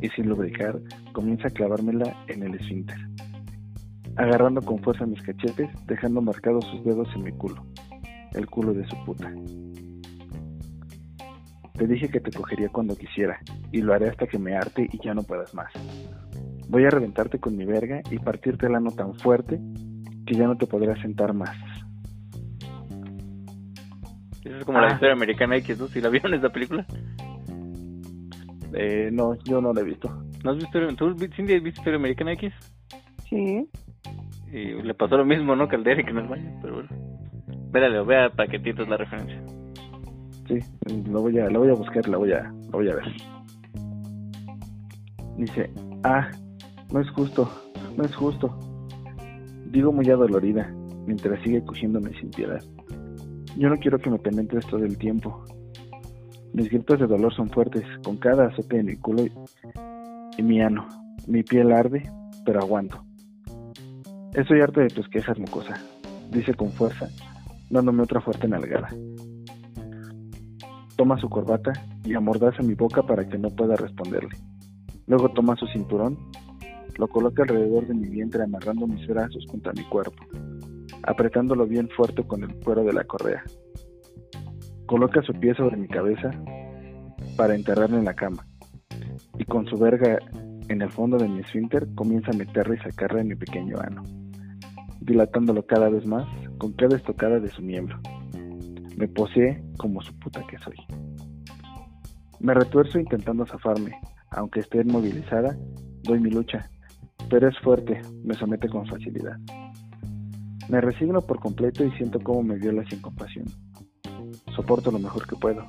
y 0.05 0.09
sin 0.09 0.29
lubricar 0.29 0.79
comienza 1.13 1.47
a 1.47 1.51
clavármela 1.51 2.15
en 2.27 2.43
el 2.43 2.53
esfínter, 2.55 2.97
agarrando 4.17 4.61
con 4.61 4.77
fuerza 4.79 5.05
mis 5.07 5.21
cachetes, 5.23 5.69
dejando 5.87 6.21
marcados 6.21 6.63
sus 6.65 6.83
dedos 6.85 7.07
en 7.15 7.23
mi 7.23 7.31
culo, 7.31 7.65
el 8.33 8.45
culo 8.45 8.73
de 8.73 8.85
su 8.85 8.95
puta. 9.03 9.33
Te 11.73 11.87
dije 11.87 12.07
que 12.09 12.19
te 12.19 12.31
cogería 12.31 12.69
cuando 12.69 12.95
quisiera, 12.95 13.39
y 13.71 13.81
lo 13.81 13.93
haré 13.93 14.09
hasta 14.09 14.27
que 14.27 14.37
me 14.37 14.55
arte 14.55 14.87
y 14.91 15.03
ya 15.03 15.15
no 15.15 15.23
puedas 15.23 15.53
más. 15.55 15.71
Voy 16.69 16.85
a 16.85 16.89
reventarte 16.89 17.39
con 17.39 17.57
mi 17.57 17.65
verga 17.65 18.01
y 18.11 18.19
partirte 18.19 18.67
el 18.67 18.75
ano 18.75 18.91
tan 18.91 19.15
fuerte 19.15 19.59
que 20.27 20.35
ya 20.35 20.45
no 20.45 20.55
te 20.55 20.67
podrás 20.67 20.99
sentar 21.01 21.33
más. 21.33 21.57
Eso 24.43 24.57
es 24.57 24.65
como 24.65 24.79
la 24.79 24.87
ah. 24.87 24.93
historia 24.93 25.13
americana 25.13 25.57
X, 25.57 25.79
¿no? 25.79 25.87
¿Si 25.87 25.99
la 25.99 26.09
vieron 26.09 26.35
esa 26.35 26.49
película? 26.49 26.85
Eh, 28.77 29.09
no, 29.11 29.35
yo 29.45 29.61
no 29.61 29.73
la 29.73 29.81
he 29.81 29.85
visto. 29.85 30.09
¿No 30.43 30.51
has 30.51 30.57
visto? 30.57 30.79
¿Tú, 30.95 31.15
Cindy, 31.35 31.55
has 31.55 31.63
visto 31.63 31.79
historia 31.79 31.97
americana 31.97 32.33
X? 32.33 32.53
Sí. 33.29 33.67
Y 34.51 34.81
le 34.81 34.93
pasó 34.93 35.17
lo 35.17 35.25
mismo, 35.25 35.55
¿no? 35.55 35.67
Que 35.67 35.77
al 35.77 35.83
Derek 35.83 36.09
en 36.09 36.17
el 36.17 36.27
baño, 36.27 36.59
pero 36.61 36.75
bueno. 36.75 36.89
Vérale, 37.71 38.03
vea 38.03 38.29
paquetitos 38.29 38.87
la 38.87 38.97
referencia. 38.97 39.41
Sí, 40.47 40.59
lo 41.09 41.21
voy 41.21 41.39
a, 41.39 41.49
lo 41.49 41.61
voy 41.61 41.69
a 41.69 41.73
buscar, 41.73 42.07
la 42.07 42.17
voy 42.17 42.31
a, 42.33 42.43
lo 42.43 42.71
voy 42.71 42.89
a 42.89 42.95
ver. 42.95 43.05
Dice, 45.37 45.71
ah, 46.03 46.29
no 46.93 47.01
es 47.01 47.09
justo, 47.11 47.49
no 47.97 48.03
es 48.03 48.15
justo. 48.15 48.57
Digo 49.71 49.91
muy 49.91 50.09
adolorida, 50.09 50.71
mientras 51.05 51.41
sigue 51.43 51.63
cogiéndome 51.63 52.11
sin 52.19 52.29
piedad. 52.29 52.61
Yo 53.57 53.69
no 53.69 53.77
quiero 53.77 53.97
que 53.97 54.09
me 54.09 54.19
penetres 54.19 54.65
todo 54.67 54.83
el 54.83 54.97
tiempo. 54.97 55.43
Mis 56.55 56.69
gritos 56.69 56.99
de 56.99 57.05
dolor 57.05 57.33
son 57.35 57.49
fuertes, 57.49 57.83
con 58.03 58.17
cada 58.17 58.47
azote 58.47 58.79
en 58.79 58.87
mi 58.87 58.95
culo 58.95 59.25
y, 60.37 60.41
mi 60.41 60.61
ano. 60.61 60.87
Mi 61.27 61.43
piel 61.43 61.71
arde, 61.71 62.09
pero 62.45 62.61
aguanto. 62.61 63.03
Estoy 64.33 64.61
harto 64.61 64.79
de 64.79 64.87
tus 64.87 65.07
quejas, 65.09 65.37
mucosa, 65.37 65.75
dice 66.31 66.53
con 66.53 66.71
fuerza, 66.71 67.09
dándome 67.69 68.03
otra 68.03 68.21
fuerte 68.21 68.47
nalgada 68.47 68.89
toma 70.95 71.19
su 71.19 71.29
corbata 71.29 71.73
y 72.03 72.13
amordaza 72.13 72.63
mi 72.63 72.73
boca 72.73 73.03
para 73.03 73.27
que 73.27 73.37
no 73.37 73.49
pueda 73.49 73.75
responderle. 73.75 74.37
Luego 75.07 75.29
toma 75.29 75.55
su 75.55 75.67
cinturón, 75.67 76.17
lo 76.97 77.07
coloca 77.07 77.43
alrededor 77.43 77.87
de 77.87 77.93
mi 77.93 78.07
vientre 78.07 78.43
amarrando 78.43 78.87
mis 78.87 79.05
brazos 79.07 79.45
contra 79.49 79.73
mi 79.73 79.83
cuerpo, 79.83 80.23
apretándolo 81.03 81.67
bien 81.67 81.89
fuerte 81.89 82.23
con 82.23 82.43
el 82.43 82.55
cuero 82.55 82.83
de 82.83 82.93
la 82.93 83.03
correa. 83.03 83.43
Coloca 84.85 85.21
su 85.23 85.33
pie 85.33 85.55
sobre 85.55 85.77
mi 85.77 85.87
cabeza 85.87 86.31
para 87.37 87.55
enterrarme 87.55 87.97
en 87.97 88.05
la 88.05 88.13
cama, 88.13 88.45
y 89.37 89.45
con 89.45 89.65
su 89.67 89.77
verga 89.77 90.19
en 90.67 90.81
el 90.81 90.91
fondo 90.91 91.17
de 91.17 91.27
mi 91.27 91.39
esfínter 91.39 91.87
comienza 91.95 92.31
a 92.31 92.37
meterla 92.37 92.75
y 92.75 92.79
sacarla 92.79 93.21
en 93.21 93.29
mi 93.29 93.35
pequeño 93.35 93.77
ano, 93.79 94.03
dilatándolo 94.99 95.65
cada 95.65 95.89
vez 95.89 96.05
más 96.05 96.27
con 96.57 96.73
cada 96.73 96.95
estocada 96.95 97.39
de 97.39 97.49
su 97.49 97.61
miembro. 97.61 97.99
Me 98.97 99.07
posee 99.07 99.61
como 99.77 100.01
su 100.01 100.17
puta 100.19 100.41
que 100.47 100.57
soy. 100.59 100.75
Me 102.39 102.53
retuerzo 102.53 102.99
intentando 102.99 103.45
zafarme. 103.45 103.99
Aunque 104.31 104.61
esté 104.61 104.81
inmovilizada, 104.81 105.57
doy 106.03 106.19
mi 106.19 106.29
lucha. 106.29 106.69
Pero 107.29 107.49
es 107.49 107.57
fuerte, 107.59 108.01
me 108.23 108.35
somete 108.35 108.69
con 108.69 108.85
facilidad. 108.85 109.37
Me 110.69 110.79
resigno 110.81 111.21
por 111.21 111.39
completo 111.39 111.83
y 111.83 111.91
siento 111.91 112.19
cómo 112.19 112.43
me 112.43 112.55
viola 112.55 112.83
sin 112.89 113.01
compasión. 113.01 113.45
Soporto 114.55 114.89
lo 114.89 114.99
mejor 114.99 115.27
que 115.27 115.35
puedo. 115.35 115.65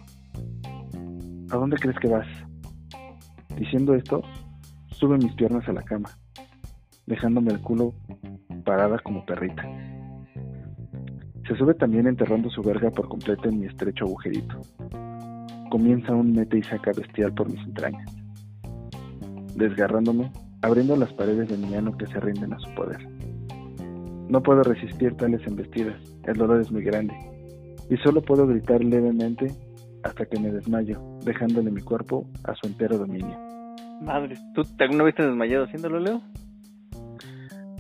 ¿A 1.51 1.57
dónde 1.57 1.77
crees 1.77 1.99
que 1.99 2.09
vas? 2.09 2.27
Diciendo 3.57 3.95
esto, 3.95 4.23
sube 4.91 5.17
mis 5.19 5.33
piernas 5.35 5.69
a 5.69 5.73
la 5.73 5.83
cama, 5.83 6.11
dejándome 7.07 7.53
el 7.53 7.61
culo 7.61 7.95
parada 8.65 8.99
como 9.01 9.25
perrita. 9.27 9.65
Se 11.49 11.57
sube 11.57 11.75
también 11.75 12.07
enterrando 12.07 12.49
su 12.51 12.63
verga 12.63 12.91
por 12.91 13.09
completo 13.09 13.49
en 13.49 13.61
mi 13.61 13.67
estrecho 13.67 14.05
agujerito. 14.05 14.61
Comienza 15.71 16.13
un 16.13 16.33
mete 16.33 16.59
y 16.59 16.63
saca 16.63 16.93
bestial 16.93 17.33
por 17.35 17.49
mis 17.49 17.65
entrañas. 17.65 18.15
Desgarrándome, 19.55 20.31
abriendo 20.63 20.97
las 20.97 21.13
paredes 21.13 21.49
de 21.49 21.57
mi 21.57 21.75
ano 21.75 21.97
que 21.97 22.07
se 22.07 22.21
rinden 22.21 22.53
a 22.53 22.59
su 22.59 22.73
poder. 22.75 23.09
No 24.29 24.43
puedo 24.43 24.63
resistir 24.63 25.17
tales 25.17 25.45
embestidas, 25.47 25.97
el 26.25 26.35
dolor 26.35 26.61
es 26.61 26.71
muy 26.73 26.83
grande, 26.83 27.15
y 27.89 27.97
solo 27.99 28.23
puedo 28.23 28.47
gritar 28.47 28.83
levemente 28.83 29.53
hasta 30.03 30.27
que 30.27 30.39
me 30.39 30.51
desmayo, 30.51 31.01
dejándole 31.25 31.71
mi 31.71 31.81
cuerpo 31.81 32.27
a 32.45 32.55
su 32.55 32.67
entero 32.67 32.99
dominio. 32.99 33.39
Madre, 34.03 34.37
¿tú 34.55 34.63
alguna 34.79 35.05
vez 35.05 35.15
te 35.15 35.23
has 35.23 35.29
desmayado 35.29 35.65
haciéndolo, 35.65 36.01
Leo? 36.01 36.23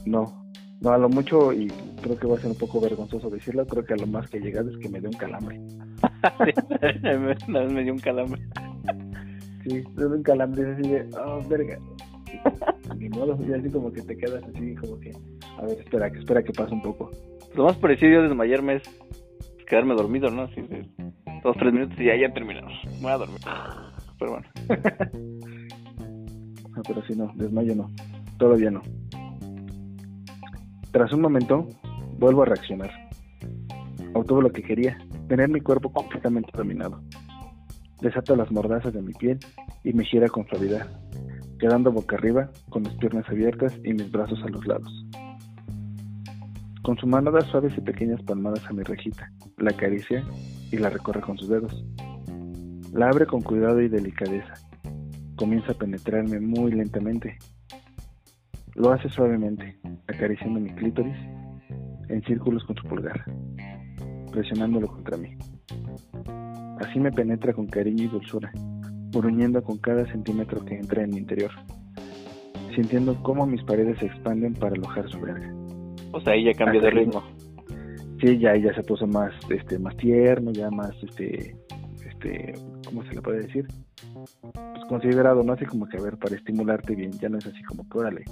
No, 0.06 0.46
no, 0.80 0.90
a 0.90 0.98
lo 0.98 1.08
mucho, 1.08 1.52
y 1.52 1.68
creo 2.02 2.18
que 2.18 2.26
va 2.26 2.36
a 2.36 2.40
ser 2.40 2.50
un 2.50 2.58
poco 2.58 2.80
vergonzoso 2.80 3.30
decirlo, 3.30 3.66
creo 3.66 3.84
que 3.84 3.94
a 3.94 3.96
lo 3.96 4.06
más 4.06 4.28
que 4.28 4.38
he 4.38 4.40
llegado 4.40 4.70
es 4.70 4.76
que 4.78 4.88
me 4.88 5.00
dio 5.00 5.08
un 5.08 5.16
calambre. 5.16 5.58
Una 7.48 7.60
vez 7.60 7.72
me 7.72 7.82
dio 7.82 7.92
un 7.92 7.98
calambre. 7.98 8.40
sí, 9.64 9.82
me 9.94 10.04
dio 10.04 10.08
un 10.08 10.22
calambre 10.22 10.72
así 10.72 10.88
de, 10.88 11.08
oh, 11.18 11.42
verga. 11.48 11.78
Ni 12.98 13.08
modo, 13.08 13.38
y 13.46 13.52
así 13.52 13.70
como 13.70 13.92
que 13.92 14.02
te 14.02 14.16
quedas 14.16 14.42
así, 14.44 14.74
como 14.76 14.98
que, 15.00 15.12
a 15.58 15.62
ver, 15.62 15.78
espera, 15.78 16.10
que 16.10 16.18
espera 16.18 16.42
que 16.42 16.52
pase 16.52 16.74
un 16.74 16.82
poco. 16.82 17.10
Lo 17.54 17.64
más 17.64 17.76
parecido 17.76 18.20
a 18.20 18.22
desmayarme 18.24 18.76
es 18.76 18.82
quedarme 19.66 19.94
dormido, 19.94 20.30
¿no? 20.30 20.42
Así 20.42 20.62
de 20.62 20.86
dos, 21.42 21.56
tres 21.58 21.72
minutos 21.72 21.98
y 21.98 22.06
ya, 22.06 22.16
ya 22.16 22.32
terminamos. 22.32 22.72
Voy 23.00 23.10
a 23.10 23.18
dormir. 23.18 23.40
Pero 24.18 24.30
bueno. 24.32 24.46
Ah, 26.78 26.82
pero 26.86 27.02
si 27.06 27.14
no, 27.14 27.32
desmayo 27.36 27.74
no. 27.74 27.90
Todavía 28.36 28.70
no. 28.70 28.82
Tras 30.92 31.10
un 31.10 31.22
momento, 31.22 31.66
vuelvo 32.18 32.42
a 32.42 32.44
reaccionar. 32.44 32.90
Obtuvo 34.12 34.42
lo 34.42 34.50
que 34.50 34.62
quería, 34.62 34.98
tener 35.26 35.48
mi 35.48 35.60
cuerpo 35.62 35.90
completamente 35.90 36.50
dominado. 36.54 37.00
Desato 38.02 38.36
las 38.36 38.50
mordazas 38.52 38.92
de 38.92 39.00
mi 39.00 39.14
piel 39.14 39.38
y 39.84 39.94
me 39.94 40.04
gira 40.04 40.28
con 40.28 40.46
suavidad, 40.48 40.86
quedando 41.58 41.92
boca 41.92 42.16
arriba, 42.16 42.50
con 42.68 42.82
mis 42.82 42.92
piernas 42.94 43.28
abiertas 43.28 43.74
y 43.82 43.94
mis 43.94 44.10
brazos 44.12 44.42
a 44.42 44.48
los 44.48 44.66
lados. 44.66 45.06
Con 46.82 46.98
su 46.98 47.06
mano 47.06 47.30
da 47.30 47.40
suaves 47.40 47.72
y 47.76 47.80
pequeñas 47.80 48.22
palmadas 48.22 48.64
a 48.66 48.72
mi 48.72 48.82
rejita, 48.82 49.32
la 49.56 49.70
acaricia 49.70 50.24
y 50.70 50.76
la 50.76 50.90
recorre 50.90 51.20
con 51.20 51.38
sus 51.38 51.48
dedos. 51.48 51.84
La 52.92 53.08
abre 53.08 53.26
con 53.26 53.42
cuidado 53.42 53.80
y 53.80 53.88
delicadeza. 53.88 54.54
Comienza 55.36 55.72
a 55.72 55.74
penetrarme 55.74 56.40
muy 56.40 56.72
lentamente, 56.72 57.38
lo 58.76 58.92
hace 58.92 59.08
suavemente, 59.08 59.78
acariciando 60.06 60.60
mi 60.60 60.70
clítoris 60.70 61.16
en 62.08 62.22
círculos 62.24 62.62
con 62.64 62.76
su 62.76 62.86
pulgar, 62.86 63.24
presionándolo 64.30 64.86
contra 64.86 65.16
mí. 65.16 65.34
Así 66.80 67.00
me 67.00 67.10
penetra 67.10 67.54
con 67.54 67.68
cariño 67.68 68.04
y 68.04 68.08
dulzura, 68.08 68.52
gruñendo 69.12 69.62
con 69.62 69.78
cada 69.78 70.04
centímetro 70.12 70.62
que 70.64 70.74
entra 70.74 71.02
en 71.02 71.10
mi 71.10 71.16
interior, 71.16 71.50
sintiendo 72.74 73.14
cómo 73.22 73.46
mis 73.46 73.62
paredes 73.62 73.98
se 73.98 74.06
expanden 74.06 74.52
para 74.52 74.74
alojar 74.74 75.08
su 75.08 75.20
verga. 75.20 75.50
O 76.12 76.20
sea, 76.20 76.34
ella 76.34 76.52
cambia 76.52 76.82
de 76.82 76.90
ritmo. 76.90 77.22
Sí, 78.20 78.38
ya 78.38 78.52
ella 78.54 78.74
se 78.74 78.82
puso 78.82 79.06
más, 79.06 79.32
este, 79.50 79.78
más 79.78 79.96
tierno, 79.96 80.50
ya 80.52 80.70
más, 80.70 80.90
este, 81.02 81.54
este, 82.04 82.54
¿cómo 82.86 83.04
se 83.04 83.14
le 83.14 83.22
puede 83.22 83.40
decir? 83.42 83.66
Pues 84.42 84.84
considerado, 84.88 85.42
¿no? 85.42 85.52
Así 85.52 85.66
como 85.66 85.86
que, 85.86 85.98
a 85.98 86.02
ver, 86.02 86.16
para 86.16 86.34
estimularte 86.34 86.94
bien, 86.94 87.12
ya 87.12 87.28
no 87.28 87.38
es 87.38 87.46
así 87.46 87.62
como 87.64 87.88
que, 87.88 87.98
órale, 87.98 88.24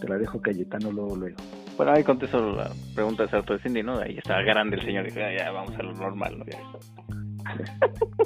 te 0.00 0.08
la 0.08 0.16
dejo 0.16 0.40
Cayetano 0.40 0.90
luego, 0.92 1.16
luego. 1.16 1.36
Bueno, 1.76 1.92
ahí 1.92 2.02
contesto 2.02 2.56
la 2.56 2.70
pregunta 2.94 3.24
de 3.24 3.28
Sarto 3.28 3.52
de 3.52 3.60
Cindy, 3.60 3.82
¿no? 3.82 3.98
Ahí 3.98 4.16
está 4.18 4.40
grande 4.42 4.76
el 4.76 4.84
señor 4.84 5.04
y 5.04 5.08
dice, 5.08 5.24
ah, 5.24 5.36
ya, 5.36 5.50
vamos 5.50 5.76
a 5.78 5.82
lo 5.82 5.92
normal, 5.92 6.38
¿no? 6.38 6.44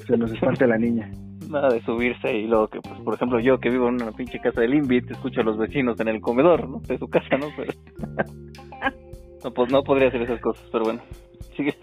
se 0.07 0.17
nos 0.17 0.33
espante 0.33 0.67
la 0.67 0.79
niña. 0.79 1.11
Nada 1.49 1.69
de 1.69 1.83
subirse 1.83 2.33
y 2.33 2.47
luego 2.47 2.69
que, 2.69 2.81
pues, 2.81 3.01
por 3.01 3.15
ejemplo, 3.15 3.41
yo 3.41 3.59
que 3.59 3.71
vivo 3.71 3.89
en 3.89 3.97
una 3.97 4.13
pinche 4.13 4.39
casa 4.39 4.61
del 4.61 4.75
Invit, 4.75 5.11
escucho 5.11 5.41
a 5.41 5.45
los 5.45 5.59
vecinos 5.59 5.99
en 6.01 6.09
el 6.09 6.21
comedor, 6.21 6.69
¿no? 6.69 6.81
De 6.81 6.99
su 6.99 7.09
casa, 7.09 7.37
¿no? 7.37 7.49
Pero... 7.57 7.73
no, 9.45 9.53
pues 9.53 9.73
no 9.73 9.83
podría 9.83 10.09
hacer 10.09 10.23
esas 10.23 10.41
cosas, 10.41 10.65
pero 10.71 10.85
bueno. 10.85 11.01
Sigue. 11.57 11.75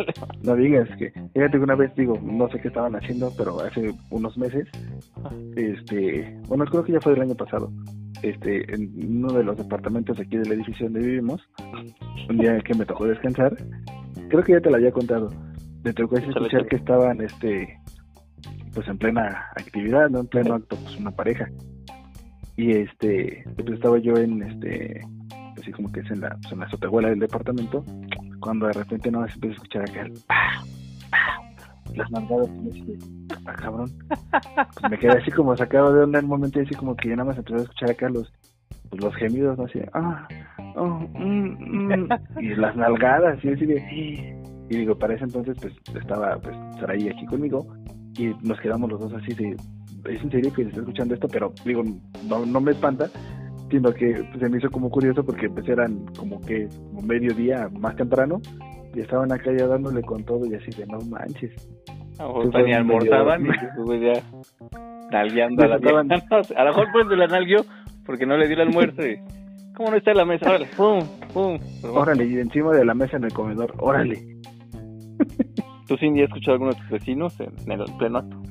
No 0.41 0.55
digas 0.55 0.89
que, 0.97 1.11
fíjate 1.11 1.51
que 1.51 1.63
una 1.63 1.75
vez 1.75 1.93
digo, 1.95 2.17
no 2.23 2.49
sé 2.49 2.59
qué 2.59 2.69
estaban 2.69 2.95
haciendo, 2.95 3.31
pero 3.37 3.59
hace 3.59 3.93
unos 4.09 4.35
meses, 4.37 4.67
este, 5.55 6.39
bueno, 6.47 6.65
creo 6.65 6.83
que 6.83 6.93
ya 6.93 7.01
fue 7.01 7.13
el 7.13 7.21
año 7.21 7.35
pasado, 7.35 7.71
este, 8.23 8.73
en 8.73 9.23
uno 9.23 9.33
de 9.33 9.43
los 9.43 9.57
departamentos 9.57 10.19
aquí 10.19 10.37
del 10.37 10.53
edificio 10.53 10.87
donde 10.87 11.01
vivimos, 11.01 11.41
un 12.29 12.37
día 12.37 12.49
en 12.49 12.55
el 12.57 12.63
que 12.63 12.73
me 12.73 12.85
tocó 12.85 13.05
descansar, 13.05 13.55
creo 14.29 14.43
que 14.43 14.53
ya 14.53 14.61
te 14.61 14.71
lo 14.71 14.77
había 14.77 14.91
contado, 14.91 15.29
me 15.83 15.93
tocó 15.93 16.17
escuchar 16.17 16.65
que 16.65 16.77
estaban, 16.77 17.21
este, 17.21 17.79
pues 18.73 18.87
en 18.87 18.97
plena 18.97 19.45
actividad, 19.55 20.09
¿no? 20.09 20.21
En 20.21 20.27
pleno 20.27 20.55
acto, 20.55 20.77
pues 20.77 20.97
una 20.97 21.11
pareja. 21.11 21.49
Y 22.57 22.71
este, 22.71 23.43
pues 23.55 23.69
estaba 23.69 23.99
yo 23.99 24.15
en 24.17 24.43
este, 24.43 25.01
así 25.59 25.71
como 25.71 25.91
que 25.91 26.01
es 26.01 26.11
en 26.11 26.21
la, 26.21 26.37
pues 26.41 26.51
en 26.51 26.59
la 26.59 26.65
azotehuela 26.65 27.09
del 27.09 27.19
departamento, 27.19 27.83
cuando 28.39 28.67
de 28.67 28.73
repente 28.73 29.11
no 29.11 29.27
se 29.27 29.33
empieza 29.33 29.53
a 29.53 29.55
escuchar 29.55 29.89
acá 29.89 30.01
el 30.01 30.13
las 31.95 32.11
mandadas 32.11 32.49
ah, 33.45 33.53
cabrón. 33.53 33.91
Pues 34.07 34.91
me 34.91 34.99
quedé 34.99 35.11
así 35.11 35.31
como 35.31 35.55
sacado 35.57 35.93
de 35.93 36.03
onda 36.03 36.19
en 36.19 36.25
un 36.25 36.31
momento 36.31 36.59
y 36.59 36.65
así 36.65 36.75
como 36.75 36.95
que 36.95 37.09
ya 37.09 37.15
nada 37.15 37.29
más 37.29 37.37
empecé 37.37 37.59
a 37.59 37.63
escuchar 37.63 37.91
acá 37.91 38.09
los, 38.09 38.31
pues 38.89 39.03
los 39.03 39.15
gemidos, 39.15 39.57
¿no? 39.57 39.65
Así, 39.65 39.79
ah, 39.93 40.27
oh, 40.75 40.87
mm, 40.87 41.95
mm", 41.95 42.09
y 42.41 42.55
las 42.55 42.75
nalgadas, 42.75 43.43
y 43.43 43.49
así 43.49 43.65
de, 43.65 44.35
y 44.69 44.77
digo, 44.77 44.97
para 44.97 45.15
ese 45.15 45.23
entonces 45.23 45.57
pues 45.59 45.73
estaba 45.99 46.37
pues 46.37 46.55
Saraí 46.79 47.09
aquí 47.09 47.25
conmigo 47.25 47.65
y 48.17 48.27
nos 48.43 48.59
quedamos 48.59 48.89
los 48.89 48.99
dos 48.99 49.13
así 49.13 49.33
de, 49.33 49.55
es 50.05 50.21
en 50.21 50.31
serio 50.31 50.53
que 50.53 50.63
está 50.63 50.79
escuchando 50.79 51.13
esto, 51.13 51.27
pero 51.27 51.53
digo, 51.65 51.83
no, 52.27 52.45
no 52.45 52.61
me 52.61 52.71
espanta, 52.71 53.09
sino 53.69 53.93
que 53.93 54.23
pues, 54.29 54.39
se 54.39 54.49
me 54.49 54.57
hizo 54.57 54.69
como 54.69 54.89
curioso 54.89 55.23
porque 55.23 55.49
pues 55.49 55.67
eran 55.67 56.05
como 56.17 56.41
que 56.41 56.67
como 56.85 57.01
mediodía 57.01 57.69
más 57.79 57.95
temprano 57.95 58.41
y 58.93 59.01
estaban 59.01 59.31
acá 59.31 59.51
ya 59.57 59.67
dándole 59.67 60.01
con 60.01 60.23
todo 60.23 60.45
y 60.45 60.55
así 60.55 60.71
de 60.71 60.85
no 60.87 60.99
manches. 61.01 61.51
A 62.17 62.23
lo 62.23 62.43
mejor 62.45 62.63
ni 62.65 62.73
almorzaban 62.73 63.45
y 63.45 63.49
se 63.49 63.99
ya 63.99 64.23
nalgueando 65.11 65.63
a 65.63 65.67
la 65.67 65.75
a 65.75 66.63
lo 66.63 66.69
mejor 66.69 66.87
pues 66.91 67.09
de 67.09 67.15
la 67.15 67.27
nalguió 67.27 67.65
porque 68.05 68.25
no 68.25 68.37
le 68.37 68.47
dio 68.47 68.55
el 68.55 68.67
almuerzo 68.67 69.05
y 69.05 69.19
¿cómo 69.75 69.91
no 69.91 69.97
está 69.97 70.11
en 70.11 70.17
la 70.17 70.25
mesa? 70.25 70.49
Órale, 70.49 70.65
pum, 70.75 70.99
pum. 71.33 71.59
Órale, 71.83 72.25
y 72.25 72.37
encima 72.37 72.71
de 72.71 72.83
la 72.83 72.93
mesa 72.93 73.17
en 73.17 73.23
el 73.25 73.33
comedor, 73.33 73.73
órale. 73.77 74.39
¿Tú, 75.87 75.97
Cindy, 75.97 76.21
has 76.21 76.27
escuchado 76.27 76.51
a 76.51 76.53
alguno 76.55 76.71
de 76.71 76.79
tus 76.81 76.89
vecinos 76.89 77.39
en, 77.39 77.71
el 77.71 77.83
pleno 77.97 78.19
acto? 78.19 78.41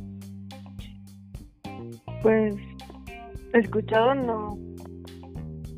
Pues, 2.22 2.56
escuchado 3.52 4.14
no, 4.14 4.58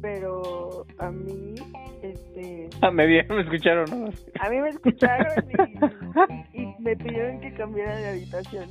pero 0.00 0.86
a 0.98 1.10
mí, 1.10 1.54
este... 2.02 2.70
Ah, 2.82 2.90
me 2.90 3.06
vieron, 3.06 3.36
me 3.36 3.42
escucharon, 3.42 3.84
¿no? 3.90 4.10
A 4.40 4.50
mí 4.50 4.60
me 4.60 4.70
escucharon 4.70 5.32
y, 6.54 6.62
y 6.62 6.74
me 6.78 6.96
pidieron 6.96 7.40
que 7.40 7.52
cambiara 7.54 7.96
de 7.96 8.08
habitación. 8.08 8.68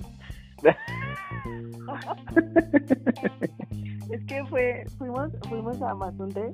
es 4.12 4.26
que 4.26 4.44
fue, 4.46 4.84
fuimos, 4.98 5.32
fuimos 5.48 5.82
a 5.82 5.96
Mazunde. 5.96 6.54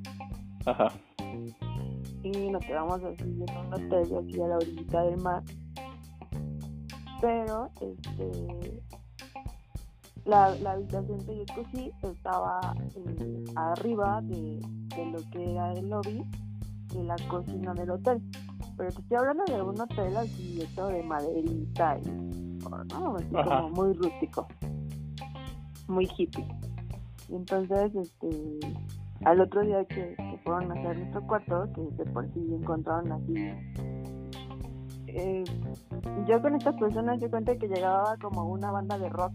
Ajá. 0.66 0.92
Y 2.24 2.50
nos 2.50 2.64
quedamos 2.66 3.04
así 3.04 3.24
en 3.24 3.42
un 3.42 3.74
hotel 3.74 4.16
así 4.20 4.42
a 4.42 4.48
la 4.48 4.58
orillita 4.58 5.04
del 5.04 5.18
mar 5.18 5.44
pero 7.22 7.70
este 7.82 8.82
la, 10.26 10.56
la 10.56 10.72
habitación 10.72 11.20
que 11.26 11.38
yo 11.38 11.44
escogí 11.44 11.92
estaba 12.02 12.76
eh, 12.96 13.44
arriba 13.56 14.22
de, 14.24 14.60
de, 14.96 15.06
lo 15.12 15.20
que 15.32 15.52
era 15.52 15.74
el 15.74 15.90
lobby 15.90 16.24
y 16.94 17.04
la 17.04 17.16
cocina 17.28 17.74
del 17.74 17.92
hotel. 17.92 18.22
Pero 18.78 18.92
te 18.92 19.02
estoy 19.02 19.18
hablando 19.18 19.44
de 19.46 19.62
un 19.62 19.80
hotel 19.80 20.18
así 20.18 20.62
hecho 20.62 20.88
de 20.88 21.04
maderita 21.04 21.98
y 22.00 22.10
¿no? 22.10 23.16
así 23.16 23.32
como 23.32 23.70
muy 23.70 23.94
rústico, 23.94 24.48
muy 25.88 26.10
hippie. 26.18 26.46
Y 27.30 27.36
entonces, 27.36 27.96
este, 27.96 28.60
al 29.24 29.42
otro 29.42 29.62
día 29.62 29.86
que, 29.86 30.16
que 30.16 30.40
fueron 30.44 30.72
a 30.72 30.80
hacer 30.80 30.98
nuestro 30.98 31.26
cuarto, 31.28 31.70
que 31.74 31.82
de 31.82 32.12
por 32.12 32.32
sí 32.34 32.54
encontraron 32.54 33.12
así 33.12 33.34
eh, 35.18 35.46
yo 36.28 36.42
con 36.42 36.56
estas 36.56 36.76
personas 36.76 37.22
yo 37.22 37.30
cuenta 37.30 37.56
que 37.56 37.70
llegaba 37.70 38.18
como 38.22 38.50
una 38.52 38.70
banda 38.72 38.98
de 39.00 39.08
rock, 39.08 39.32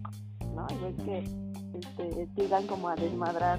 ¿no? 0.54 0.66
Y 0.70 0.84
es 0.86 0.96
que 1.04 1.18
este, 1.78 2.28
llegan 2.36 2.66
como 2.66 2.88
a 2.88 2.94
desmadrar 2.94 3.58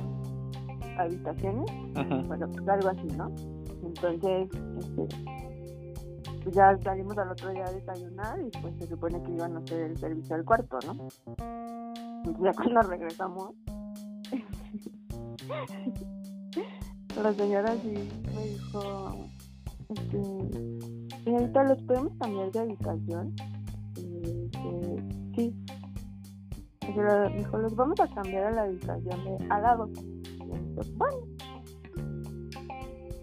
habitaciones, 0.98 1.66
bueno, 2.28 2.50
pues 2.50 2.68
algo 2.68 2.90
así, 2.90 3.08
¿no? 3.18 3.32
Entonces, 3.84 4.50
este, 4.80 5.08
pues 6.44 6.56
ya 6.56 6.78
salimos 6.84 7.18
al 7.18 7.32
otro 7.32 7.50
día 7.52 7.66
a 7.66 7.72
desayunar 7.72 8.40
y 8.42 8.50
pues 8.60 8.76
se 8.78 8.88
supone 8.88 9.22
que 9.24 9.32
iban 9.32 9.56
a 9.56 9.60
hacer 9.60 9.82
el 9.82 9.98
servicio 9.98 10.36
al 10.36 10.46
cuarto, 10.46 10.80
¿no? 10.86 11.08
Y 12.26 12.44
ya 12.44 12.54
cuando 12.56 12.82
regresamos, 12.82 13.52
la 17.22 17.34
señora 17.34 17.74
sí 17.82 18.10
me 18.36 18.46
dijo, 18.46 19.16
este, 19.90 21.02
Señorita, 21.24 21.64
¿los 21.64 21.82
podemos 21.84 22.14
cambiar 22.20 22.52
de 22.52 22.60
habitación? 22.60 23.36
Y 23.96 24.50
sí. 25.36 25.56
Dijo, 26.88 27.58
los 27.58 27.76
vamos 27.76 28.00
a 28.00 28.08
cambiar 28.08 28.46
a 28.46 28.52
la 28.52 28.64
habitación 28.64 29.24
de 29.24 29.38
al 29.50 29.62
lado. 29.62 29.88
Y 29.88 30.14
dije, 30.44 30.92
bueno, 30.98 31.18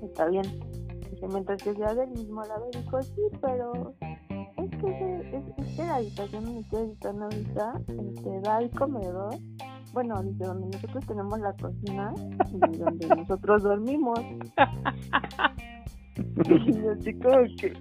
está 0.03 0.27
bien. 0.29 0.45
Mientras 1.29 1.63
que 1.63 1.75
sea 1.75 1.95
del 1.95 2.11
mismo 2.11 2.45
lado, 2.45 2.69
dijo, 2.73 3.03
sí, 3.03 3.23
pero 3.41 3.95
es 4.57 4.71
que, 4.81 5.21
es, 5.37 5.45
es 5.57 5.77
que 5.77 5.83
la 5.83 5.97
habitación 5.97 6.45
donde 6.45 6.61
ustedes 6.61 6.91
están 6.93 7.23
ahorita 7.23 7.81
este, 7.89 8.41
da 8.41 8.57
al 8.59 8.71
comedor. 8.71 9.35
Bueno, 9.93 10.23
dice, 10.23 10.45
donde 10.45 10.67
nosotros 10.77 11.07
tenemos 11.07 11.41
la 11.41 11.53
cocina 11.55 12.15
y 12.53 12.77
donde 12.77 13.09
nosotros 13.17 13.63
dormimos. 13.65 14.21
y 16.45 16.73
yo 16.73 16.93
así 16.93 17.13
como 17.15 17.39
que, 17.59 17.73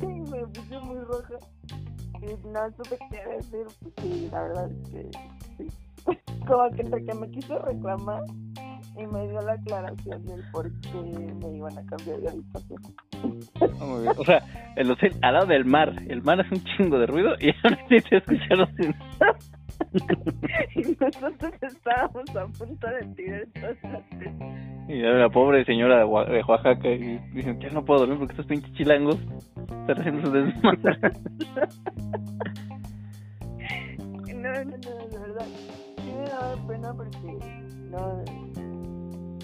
me 0.30 0.46
puse 0.48 0.78
muy 0.80 0.98
roja. 0.98 1.38
No 2.52 2.70
supe 2.76 2.98
qué 3.10 3.36
decir, 3.36 3.66
pues 3.94 4.32
la 4.32 4.42
verdad 4.42 4.70
es 4.70 4.90
que 4.90 5.10
sí. 5.56 5.68
Como 6.46 6.70
que 6.70 6.82
entre 6.82 7.04
que 7.04 7.14
me 7.14 7.30
quiso 7.30 7.58
reclamar 7.58 8.22
y 8.96 9.06
me 9.06 9.28
dio 9.28 9.40
la 9.42 9.52
aclaración 9.52 10.24
del 10.24 10.42
por 10.52 10.70
qué 10.80 11.00
me 11.00 11.56
iban 11.56 11.76
a 11.78 11.84
cambiar 11.86 12.20
de 12.20 12.28
habitación. 12.28 12.82
O 14.16 14.24
sea, 14.24 14.42
el 14.76 14.90
hotel 14.90 15.16
al 15.22 15.34
lado 15.34 15.46
del 15.46 15.64
mar. 15.64 15.94
El 16.08 16.22
mar 16.22 16.40
hace 16.40 16.54
un 16.54 16.64
chingo 16.64 16.98
de 16.98 17.06
ruido 17.06 17.34
y 17.40 17.50
ahora 17.64 17.78
sí 17.88 17.96
te 18.08 18.16
escucharon 18.16 18.68
sin... 18.76 18.94
y 20.74 20.82
nosotros 21.00 21.54
estábamos 21.62 22.36
a 22.36 22.46
punto 22.46 22.86
de 22.86 23.06
tirar 23.14 23.46
todas 23.54 23.76
las 23.82 24.02
Y 24.88 25.00
la 25.00 25.28
pobre 25.28 25.64
señora 25.64 25.98
de 25.98 26.04
Oaxaca 26.04 26.88
y 26.88 27.18
dicen, 27.32 27.60
ya 27.60 27.70
no 27.70 27.84
puedo 27.84 28.00
dormir 28.00 28.18
porque 28.18 28.32
estos 28.32 28.46
pinches 28.46 28.72
chilangos 28.74 29.18
están 29.80 29.98
haciendo 29.98 30.26
su 30.26 30.32
desmadre. 30.32 30.82
no, 34.34 34.52
no, 34.52 34.64
no, 34.64 34.70
de 34.70 35.18
verdad. 35.18 35.46
Sí 35.98 36.12
me 36.12 36.24
daba 36.28 36.56
pena 36.66 36.94
porque 36.94 37.38
no... 37.90 38.24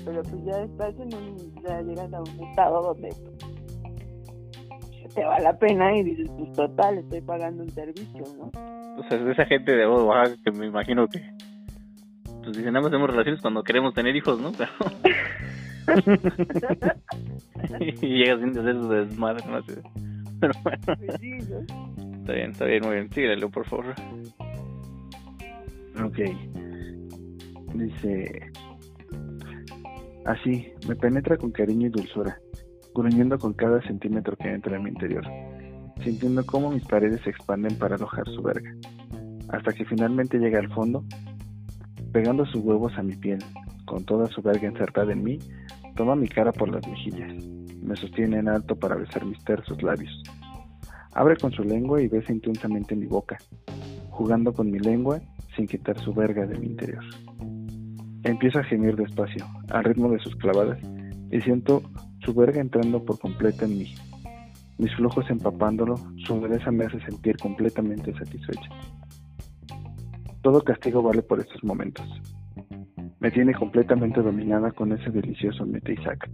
Pero 0.05 0.21
pues 0.23 0.45
ya 0.45 0.63
estás 0.63 0.99
en 0.99 1.15
un... 1.15 1.37
ya 1.63 1.81
llegas 1.83 2.13
a 2.13 2.21
un 2.21 2.41
estado 2.49 2.83
donde 2.83 3.09
te 5.15 5.25
vale 5.25 5.45
la 5.45 5.59
pena 5.59 5.97
y 5.97 6.03
dices, 6.03 6.31
pues 6.37 6.53
total, 6.53 6.99
estoy 6.99 7.21
pagando 7.21 7.63
un 7.63 7.71
servicio, 7.71 8.25
¿no? 8.39 8.51
O 8.99 9.03
sea, 9.09 9.31
esa 9.31 9.47
gente 9.47 9.73
de 9.73 9.87
Oaxaca 9.87 10.37
que 10.45 10.51
me 10.53 10.67
imagino 10.67 11.07
que 11.09 11.21
pues 12.43 12.57
dicen, 12.57 12.73
nada 12.73 12.83
más 12.83 12.91
tenemos 12.91 13.11
relaciones 13.11 13.41
cuando 13.41 13.63
queremos 13.63 13.95
tener 13.95 14.17
hijos, 14.17 14.41
¿no? 14.41 14.51
Pero... 14.53 14.71
y 17.81 18.19
llegas 18.19 18.41
sin 18.41 18.59
hacer 18.59 18.75
su 18.75 18.89
desmadre, 18.89 19.45
no 19.49 19.63
sé. 19.63 19.81
Pero 20.41 20.53
bueno. 20.65 20.79
Pues 20.85 21.23
está 21.23 22.33
bien, 22.33 22.51
está 22.51 22.65
bien, 22.65 22.83
muy 22.85 22.95
bien. 22.95 23.11
Síguelo, 23.13 23.49
por 23.49 23.65
favor. 23.67 23.95
Ok. 26.05 26.19
Dice... 27.75 28.51
Así, 30.25 30.73
me 30.89 30.97
penetra 30.97 31.37
con 31.37 31.51
cariño 31.51 31.89
y 31.89 31.91
dulzura, 31.91 32.39
gruñendo 32.95 33.39
con 33.39 33.53
cada 33.53 33.81
centímetro 33.83 34.37
que 34.37 34.51
entra 34.51 34.77
en 34.77 34.83
mi 34.85 34.91
interior 34.91 35.25
sintiendo 36.03 36.45
cómo 36.45 36.71
mis 36.71 36.85
paredes 36.85 37.21
se 37.23 37.31
expanden 37.31 37.77
para 37.77 37.97
alojar 37.97 38.27
su 38.29 38.43
verga, 38.43 38.75
hasta 39.49 39.73
que 39.73 39.85
finalmente 39.85 40.39
llega 40.39 40.59
al 40.59 40.73
fondo, 40.73 41.05
pegando 42.13 42.45
sus 42.47 42.63
huevos 42.63 42.93
a 42.97 43.03
mi 43.03 43.17
piel, 43.17 43.39
con 43.85 44.05
toda 44.05 44.27
su 44.29 44.43
verga 44.43 44.69
insertada 44.69 45.13
en 45.13 45.23
mí, 45.23 45.39
toma 45.95 46.17
mi 46.17 46.29
cara 46.29 46.53
por 46.53 46.69
las 46.69 46.87
mejillas, 46.87 47.33
me 47.83 47.97
sostiene 47.97 48.39
en 48.39 48.49
alto 48.49 48.77
para 48.77 48.97
besar 48.97 49.25
mis 49.25 49.43
tersos 49.45 49.83
labios. 49.83 50.23
Abre 51.15 51.37
con 51.37 51.53
su 51.53 51.63
lengua 51.63 52.01
y 52.01 52.09
besa 52.09 52.33
intensamente 52.33 52.97
mi 52.97 53.07
boca, 53.07 53.37
jugando 54.11 54.53
con 54.53 54.71
mi 54.71 54.79
lengua 54.79 55.21
sin 55.55 55.67
quitar 55.67 55.99
su 55.99 56.15
verga 56.15 56.47
de 56.47 56.59
mi 56.59 56.67
interior. 56.67 57.05
Empiezo 58.25 58.61
a 58.61 58.65
gemir 58.65 58.97
despacio, 58.97 59.45
al 59.71 59.85
ritmo 59.85 60.09
de 60.11 60.21
sus 60.21 60.35
clavadas, 60.37 60.79
y 61.31 61.41
siento 61.41 61.83
su 62.25 62.35
verga 62.35 62.61
entrando 62.61 63.05
por 63.05 63.19
completo 63.19 63.65
en 63.65 63.79
mí. 63.79 63.95
Mis 64.79 64.95
flujos 64.97 65.29
empapándolo, 65.31 65.97
su 66.27 66.35
dureza 66.35 66.71
me 66.71 66.85
hace 66.85 67.01
sentir 67.01 67.37
completamente 67.37 68.13
satisfecha. 68.15 68.69
Todo 70.43 70.63
castigo 70.63 71.03
vale 71.03 71.23
por 71.23 71.41
estos 71.41 71.63
momentos. 71.63 72.07
Me 73.21 73.31
tiene 73.31 73.55
completamente 73.55 74.21
dominada 74.21 74.73
con 74.73 74.93
ese 74.93 75.11
delicioso 75.11 75.65
mete 75.65 75.93
y 75.93 75.97
saca. 75.99 76.29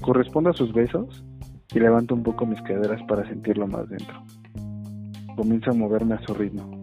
Correspondo 0.00 0.50
a 0.50 0.54
sus 0.54 0.72
besos 0.72 1.24
y 1.72 1.78
levanto 1.78 2.14
un 2.14 2.24
poco 2.24 2.46
mis 2.46 2.60
caderas 2.62 3.00
para 3.06 3.28
sentirlo 3.28 3.68
más 3.68 3.88
dentro. 3.88 4.20
Comienzo 5.36 5.70
a 5.70 5.74
moverme 5.74 6.14
a 6.14 6.26
su 6.26 6.34
ritmo. 6.34 6.80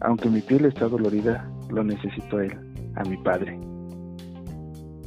Aunque 0.00 0.30
mi 0.30 0.40
piel 0.40 0.66
está 0.66 0.88
dolorida, 0.88 1.50
lo 1.68 1.82
necesito 1.82 2.38
a 2.38 2.44
él, 2.44 2.56
a 2.94 3.02
mi 3.02 3.16
padre. 3.18 3.58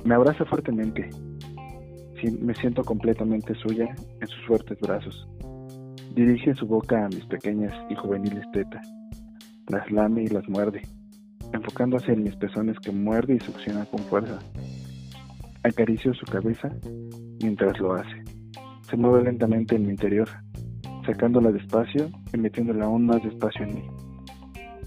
Me 0.04 0.16
abraza 0.16 0.44
fuertemente. 0.46 1.10
Me 2.32 2.54
siento 2.56 2.84
completamente 2.84 3.54
suya 3.56 3.96
en 4.22 4.28
sus 4.28 4.46
fuertes 4.46 4.80
brazos. 4.80 5.28
Dirige 6.16 6.54
su 6.56 6.66
boca 6.66 7.06
a 7.06 7.10
mis 7.10 7.26
pequeñas 7.26 7.74
y 7.90 7.96
juveniles 7.96 8.46
tetas. 8.52 8.88
Las 9.68 9.90
lame 9.92 10.24
y 10.24 10.28
las 10.28 10.48
muerde 10.48 10.82
enfocándose 11.54 12.12
en 12.12 12.24
mis 12.24 12.36
pezones 12.36 12.78
que 12.80 12.92
muerde 12.92 13.36
y 13.36 13.40
succiona 13.40 13.86
con 13.86 14.00
fuerza. 14.02 14.40
Acaricio 15.64 16.14
su 16.14 16.26
cabeza 16.26 16.70
mientras 17.42 17.80
lo 17.80 17.94
hace. 17.94 18.24
Se 18.90 18.98
mueve 18.98 19.24
lentamente 19.24 19.76
en 19.76 19.84
mi 19.84 19.92
interior, 19.92 20.28
sacándola 21.06 21.52
despacio 21.52 22.10
y 22.34 22.38
metiéndola 22.38 22.86
aún 22.86 23.06
más 23.06 23.24
despacio 23.24 23.66
en 23.66 23.76
mí, 23.76 23.84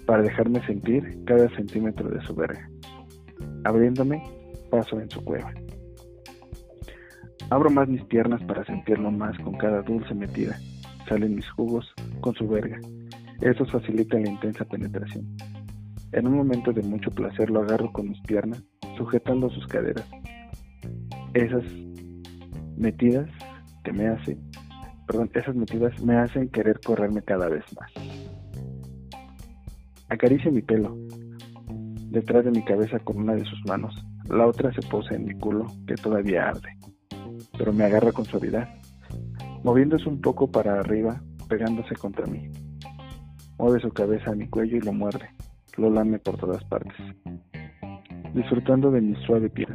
para 0.07 0.23
dejarme 0.23 0.65
sentir 0.67 1.19
cada 1.25 1.49
centímetro 1.57 2.09
de 2.11 2.21
su 2.23 2.35
verga. 2.35 2.69
Abriéndome, 3.65 4.23
paso 4.71 5.01
en 5.01 5.11
su 5.11 5.25
cueva. 5.25 5.53
Abro 7.49 7.71
más 7.71 7.89
mis 7.89 8.03
piernas 8.05 8.43
para 8.43 8.65
sentirlo 8.65 9.13
más 9.13 9.39
con 9.39 9.57
cada 9.57 9.81
dulce 9.83 10.13
metida. 10.15 10.59
Salen 11.09 11.37
mis 11.37 11.49
jugos 11.51 11.95
con 12.21 12.35
su 12.35 12.49
verga. 12.49 12.81
Eso 13.41 13.65
facilita 13.67 14.19
la 14.19 14.31
intensa 14.31 14.65
penetración. 14.65 15.25
En 16.11 16.27
un 16.27 16.39
momento 16.39 16.73
de 16.73 16.83
mucho 16.83 17.09
placer 17.13 17.51
lo 17.51 17.61
agarro 17.61 17.93
con 17.93 18.09
mis 18.09 18.21
piernas, 18.23 18.65
sujetando 18.97 19.49
sus 19.51 19.65
caderas. 19.69 20.09
Esas 21.35 21.63
metidas 22.77 23.31
que 23.85 23.93
me 23.93 24.09
hacen, 24.09 24.41
perdón, 25.07 25.31
esas 25.35 25.55
metidas 25.55 26.03
me 26.03 26.17
hacen 26.17 26.49
querer 26.49 26.81
correrme 26.81 27.23
cada 27.23 27.49
vez 27.49 27.65
más. 27.79 27.93
Acaricia 30.09 30.51
mi 30.51 30.63
pelo, 30.63 30.97
detrás 32.11 32.45
de 32.45 32.51
mi 32.51 32.65
cabeza 32.65 32.99
con 32.99 33.19
una 33.19 33.35
de 33.35 33.45
sus 33.45 33.65
manos. 33.67 33.95
La 34.29 34.47
otra 34.47 34.73
se 34.73 34.83
posa 34.89 35.15
en 35.15 35.27
mi 35.27 35.35
culo, 35.35 35.67
que 35.87 35.95
todavía 35.95 36.49
arde, 36.49 36.77
pero 37.59 37.73
me 37.73 37.85
agarra 37.85 38.13
con 38.13 38.25
suavidad, 38.25 38.69
moviéndose 39.63 40.09
un 40.09 40.21
poco 40.21 40.51
para 40.51 40.81
arriba, 40.81 41.21
pegándose 41.49 41.95
contra 41.97 42.27
mí. 42.27 42.51
Mueve 43.59 43.81
su 43.81 43.91
cabeza 43.91 44.31
a 44.31 44.35
mi 44.35 44.49
cuello 44.49 44.77
y 44.77 44.81
lo 44.81 44.93
muerde 44.93 45.31
lo 45.77 45.91
lame 45.91 46.19
por 46.19 46.37
todas 46.39 46.63
partes, 46.65 46.95
disfrutando 48.35 48.91
de 48.91 49.01
mi 49.01 49.15
suave 49.25 49.51
piel. 49.51 49.75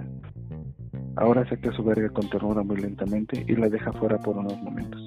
Ahora 1.16 1.48
saca 1.48 1.72
su 1.74 1.84
verga 1.84 2.10
con 2.10 2.30
ternura 2.30 2.64
muy 2.64 2.78
lentamente 2.78 3.46
y 3.48 3.56
la 3.56 3.70
deja 3.70 3.92
fuera 3.94 4.18
por 4.18 4.38
unos 4.38 4.58
momentos, 4.62 5.00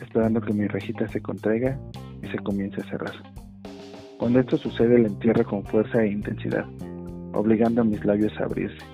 esperando 0.00 0.40
que 0.40 0.52
mi 0.52 0.66
rejita 0.66 1.06
se 1.08 1.20
contraiga 1.20 1.78
y 2.22 2.28
se 2.28 2.38
comience 2.38 2.80
a 2.80 2.84
cerrar. 2.84 3.14
Cuando 4.18 4.40
esto 4.40 4.56
sucede, 4.56 4.98
la 4.98 5.08
entierra 5.08 5.44
con 5.44 5.64
fuerza 5.64 6.02
e 6.02 6.10
intensidad, 6.10 6.64
obligando 7.34 7.82
a 7.82 7.84
mis 7.84 8.04
labios 8.04 8.32
a 8.40 8.44
abrirse, 8.44 8.84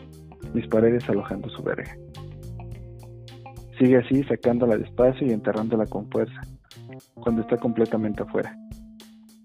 mis 0.52 0.66
paredes 0.66 1.08
alojando 1.08 1.48
su 1.50 1.62
verga. 1.62 1.90
Sigue 3.78 3.98
así, 3.98 4.24
sacándola 4.24 4.76
despacio 4.76 5.26
y 5.26 5.30
enterrándola 5.30 5.86
con 5.86 6.10
fuerza, 6.10 6.40
cuando 7.14 7.42
está 7.42 7.56
completamente 7.56 8.22
afuera. 8.24 8.52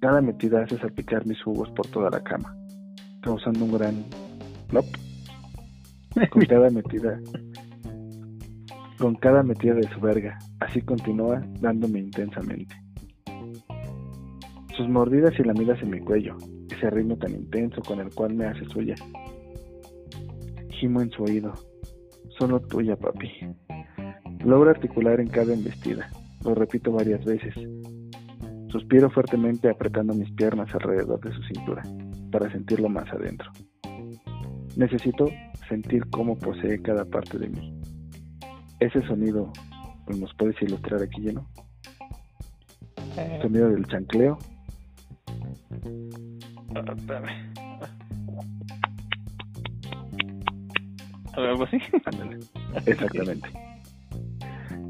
Cada 0.02 0.22
metida 0.22 0.64
hace 0.64 0.78
salpicar 0.80 1.26
mis 1.28 1.42
jugos 1.44 1.70
por 1.72 1.86
toda 1.88 2.10
la 2.10 2.24
cama, 2.24 2.56
causando 3.22 3.64
un 3.64 3.74
gran 3.74 4.04
plop. 4.70 4.86
Con 6.32 6.42
cada 6.48 6.70
metida, 6.72 7.20
con 8.98 9.16
cada 9.16 9.44
metida 9.44 9.76
de 9.76 9.88
su 9.94 10.00
verga, 10.00 10.40
así 10.60 10.82
continúa 10.82 11.42
dándome 11.60 12.00
intensamente. 12.00 12.76
Sus 14.76 14.90
mordidas 14.90 15.34
y 15.40 15.44
lamidas 15.44 15.80
en 15.84 15.92
mi 15.92 16.00
cuello, 16.00 16.36
ese 16.72 16.90
ritmo 16.90 17.18
tan 17.18 17.32
intenso 17.32 17.82
con 17.82 18.00
el 18.00 18.10
cual 18.14 18.34
me 18.34 18.46
hace 18.46 18.66
suya. 18.66 18.96
Gimo 20.72 21.02
en 21.02 21.12
su 21.12 21.24
oído, 21.24 21.54
solo 22.40 22.60
tuya, 22.60 22.96
papi. 22.96 23.30
Logro 24.44 24.70
articular 24.70 25.20
en 25.20 25.30
cada 25.30 25.54
embestida, 25.54 26.10
lo 26.44 26.54
repito 26.54 26.92
varias 26.92 27.24
veces, 27.24 27.56
Suspiro 28.74 29.08
fuertemente 29.12 29.70
apretando 29.70 30.16
mis 30.16 30.32
piernas 30.32 30.74
alrededor 30.74 31.20
de 31.22 31.32
su 31.32 31.44
cintura 31.44 31.84
para 32.32 32.52
sentirlo 32.52 32.90
más 32.90 33.08
adentro. 33.14 33.52
Necesito 34.76 35.30
sentir 35.70 36.10
cómo 36.10 36.36
posee 36.40 36.82
cada 36.82 37.06
parte 37.06 37.38
de 37.38 37.50
mí. 37.50 37.80
Ese 38.80 39.00
sonido, 39.06 39.54
¿nos 40.08 40.34
puedes 40.34 40.60
ilustrar 40.64 41.04
aquí 41.04 41.22
lleno? 41.22 41.48
Eh. 43.16 43.38
Sonido 43.44 43.70
del 43.70 43.86
chancleo. 43.86 44.40
¿Algo 51.36 51.64
así? 51.64 51.78
Exactamente. 52.88 53.54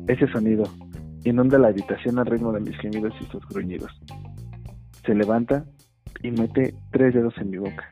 Ese 0.07 0.27
sonido 0.27 0.65
Inunda 1.25 1.57
la 1.57 1.69
habitación 1.69 2.19
al 2.19 2.25
ritmo 2.25 2.51
de 2.51 2.59
mis 2.59 2.77
gemidos 2.79 3.13
y 3.21 3.23
sus 3.25 3.47
gruñidos. 3.47 3.91
Se 5.05 5.15
levanta 5.15 5.63
y 6.21 6.31
mete 6.31 6.75
tres 6.91 7.13
dedos 7.13 7.33
en 7.37 7.49
mi 7.49 7.57
boca, 7.57 7.89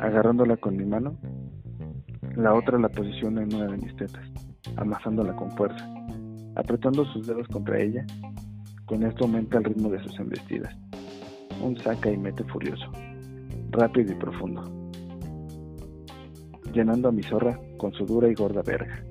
agarrándola 0.00 0.56
con 0.56 0.76
mi 0.76 0.84
mano. 0.84 1.16
La 2.34 2.54
otra 2.54 2.76
la 2.76 2.88
posiciona 2.88 3.42
en 3.42 3.54
una 3.54 3.66
de 3.66 3.76
mis 3.76 3.94
tetas, 3.94 4.28
amasándola 4.76 5.36
con 5.36 5.52
fuerza, 5.52 5.88
apretando 6.56 7.04
sus 7.12 7.24
dedos 7.28 7.46
contra 7.46 7.80
ella. 7.80 8.04
Con 8.84 9.04
esto 9.04 9.26
aumenta 9.26 9.58
el 9.58 9.64
ritmo 9.64 9.88
de 9.88 10.02
sus 10.02 10.18
embestidas. 10.18 10.76
Un 11.62 11.76
saca 11.76 12.10
y 12.10 12.16
mete 12.16 12.42
furioso, 12.44 12.90
rápido 13.70 14.10
y 14.12 14.16
profundo, 14.16 14.90
llenando 16.72 17.10
a 17.10 17.12
mi 17.12 17.22
zorra 17.22 17.60
con 17.78 17.92
su 17.92 18.04
dura 18.04 18.28
y 18.28 18.34
gorda 18.34 18.62
verga, 18.62 19.02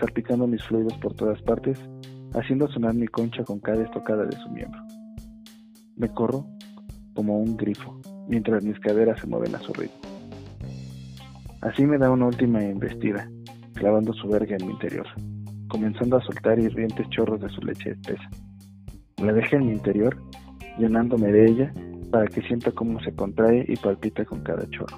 salpicando 0.00 0.46
mis 0.46 0.64
fluidos 0.64 0.96
por 0.98 1.14
todas 1.14 1.40
partes 1.42 1.78
haciendo 2.34 2.68
sonar 2.68 2.94
mi 2.94 3.06
concha 3.08 3.44
con 3.44 3.60
cada 3.60 3.82
estocada 3.82 4.24
de 4.24 4.36
su 4.36 4.48
miembro. 4.50 4.80
Me 5.96 6.08
corro 6.08 6.46
como 7.14 7.38
un 7.38 7.56
grifo, 7.56 8.00
mientras 8.28 8.64
mis 8.64 8.78
caderas 8.80 9.20
se 9.20 9.26
mueven 9.26 9.54
a 9.54 9.60
su 9.60 9.72
ritmo. 9.72 10.00
Así 11.60 11.84
me 11.84 11.98
da 11.98 12.10
una 12.10 12.26
última 12.26 12.64
embestida, 12.64 13.28
clavando 13.74 14.12
su 14.14 14.28
verga 14.28 14.56
en 14.58 14.66
mi 14.66 14.72
interior, 14.72 15.06
comenzando 15.68 16.16
a 16.16 16.22
soltar 16.22 16.58
hirvientes 16.58 17.08
chorros 17.10 17.40
de 17.40 17.50
su 17.50 17.60
leche 17.60 17.90
espesa. 17.90 18.30
La 19.22 19.32
dejé 19.32 19.56
en 19.56 19.66
mi 19.66 19.72
interior, 19.72 20.16
llenándome 20.78 21.30
de 21.30 21.50
ella 21.50 21.74
para 22.10 22.26
que 22.26 22.42
sienta 22.42 22.72
cómo 22.72 23.00
se 23.00 23.14
contrae 23.14 23.64
y 23.68 23.76
palpita 23.76 24.24
con 24.24 24.40
cada 24.42 24.68
chorro. 24.70 24.96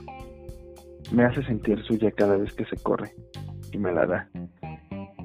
Me 1.11 1.25
hace 1.25 1.43
sentir 1.45 1.83
suya 1.83 2.11
cada 2.13 2.37
vez 2.37 2.53
que 2.55 2.65
se 2.65 2.77
corre 2.77 3.13
y 3.73 3.79
me 3.79 3.93
la 3.93 4.07
da, 4.07 4.31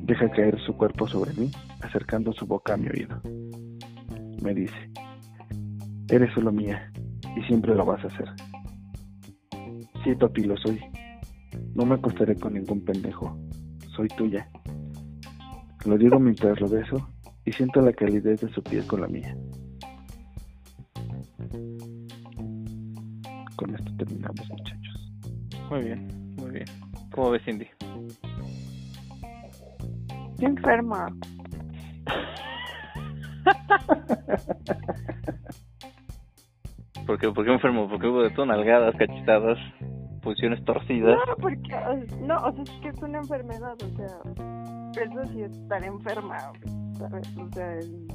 Deja 0.08 0.30
caer 0.32 0.58
su 0.62 0.74
cuerpo 0.78 1.06
sobre 1.06 1.34
mí, 1.34 1.52
acercando 1.82 2.32
su 2.32 2.48
boca 2.48 2.76
a 2.76 2.78
mi 2.78 2.88
oído. 2.88 3.20
Me 4.42 4.54
dice, 4.54 4.90
eres 6.10 6.34
solo 6.34 6.54
mía 6.54 6.90
y 7.36 7.42
siempre 7.44 7.76
lo 7.76 7.86
vas 7.86 8.02
a 8.06 8.08
hacer. 8.08 8.30
Sí, 10.06 10.16
papi, 10.16 10.44
lo 10.44 10.56
soy. 10.56 10.80
No 11.76 11.86
me 11.86 11.96
acostaré 11.96 12.38
con 12.38 12.54
ningún 12.54 12.86
pendejo. 12.86 13.38
Soy 13.98 14.08
tuya. 14.08 14.50
Lo 15.86 15.98
digo 15.98 16.18
mientras 16.22 16.62
lo 16.62 16.70
beso 16.70 17.10
y 17.44 17.52
siento 17.52 17.82
la 17.82 17.92
calidez 17.92 18.40
de 18.40 18.50
su 18.54 18.64
piel 18.64 18.88
con 18.88 19.02
la 19.02 19.08
mía. 19.08 19.36
Con 23.58 23.76
esto 23.76 23.92
terminamos, 23.98 24.50
muchachos. 24.50 25.12
Muy 25.70 25.82
bien, 25.82 26.36
muy 26.38 26.52
bien. 26.52 26.66
¿Cómo 27.12 27.32
ves, 27.32 27.42
Cindy? 27.44 27.68
Estoy 30.38 30.50
enferma. 30.50 31.08
¿Por 37.08 37.18
qué, 37.18 37.26
enfermo? 37.52 37.90
Porque 37.90 38.06
hubo 38.06 38.22
de 38.22 38.30
todo 38.30 38.46
nalgadas, 38.46 38.96
cachetadas, 38.98 39.58
pulsiones 40.22 40.64
torcidas. 40.64 41.18
No, 41.28 41.36
porque, 41.38 41.76
no, 42.22 42.36
o 42.38 42.52
sea, 42.52 42.64
es 42.64 42.70
que 42.82 42.90
es 42.90 43.02
una 43.02 43.18
enfermedad, 43.18 43.76
o 43.82 43.96
sea, 43.96 44.20
eso 45.04 45.26
sí 45.32 45.42
es 45.42 45.52
estar 45.54 45.84
enferma, 45.84 46.38
¿sabes? 47.00 47.36
O 47.38 47.50
sea, 47.54 47.74
el, 47.74 48.08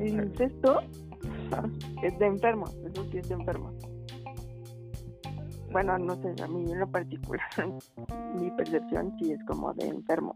el, 0.00 0.32
es 2.02 2.18
de 2.18 2.26
enfermo, 2.26 2.66
eso 2.84 3.02
sí 3.10 3.16
es 3.16 3.28
de 3.30 3.34
enfermo. 3.34 3.72
Bueno, 5.72 5.98
no 5.98 6.16
sé, 6.16 6.34
a 6.42 6.48
mí 6.48 6.70
en 6.70 6.80
lo 6.80 6.90
particular, 6.90 7.48
mi 8.34 8.50
percepción 8.50 9.14
sí 9.18 9.32
es 9.32 9.44
como 9.44 9.72
de 9.74 9.88
enfermo. 9.88 10.34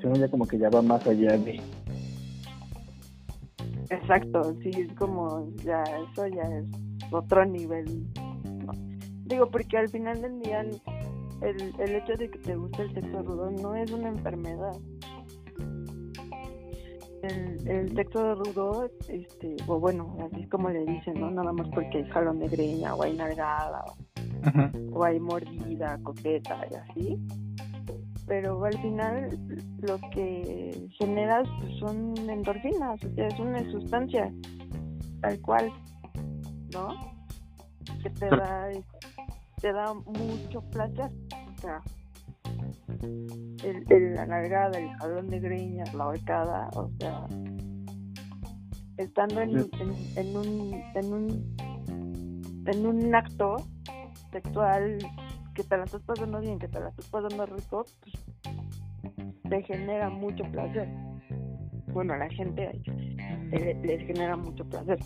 Según 0.00 0.14
ya 0.14 0.28
como 0.28 0.46
que 0.46 0.58
ya 0.58 0.70
va 0.70 0.80
más 0.82 1.04
allá 1.06 1.36
de... 1.36 1.60
Exacto, 3.90 4.54
sí, 4.62 4.70
es 4.70 4.94
como, 4.94 5.50
ya, 5.56 5.82
eso 5.82 6.26
ya 6.28 6.42
es 6.42 6.64
otro 7.10 7.44
nivel. 7.44 8.06
¿no? 8.64 8.72
Digo, 9.26 9.50
porque 9.50 9.76
al 9.76 9.88
final 9.88 10.22
del 10.22 10.40
día 10.40 10.60
el, 10.60 11.74
el 11.78 11.94
hecho 11.96 12.14
de 12.16 12.30
que 12.30 12.38
te 12.38 12.56
guste 12.56 12.82
el 12.82 12.94
sexo 12.94 13.22
rudo 13.22 13.50
no 13.50 13.74
es 13.74 13.90
una 13.90 14.08
enfermedad. 14.08 14.78
El, 17.22 17.68
el 17.68 17.94
sexo 17.94 18.34
rudo, 18.34 18.90
este, 19.08 19.56
o 19.68 19.78
bueno, 19.78 20.16
así 20.20 20.42
es 20.42 20.48
como 20.48 20.70
le 20.70 20.84
dicen, 20.84 21.20
¿no? 21.20 21.30
Nada 21.30 21.52
más 21.52 21.68
porque 21.68 21.98
hay 21.98 22.08
jalón 22.10 22.40
de 22.40 22.48
greña, 22.48 22.94
o 22.94 23.02
hay 23.04 23.12
nalgada, 23.16 23.84
o 24.92 25.04
hay 25.04 25.20
mordida, 25.20 25.98
coqueta 26.02 26.66
y 26.70 26.74
así. 26.74 27.26
Pero 28.26 28.64
al 28.64 28.76
final 28.80 29.38
lo 29.80 29.98
que 30.10 30.88
generas 30.98 31.48
pues, 31.60 31.78
son 31.78 32.16
endorfinas, 32.28 33.02
o 33.04 33.14
sea, 33.14 33.28
es 33.28 33.38
una 33.38 33.70
sustancia 33.70 34.32
tal 35.20 35.40
cual, 35.40 35.72
¿no? 36.72 36.88
Que 38.02 38.10
te 38.10 38.28
da, 38.28 38.68
te 39.60 39.72
da 39.72 39.94
mucho 39.94 40.60
placer, 40.70 41.10
o 41.56 41.60
sea, 41.60 41.80
el, 42.88 43.84
el- 43.90 44.14
la 44.14 44.26
nalgada, 44.26 44.78
el 44.78 44.90
jalón 44.98 45.28
de 45.28 45.40
greñas, 45.40 45.92
la 45.94 46.06
horcada, 46.08 46.68
o 46.74 46.90
sea, 46.98 47.26
estando 48.98 49.40
en, 49.40 49.50
en, 49.80 49.94
en 50.16 50.36
un, 50.36 50.82
en 50.94 51.12
un, 51.12 52.64
en 52.66 52.86
un 52.86 53.14
acto 53.14 53.56
sexual 54.30 54.98
que 55.54 55.64
te 55.64 55.76
la 55.76 55.84
estás 55.84 56.02
pasando 56.02 56.40
bien, 56.40 56.58
que 56.58 56.68
te 56.68 56.80
la 56.80 56.88
estás 56.88 57.08
pasando 57.08 57.46
rico, 57.46 57.84
pues, 58.00 58.14
te 59.48 59.62
genera 59.62 60.08
mucho 60.10 60.44
placer. 60.50 60.88
Bueno, 61.92 62.14
a 62.14 62.18
la 62.18 62.28
gente 62.30 62.80
les 63.50 64.06
genera 64.06 64.36
mucho 64.36 64.64
placer. 64.64 64.98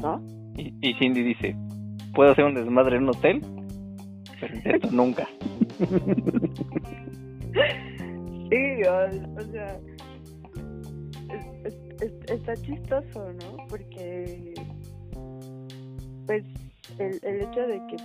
¿No? 0.00 0.22
Y, 0.56 0.72
y 0.80 0.94
Cindy 0.94 1.22
dice, 1.22 1.56
¿puedo 2.14 2.30
hacer 2.30 2.44
un 2.44 2.54
desmadre 2.54 2.96
en 2.96 3.02
un 3.04 3.08
hotel? 3.10 3.42
Pero 4.40 4.54
intento 4.54 4.90
nunca. 4.90 5.28
Sí, 8.50 8.82
o, 8.84 9.40
o 9.40 9.44
sea, 9.52 9.78
es- 11.30 11.66
es- 11.66 12.00
es- 12.00 12.30
está 12.30 12.56
chistoso, 12.56 13.32
¿no? 13.34 13.56
Porque, 13.68 14.54
pues, 16.26 16.44
el, 16.98 17.18
el 17.22 17.42
hecho 17.42 17.60
de 17.66 17.78
que 17.88 17.96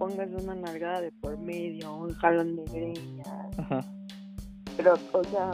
pongas 0.00 0.28
una 0.42 0.56
nalgada 0.56 1.02
de 1.02 1.12
por 1.12 1.38
medio, 1.38 1.94
un 1.94 2.12
jalón 2.14 2.56
de 2.56 2.64
greñas, 2.64 3.58
Ajá. 3.58 3.80
pero, 4.76 4.94
o 5.12 5.22
sea, 5.24 5.52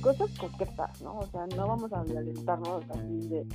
cosas 0.00 0.30
coquetas, 0.38 1.02
¿no? 1.02 1.18
O 1.18 1.26
sea, 1.26 1.46
no 1.54 1.68
vamos 1.68 1.92
a 1.92 2.02
violentarnos 2.04 2.82
así 2.90 3.28
de, 3.28 3.46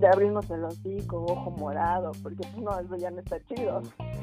de 0.00 0.08
abrirnos 0.08 0.50
el 0.50 0.64
hocico, 0.64 1.24
ojo 1.24 1.50
morado, 1.52 2.12
porque 2.22 2.46
no, 2.58 2.78
eso 2.80 2.96
ya 2.96 3.10
no 3.10 3.20
está 3.20 3.38
chido. 3.44 3.82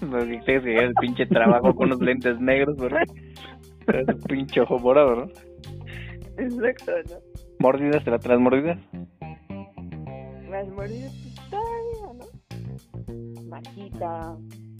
Tienes 0.00 0.44
que 0.44 0.78
al 0.78 0.94
pinche 0.94 1.26
trabajo 1.26 1.74
con 1.74 1.86
unos 1.86 2.00
lentes 2.00 2.40
negros, 2.40 2.76
¿verdad? 2.76 3.06
Pero 3.86 4.00
ese 4.00 4.14
pinche 4.26 4.60
ojo 4.60 4.78
morado, 4.78 5.16
¿no? 5.16 5.26
Exacto, 6.38 6.92
¿no? 7.08 7.16
Mordidas, 7.60 8.02
¿te 8.04 8.10
la 8.10 8.18
traes 8.18 8.40
mordidas? 8.40 8.78
Las 10.50 10.68
mordidas, 10.68 11.12
pues 11.22 11.50
todavía, 11.50 12.14
¿no? 12.18 12.42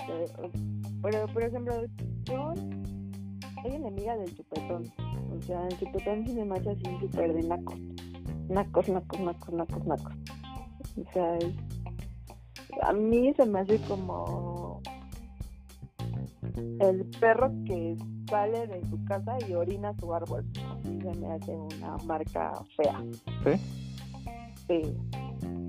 Eh, 0.09 0.51
Pero, 1.03 1.27
por 1.33 1.43
ejemplo, 1.45 1.75
yo 2.25 2.53
soy 3.63 3.73
enemiga 3.75 4.17
del 4.17 4.35
chupetón. 4.35 4.93
O 5.31 5.41
sea, 5.43 5.67
el 5.69 5.79
chupetón 5.79 6.27
sí 6.27 6.35
me 6.35 6.45
marcha 6.45 6.73
así 6.73 6.83
súper 7.01 7.33
de 7.33 7.43
nacos. 7.47 7.79
Nacos, 8.49 8.89
nacos, 8.89 9.21
nacos, 9.21 9.55
nacos, 9.55 9.87
nacos. 9.87 10.22
O 10.97 11.13
sea, 11.13 11.37
es... 11.39 11.55
a 12.83 12.93
mí 12.93 13.33
se 13.35 13.47
me 13.47 13.61
hace 13.61 13.79
como 13.89 14.81
el 16.81 17.07
perro 17.21 17.51
que 17.67 17.97
sale 18.29 18.67
de 18.67 18.83
su 18.89 19.05
casa 19.05 19.37
y 19.49 19.55
orina 19.55 19.93
su 19.95 20.13
árbol. 20.13 20.45
Así 20.71 21.01
se 21.01 21.21
me 21.21 21.33
hace 21.33 21.53
una 21.53 21.97
marca 22.07 22.53
fea. 22.77 22.99
¿Sí? 23.45 23.83
Sí. 24.67 24.97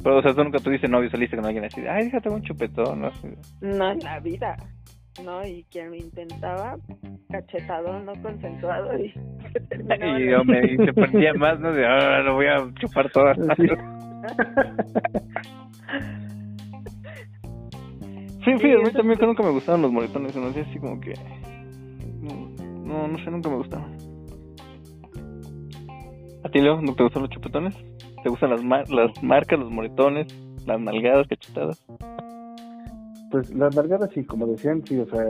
Pero, 0.04 0.18
o 0.18 0.22
sea, 0.22 0.34
tú 0.34 0.44
nunca 0.44 0.60
tuviste 0.60 0.88
novio, 0.88 1.10
saliste 1.10 1.38
con 1.38 1.46
alguien 1.46 1.66
así, 1.66 1.82
de, 1.82 1.90
ay, 1.90 2.06
déjate 2.06 2.30
un 2.30 2.42
chupetón, 2.44 3.02
¿no? 3.02 3.12
No 3.62 3.92
en 3.92 4.00
la 4.00 4.20
vida, 4.20 4.58
¿no? 5.24 5.46
Y 5.46 5.64
quien 5.72 5.92
lo 5.92 5.96
intentaba, 5.96 6.78
cachetado, 7.30 8.00
no 8.02 8.14
consensuado, 8.22 8.98
y 9.00 9.14
yo 10.30 10.44
me 10.44 10.74
y 10.74 10.78
se 10.78 10.94
perdía 10.94 11.34
más, 11.36 11.60
¿no? 11.60 11.72
De, 11.72 11.86
ahora 11.86 12.22
lo 12.24 12.34
voy 12.34 12.48
a 12.48 12.58
chupar 12.80 13.10
todo. 13.12 13.32
Sí. 18.44 18.52
Sí, 18.60 18.72
a 18.72 18.78
mí 18.78 18.92
también 18.92 19.18
que 19.18 19.26
nunca 19.26 19.42
me 19.44 19.52
gustaban 19.52 19.82
los 19.82 19.92
moretones, 19.92 20.36
no 20.36 20.52
sé, 20.52 20.62
así 20.62 20.78
como 20.80 21.00
que... 21.00 21.14
No, 22.22 23.08
no 23.08 23.18
sé, 23.18 23.32
nunca 23.32 23.50
me 23.50 23.56
gustaban. 23.58 23.96
¿A 26.44 26.50
ti, 26.50 26.60
Leo, 26.60 26.82
no 26.82 26.94
te 26.94 27.04
gustan 27.04 27.22
los 27.24 27.32
chupetones? 27.32 27.74
¿Te 28.22 28.30
gustan 28.30 28.50
las, 28.50 28.62
mar- 28.64 28.90
las 28.90 29.24
marcas, 29.24 29.60
los 29.60 29.72
moretones, 29.72 30.28
las 30.66 30.80
nalgadas, 30.80 31.28
cachetadas? 31.28 31.82
Pues 33.32 33.50
las 33.56 33.74
largadas 33.76 34.10
sí, 34.14 34.24
como 34.26 34.46
decían, 34.46 34.84
sí, 34.86 35.00
o 35.00 35.08
sea, 35.08 35.24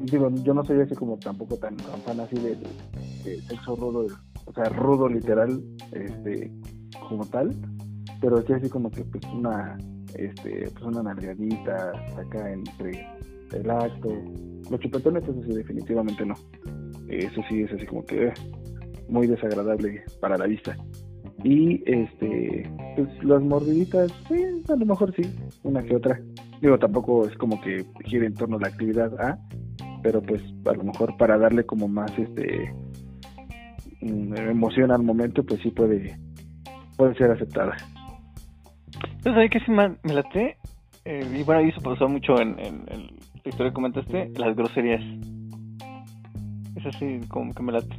digo, 0.00 0.28
yo 0.42 0.52
no 0.52 0.64
soy 0.64 0.80
así 0.80 0.94
como 0.96 1.16
tampoco 1.18 1.56
tan, 1.56 1.76
tan 1.76 2.00
fan 2.02 2.20
así 2.20 2.34
del 2.36 2.58
de 3.24 3.40
sexo 3.42 3.76
rudo, 3.76 4.06
o 4.44 4.52
sea, 4.52 4.64
rudo 4.64 5.08
literal, 5.08 5.62
este, 5.92 6.50
como 7.08 7.24
tal, 7.26 7.54
pero 8.20 8.42
sí 8.42 8.52
así 8.52 8.68
como 8.68 8.90
que 8.90 9.04
pues 9.04 9.24
una, 9.32 9.78
este, 10.14 10.68
pues 10.72 10.84
una 10.84 11.02
nalgadita 11.02 11.92
acá 12.16 12.52
entre 12.52 13.06
el 13.52 13.70
acto, 13.70 14.08
los 14.70 14.80
chupetones 14.80 15.24
eso 15.24 15.42
sí 15.42 15.54
definitivamente 15.54 16.24
no, 16.24 16.34
eso 17.08 17.40
sí 17.48 17.62
es 17.62 17.72
así 17.72 17.86
como 17.86 18.04
que 18.04 18.28
eh, 18.28 18.34
muy 19.08 19.26
desagradable 19.26 20.04
para 20.20 20.38
la 20.38 20.46
vista. 20.46 20.76
Y 21.42 21.82
este, 21.90 22.70
pues 22.96 23.24
las 23.24 23.42
mordiditas, 23.42 24.12
a 24.68 24.76
lo 24.76 24.86
mejor 24.86 25.14
sí, 25.14 25.22
una 25.62 25.82
que 25.82 25.96
otra. 25.96 26.20
Digo, 26.60 26.78
tampoco 26.78 27.26
es 27.26 27.34
como 27.38 27.58
que 27.62 27.84
gire 28.04 28.26
en 28.26 28.34
torno 28.34 28.58
a 28.58 28.60
la 28.60 28.68
actividad 28.68 29.18
A, 29.18 29.38
pero 30.02 30.20
pues 30.20 30.42
a 30.66 30.72
lo 30.72 30.84
mejor 30.84 31.16
para 31.16 31.38
darle 31.38 31.64
como 31.64 31.88
más 31.88 32.10
este 32.18 32.74
mm, 34.02 34.36
emoción 34.36 34.90
al 34.90 35.02
momento, 35.02 35.42
pues 35.42 35.60
sí 35.62 35.70
puede 35.70 36.18
puede 36.98 37.14
ser 37.14 37.30
aceptada. 37.30 37.74
Entonces, 39.20 39.42
ahí 39.42 39.48
que 39.50 39.60
sí 39.60 39.70
me, 39.70 39.96
me 40.02 40.14
late, 40.14 40.56
eh, 41.04 41.30
y 41.38 41.42
bueno, 41.42 41.60
eso 41.60 41.82
pasó 41.82 42.08
mucho 42.08 42.40
en, 42.40 42.58
en, 42.58 42.86
en 42.88 43.06
la 43.44 43.50
historia 43.50 43.70
que 43.70 43.74
comentaste, 43.74 44.30
las 44.36 44.56
groserías. 44.56 45.02
Es 46.76 46.86
así 46.86 47.20
como 47.28 47.52
que 47.52 47.62
me 47.62 47.72
late. 47.72 47.94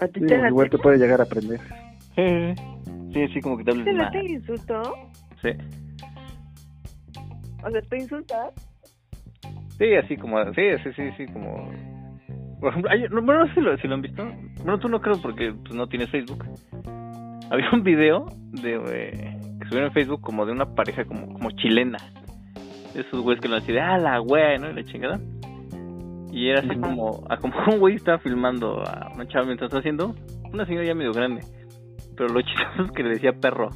¿A 0.00 0.08
ti 0.08 0.20
Sí, 0.20 0.26
te 0.26 0.36
late, 0.38 0.48
igual 0.48 0.70
te 0.70 0.78
puede 0.78 0.96
llegar 0.96 1.20
a 1.20 1.24
aprender. 1.24 1.60
Sí, 2.14 2.54
sí, 3.12 3.28
sí, 3.34 3.40
como 3.42 3.58
que 3.58 3.64
te 3.64 3.70
hables 3.72 3.84
te 3.84 3.92
late 3.92 4.18
el 4.20 4.30
insulto? 4.30 4.94
Sí. 5.42 5.50
O 7.64 7.70
sea, 7.70 7.82
¿te 7.82 7.98
insultas? 7.98 8.54
Sí, 9.78 9.94
así 9.94 10.16
como, 10.16 10.42
sí, 10.54 10.62
sí, 10.84 10.90
sí, 10.96 11.02
sí, 11.18 11.26
como... 11.26 11.70
Por 12.60 12.70
ejemplo, 12.70 12.90
hay- 12.90 13.08
no, 13.10 13.20
bueno, 13.22 13.40
no 13.40 13.48
sé 13.48 13.54
si 13.54 13.60
lo, 13.60 13.76
si 13.76 13.88
lo 13.88 13.94
han 13.94 14.02
visto. 14.02 14.24
Bueno, 14.58 14.78
tú 14.78 14.88
no 14.88 15.00
creo 15.02 15.20
porque 15.20 15.52
pues, 15.52 15.74
no 15.74 15.86
tienes 15.86 16.08
Facebook. 16.10 16.44
Había 17.52 17.68
un 17.70 17.82
video 17.82 18.24
de 18.50 18.76
eh, 18.76 19.38
que 19.60 19.68
subieron 19.68 19.88
en 19.88 19.92
Facebook 19.92 20.22
como 20.22 20.46
de 20.46 20.52
una 20.52 20.74
pareja 20.74 21.04
como, 21.04 21.34
como 21.34 21.50
chilena. 21.50 21.98
De 22.94 23.02
esos 23.02 23.20
güeyes 23.20 23.42
que 23.42 23.48
lo 23.48 23.56
así 23.56 23.72
de, 23.72 23.78
ah, 23.78 23.98
la 23.98 24.16
güey, 24.20 24.58
¿no? 24.58 24.70
Y 24.70 24.72
la 24.72 24.82
chingada. 24.84 25.20
Y 26.32 26.48
era 26.48 26.60
así 26.60 26.74
como, 26.80 27.22
a 27.28 27.36
como 27.36 27.54
un 27.66 27.78
güey 27.78 27.96
estaba 27.96 28.18
filmando 28.20 28.82
a 28.82 29.12
una 29.14 29.28
chava 29.28 29.44
mientras 29.44 29.66
estaba 29.66 29.80
haciendo, 29.80 30.14
una 30.50 30.64
señora 30.64 30.86
ya 30.86 30.94
medio 30.94 31.12
grande. 31.12 31.42
Pero 32.16 32.30
lo 32.32 32.40
chistoso 32.40 32.84
es 32.86 32.90
que 32.92 33.02
le 33.02 33.10
decía 33.10 33.32
perro. 33.34 33.68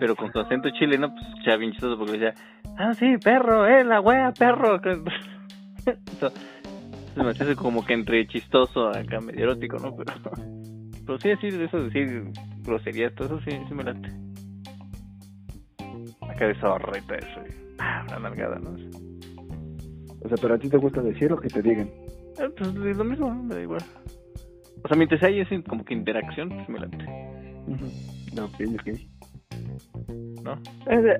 Pero 0.00 0.16
con 0.16 0.32
su 0.32 0.40
acento 0.40 0.68
chileno, 0.70 1.14
pues 1.14 1.26
ya 1.46 1.56
bien 1.56 1.70
chistoso 1.70 1.96
porque 1.96 2.18
le 2.18 2.18
decía, 2.18 2.44
ah, 2.76 2.92
sí, 2.94 3.06
perro, 3.22 3.68
eh, 3.68 3.84
la 3.84 4.00
wea, 4.00 4.32
perro. 4.32 4.80
Eso, 5.86 6.28
se 7.14 7.22
me 7.22 7.30
hace 7.30 7.54
como 7.54 7.84
que 7.84 7.94
entre 7.94 8.26
chistoso 8.26 8.88
acá, 8.88 9.20
medio 9.20 9.44
erótico, 9.44 9.76
¿no? 9.78 9.94
Pero, 9.94 10.12
pero 11.06 11.20
sí 11.20 11.28
decir 11.28 11.62
eso, 11.62 11.80
decir 11.84 12.32
groserías, 12.64 13.14
todo 13.14 13.38
eso 13.38 13.40
sí, 13.50 13.56
sí 13.68 13.74
me 13.74 13.84
late. 13.84 14.08
Acá 16.28 16.46
de 16.48 16.54
todo 16.54 16.76
eso. 16.76 17.40
y, 17.46 17.74
ah, 17.78 18.04
una 18.08 18.18
nalgada, 18.18 18.58
¿no? 18.58 18.70
O 20.24 20.28
sea, 20.28 20.36
pero 20.40 20.54
a 20.54 20.58
ti 20.58 20.68
te 20.68 20.76
gusta 20.78 21.02
decir 21.02 21.30
lo 21.30 21.38
que 21.38 21.48
te 21.48 21.62
digan. 21.62 21.88
Eh, 22.38 22.48
Pues 22.56 22.70
es 22.70 22.96
lo 22.96 23.04
mismo, 23.04 23.28
¿no? 23.28 23.42
me 23.42 23.54
da 23.54 23.62
igual. 23.62 23.82
O 24.82 24.88
sea, 24.88 24.96
mientras 24.96 25.22
hay 25.22 25.40
ese 25.40 25.62
como 25.62 25.84
que 25.84 25.94
interacción, 25.94 26.48
pues 26.48 26.68
me 26.68 26.80
late. 26.80 26.96
Ujú. 27.66 27.86
Ok, 28.42 28.54
ok. 28.80 28.88
¿No? 30.42 30.52
O 30.52 30.84
sea, 30.84 31.18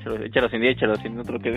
Échalo, 0.00 0.24
échalo 0.24 0.48
sin 0.48 0.60
día, 0.62 0.70
échalo 0.70 0.96
sin 0.96 1.18
otro 1.18 1.38
que 1.38 1.52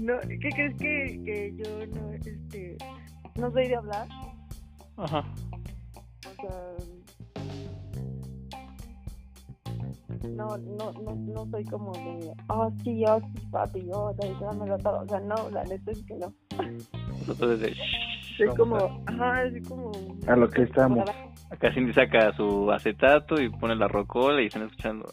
no, 0.00 0.14
¿qué 0.28 0.48
crees 0.50 0.76
que, 0.76 1.20
que 1.24 1.54
yo 1.56 1.86
no, 1.86 2.12
este, 2.12 2.76
no 3.36 3.50
soy 3.52 3.68
de 3.68 3.76
hablar? 3.76 4.06
Ajá. 4.96 5.24
O 6.26 6.34
sea, 6.42 6.90
no, 10.28 10.58
no, 10.58 10.92
no, 10.92 11.14
no 11.14 11.46
soy 11.50 11.64
como 11.64 11.92
de, 11.92 12.32
oh, 12.48 12.70
sí, 12.84 13.04
oh, 13.06 13.20
sí, 13.20 13.46
papi, 13.50 13.88
oh, 13.92 14.14
dámelo 14.40 14.78
todo. 14.78 15.00
O 15.00 15.08
sea, 15.08 15.20
no, 15.20 15.50
la 15.50 15.64
neta 15.64 15.90
es 15.90 16.02
que 16.04 16.14
no. 16.16 16.32
Nosotros 17.20 17.58
desde... 17.58 17.76
Soy 18.36 18.48
como, 18.56 18.76
ajá, 19.06 19.42
así 19.42 19.62
como... 19.62 19.92
A 20.26 20.36
lo 20.36 20.48
que 20.48 20.62
estamos. 20.62 21.08
Acá 21.50 21.72
Cindy 21.72 21.92
saca 21.92 22.32
su 22.36 22.70
acetato 22.70 23.40
y 23.40 23.48
pone 23.50 23.74
la 23.74 23.88
rocola 23.88 24.40
y 24.40 24.46
están 24.46 24.62
escuchando. 24.62 25.06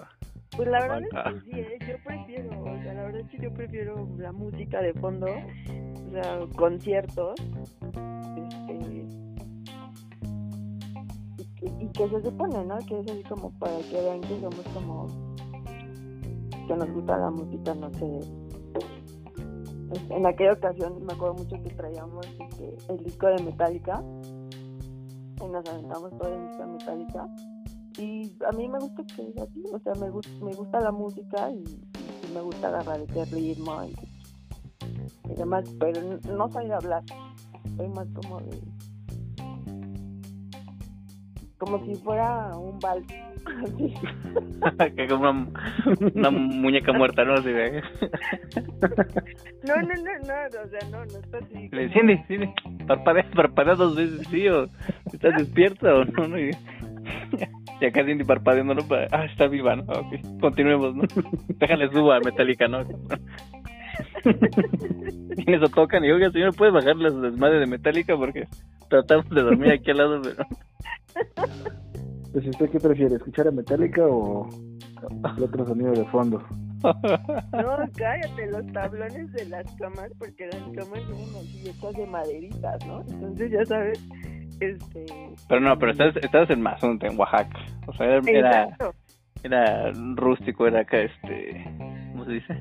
Pues 0.55 0.69
la 0.69 0.79
verdad 0.79 1.01
es 1.01 1.43
que 1.43 1.51
sí, 1.51 1.59
¿eh? 1.59 1.77
yo 1.87 1.95
prefiero, 2.03 2.61
o 2.61 2.81
sea, 2.81 2.93
la 2.93 3.03
verdad 3.03 3.21
es 3.21 3.29
que 3.29 3.37
yo 3.39 3.53
prefiero 3.53 4.07
la 4.17 4.31
música 4.31 4.81
de 4.81 4.93
fondo, 4.93 5.27
o 5.27 6.11
sea, 6.11 6.39
conciertos, 6.55 7.35
y 11.79 11.87
que, 11.89 12.09
se 12.09 12.21
supone, 12.21 12.65
¿no? 12.65 12.77
Que 12.79 12.99
es 12.99 13.09
así 13.11 13.23
como 13.23 13.51
para 13.59 13.77
que 13.79 14.01
vean 14.01 14.21
que 14.21 14.39
somos 14.39 14.65
como, 14.73 15.07
que 16.67 16.75
nos 16.75 16.91
gusta 16.91 17.17
la 17.17 17.29
música, 17.31 17.73
no 17.75 17.89
sé. 17.93 18.19
Este, 19.93 20.15
En 20.15 20.25
aquella 20.25 20.53
ocasión 20.53 21.05
me 21.05 21.13
acuerdo 21.13 21.35
mucho 21.35 21.55
que 21.63 21.69
traíamos 21.71 22.25
este, 22.27 22.75
el 22.89 23.03
disco 23.03 23.27
de 23.27 23.41
Metallica 23.43 24.03
y 25.41 25.47
nos 25.49 25.65
aventamos 25.69 26.11
todo 26.17 26.33
el 26.33 26.47
disco 26.47 26.63
de 26.63 26.67
Metallica 26.73 27.27
y 27.97 28.31
a 28.47 28.51
mí 28.51 28.67
me 28.67 28.79
gusta 28.79 29.03
que 29.15 29.29
es 29.29 29.37
así, 29.37 29.63
o 29.71 29.79
sea, 29.79 29.93
me, 29.95 30.09
gus- 30.11 30.41
me 30.41 30.53
gusta 30.53 30.79
la 30.81 30.91
música 30.91 31.49
y, 31.51 31.63
me 32.33 32.41
gusta 32.41 32.67
agarrar 32.67 32.99
ese 32.99 33.25
ritmo 33.25 33.71
y, 33.85 33.95
demás, 35.35 35.65
pero 35.79 36.01
no 36.35 36.49
soy 36.51 36.67
de 36.67 36.73
hablar, 36.73 37.03
soy 37.77 37.87
más 37.89 38.07
como 38.13 38.39
de... 38.41 38.59
como 41.57 41.83
si 41.85 41.95
fuera 41.95 42.55
un 42.55 42.79
vals. 42.79 43.05
así. 43.63 43.93
que 44.95 45.07
como 45.07 45.29
una, 45.29 45.47
una 46.13 46.31
muñeca 46.31 46.93
muerta, 46.93 47.23
¿no? 47.23 47.33
Así 47.33 47.49
de... 47.49 47.81
No, 49.67 49.75
no, 49.75 49.81
no, 49.81 50.13
no, 50.25 50.63
o 50.63 50.67
sea, 50.67 50.89
no, 50.91 51.05
no 51.05 51.19
está 51.19 51.37
así. 51.39 51.69
Le 51.71 51.89
Cindy, 51.89 52.53
parpadea, 52.87 53.29
parpadea 53.35 53.75
dos 53.75 53.95
veces, 53.95 54.27
sí, 54.27 54.47
o 54.47 54.67
estás 55.11 55.35
despierta 55.37 55.93
o 55.93 56.05
no, 56.05 56.27
¿no? 56.27 56.39
Y, 56.39 56.51
y 57.81 57.85
acá 57.85 58.05
Cindy 58.05 58.23
parpadeando, 58.23 58.75
¿no? 58.75 58.81
Ah, 59.11 59.25
está 59.25 59.47
viva, 59.47 59.75
¿no? 59.75 59.83
Ok, 59.83 60.39
continuemos, 60.39 60.95
¿no? 60.95 61.03
Déjale 61.47 61.89
subo 61.89 62.11
a 62.13 62.19
Metallica, 62.19 62.67
¿no? 62.67 62.81
y 65.37 65.53
eso 65.53 65.67
tocan 65.69 66.05
y, 66.05 66.11
oiga, 66.11 66.31
señor, 66.31 66.55
¿puede 66.55 66.71
bajar 66.71 66.95
las 66.97 67.19
desmadres 67.19 67.59
de 67.61 67.67
Metallica? 67.67 68.15
Porque 68.15 68.47
tratamos 68.89 69.29
de 69.29 69.41
dormir 69.41 69.71
aquí 69.71 69.91
al 69.91 69.97
lado, 69.97 70.21
pero... 70.21 70.45
Pues, 72.33 72.45
¿usted 72.49 72.69
qué 72.69 72.79
prefiere? 72.79 73.15
¿Escuchar 73.15 73.47
a 73.47 73.51
Metallica 73.51 74.05
o 74.05 74.47
el 75.37 75.43
otro 75.43 75.65
sonido 75.65 75.91
de 75.91 76.05
fondo? 76.05 76.43
No, 76.83 77.77
cállate, 77.95 78.45
los 78.51 78.71
tablones 78.71 79.31
de 79.31 79.45
las 79.45 79.65
camas, 79.75 80.11
porque 80.19 80.45
las 80.45 80.61
camas 80.61 81.07
vienen 81.07 81.35
así 81.35 81.69
hechas 81.69 81.95
de 81.95 82.05
maderitas, 82.05 82.85
¿no? 82.85 83.01
Entonces, 83.09 83.51
ya 83.51 83.65
sabes, 83.65 84.07
este... 84.59 85.05
Pero 85.49 85.61
no, 85.61 85.79
pero 85.79 85.91
estás, 85.93 86.15
estás 86.17 86.49
en 86.51 86.61
Mazunte, 86.61 87.07
en 87.07 87.19
Oaxaca. 87.19 87.57
O 87.87 87.93
sea, 87.93 88.05
era, 88.05 88.21
era, 88.29 88.63
Exacto. 88.65 88.93
era 89.43 89.91
rústico, 90.15 90.67
era 90.67 90.81
acá, 90.81 90.99
este... 90.99 91.63
¿Cómo 92.11 92.25
se 92.25 92.31
dice? 92.33 92.57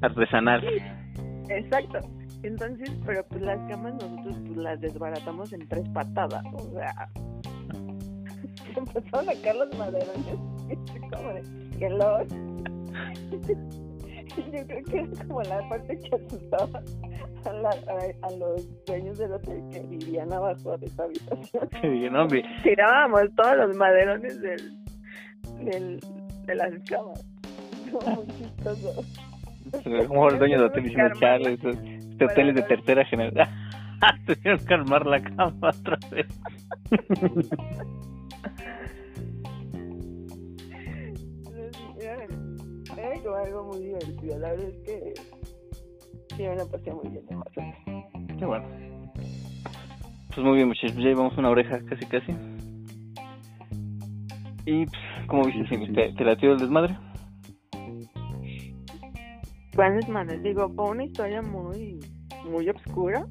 Artesanal. 0.00 0.64
Exacto. 1.50 1.98
Entonces, 2.42 2.90
pero 3.06 3.24
pues 3.26 3.42
las 3.42 3.58
camas 3.68 3.94
nosotros 3.94 4.36
pues 4.46 4.56
las 4.56 4.80
desbaratamos 4.80 5.52
en 5.52 5.68
tres 5.68 5.88
patadas, 5.90 6.44
o 6.52 6.70
sea. 6.72 7.08
Empezaron 8.76 9.28
a 9.28 9.34
sacar 9.34 9.56
los 9.56 9.78
maderones, 9.78 10.36
como 11.10 11.34
de 11.34 11.42
que 11.78 11.88
los. 11.90 12.28
Yo 14.36 14.66
creo 14.66 14.84
que 14.84 14.98
era 14.98 15.24
como 15.26 15.42
la 15.42 15.68
parte 15.68 15.98
que 15.98 16.16
asustaba 16.16 16.82
a, 17.44 17.52
la, 17.52 17.68
a, 17.68 18.26
a 18.26 18.30
los 18.30 18.84
dueños 18.86 19.18
del 19.18 19.32
hotel 19.32 19.62
que 19.70 19.80
vivían 19.80 20.32
abajo 20.32 20.78
de 20.78 20.86
esa 20.86 21.04
habitación. 21.04 21.68
No, 22.12 22.26
Tirábamos 22.62 23.22
todos 23.36 23.56
los 23.58 23.76
maderones 23.76 24.40
del, 24.40 24.78
del, 25.64 26.00
de 26.46 26.54
las 26.54 26.72
camas. 26.88 27.24
Como 27.90 28.16
muy 28.16 28.26
chistoso. 28.28 29.04
como 30.08 30.30
el 30.30 30.38
dueño 30.38 30.56
del 30.56 30.66
hotel 30.66 30.84
diciendo, 30.84 31.14
chale, 31.20 31.58
este, 32.24 32.40
este 32.40 32.40
hotel 32.40 32.48
es 32.48 32.54
de 32.54 32.62
tercera 32.62 33.04
generación. 33.04 33.48
Tuvieron 34.26 34.58
que 34.58 34.64
calmar 34.64 35.06
la 35.06 35.22
cama 35.22 35.54
otra 35.60 35.98
vez. 36.10 36.26
Era, 42.00 43.42
algo 43.44 43.64
muy 43.64 43.80
divertido. 43.80 44.38
La 44.38 44.50
verdad 44.50 44.68
es 44.68 44.78
que 44.80 45.14
sí, 46.36 46.42
me 46.42 46.56
la 46.56 46.64
pasé 46.66 46.92
muy 46.92 47.08
bien. 47.08 47.24
Qué 48.38 48.44
bueno. 48.44 48.66
Pues 50.34 50.46
muy 50.46 50.56
bien, 50.56 50.68
muchachos, 50.68 50.96
ya 50.96 51.02
llevamos 51.02 51.36
una 51.36 51.50
oreja 51.50 51.80
casi 51.84 52.06
casi. 52.06 52.32
Y, 54.64 54.86
pues, 54.86 54.98
¿cómo 55.26 55.44
viste, 55.44 55.62
Sí, 55.62 55.68
sí, 55.68 55.76
Cindy? 55.76 55.86
sí. 55.86 55.92
¿Te, 55.92 56.12
te 56.12 56.24
latió 56.24 56.52
el 56.52 56.58
desmadre? 56.58 56.96
Buenas 59.74 60.08
manos, 60.08 60.42
digo, 60.42 60.68
fue 60.74 60.90
una 60.90 61.04
historia 61.04 61.40
muy, 61.42 61.98
muy 62.50 62.68
obscura. 62.68 63.26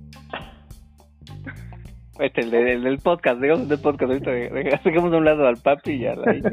Este, 2.19 2.41
el, 2.41 2.51
de- 2.51 2.73
el 2.73 2.83
del 2.83 2.99
podcast, 2.99 3.39
digamos, 3.41 3.63
el 3.63 3.69
del 3.69 3.79
podcast. 3.79 4.11
Ahorita 4.11 4.31
de- 4.31 4.49
de- 4.49 4.79
dejamos 4.83 5.13
a 5.13 5.17
un 5.17 5.25
lado 5.25 5.47
al 5.47 5.57
papi 5.57 5.91
y 5.93 6.05
a 6.05 6.15
la 6.15 6.35
hija. 6.35 6.49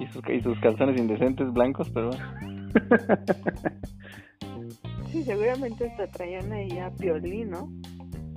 Y, 0.00 0.04
y 0.04 0.06
sus, 0.08 0.22
y 0.30 0.40
sus 0.40 0.58
calzones 0.60 0.98
indecentes 0.98 1.52
blancos, 1.52 1.90
pero 1.90 2.10
bueno. 2.10 2.24
Sí, 5.08 5.22
seguramente 5.24 5.86
hasta 5.90 6.06
traían 6.06 6.50
ahí 6.52 6.78
a 6.78 6.90
Piolín, 6.90 7.50
¿no? 7.50 7.68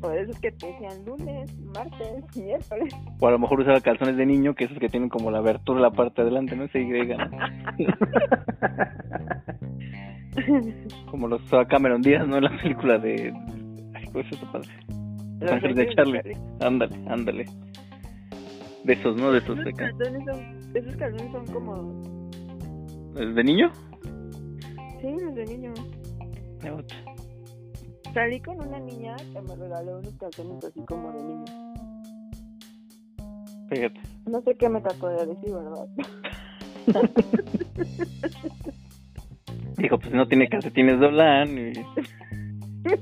Por 0.06 0.16
eso 0.20 0.32
es 0.32 0.40
que 0.40 0.52
te 0.52 0.68
decían 0.68 1.04
lunes, 1.04 1.58
martes, 1.74 2.24
miércoles. 2.36 2.94
O 3.20 3.28
a 3.28 3.32
lo 3.32 3.40
mejor 3.40 3.62
usaba 3.62 3.82
calzones 3.82 4.18
de 4.18 4.26
niño, 4.28 4.54
que 4.54 4.66
esos 4.66 4.78
que 4.78 4.88
tienen 4.88 5.10
como 5.10 5.32
la 5.32 5.40
abertura 5.40 5.82
la 5.82 5.90
parte 5.90 6.22
de 6.22 6.28
adelante, 6.28 6.56
¿no? 6.56 6.66
Y, 6.66 7.08
¿no? 7.08 7.30
Como 11.10 11.28
los 11.28 11.42
Cameron 11.70 12.02
Díaz, 12.02 12.28
¿no? 12.28 12.38
En 12.38 12.44
la 12.44 12.56
película 12.62 13.00
de... 13.00 13.34
Ay, 13.94 14.06
¿cómo 14.08 14.20
es 14.20 14.32
eso, 14.32 14.46
padre? 14.52 14.70
Los 15.40 15.52
Ángeles 15.52 15.76
de 15.78 15.96
Charlie. 15.96 16.38
Ándale, 16.60 16.96
ándale. 17.08 17.46
De 18.84 18.94
esos, 18.94 19.16
¿no? 19.16 19.32
De 19.32 19.40
esos 19.40 19.58
de 19.58 19.70
acá. 19.70 19.90
son, 19.92 20.76
esos 20.76 20.96
calzones 20.98 21.32
son 21.32 21.46
como... 21.48 22.30
¿De 23.14 23.44
niño? 23.44 23.72
Sí, 25.02 25.16
los 25.20 25.34
de 25.36 25.46
niño. 25.46 25.74
Me 26.62 26.72
gusta. 26.72 26.96
Salí 28.16 28.40
con 28.40 28.56
una 28.66 28.80
niña 28.80 29.18
que 29.18 29.42
me 29.42 29.56
regaló 29.58 30.00
unos 30.00 30.14
calzones 30.18 30.64
así 30.64 30.80
como 30.86 31.12
de 31.12 31.22
niño. 31.22 31.44
Fíjate. 33.70 34.00
No 34.26 34.42
sé 34.42 34.56
qué 34.56 34.70
me 34.70 34.80
trató 34.80 35.10
de 35.10 35.26
decir, 35.26 35.54
¿verdad? 35.54 35.86
Dijo, 39.78 40.00
pues 40.00 40.14
no 40.14 40.26
tiene 40.30 40.48
calcetines 40.48 40.98
Dolan 40.98 41.50
y, 41.58 41.74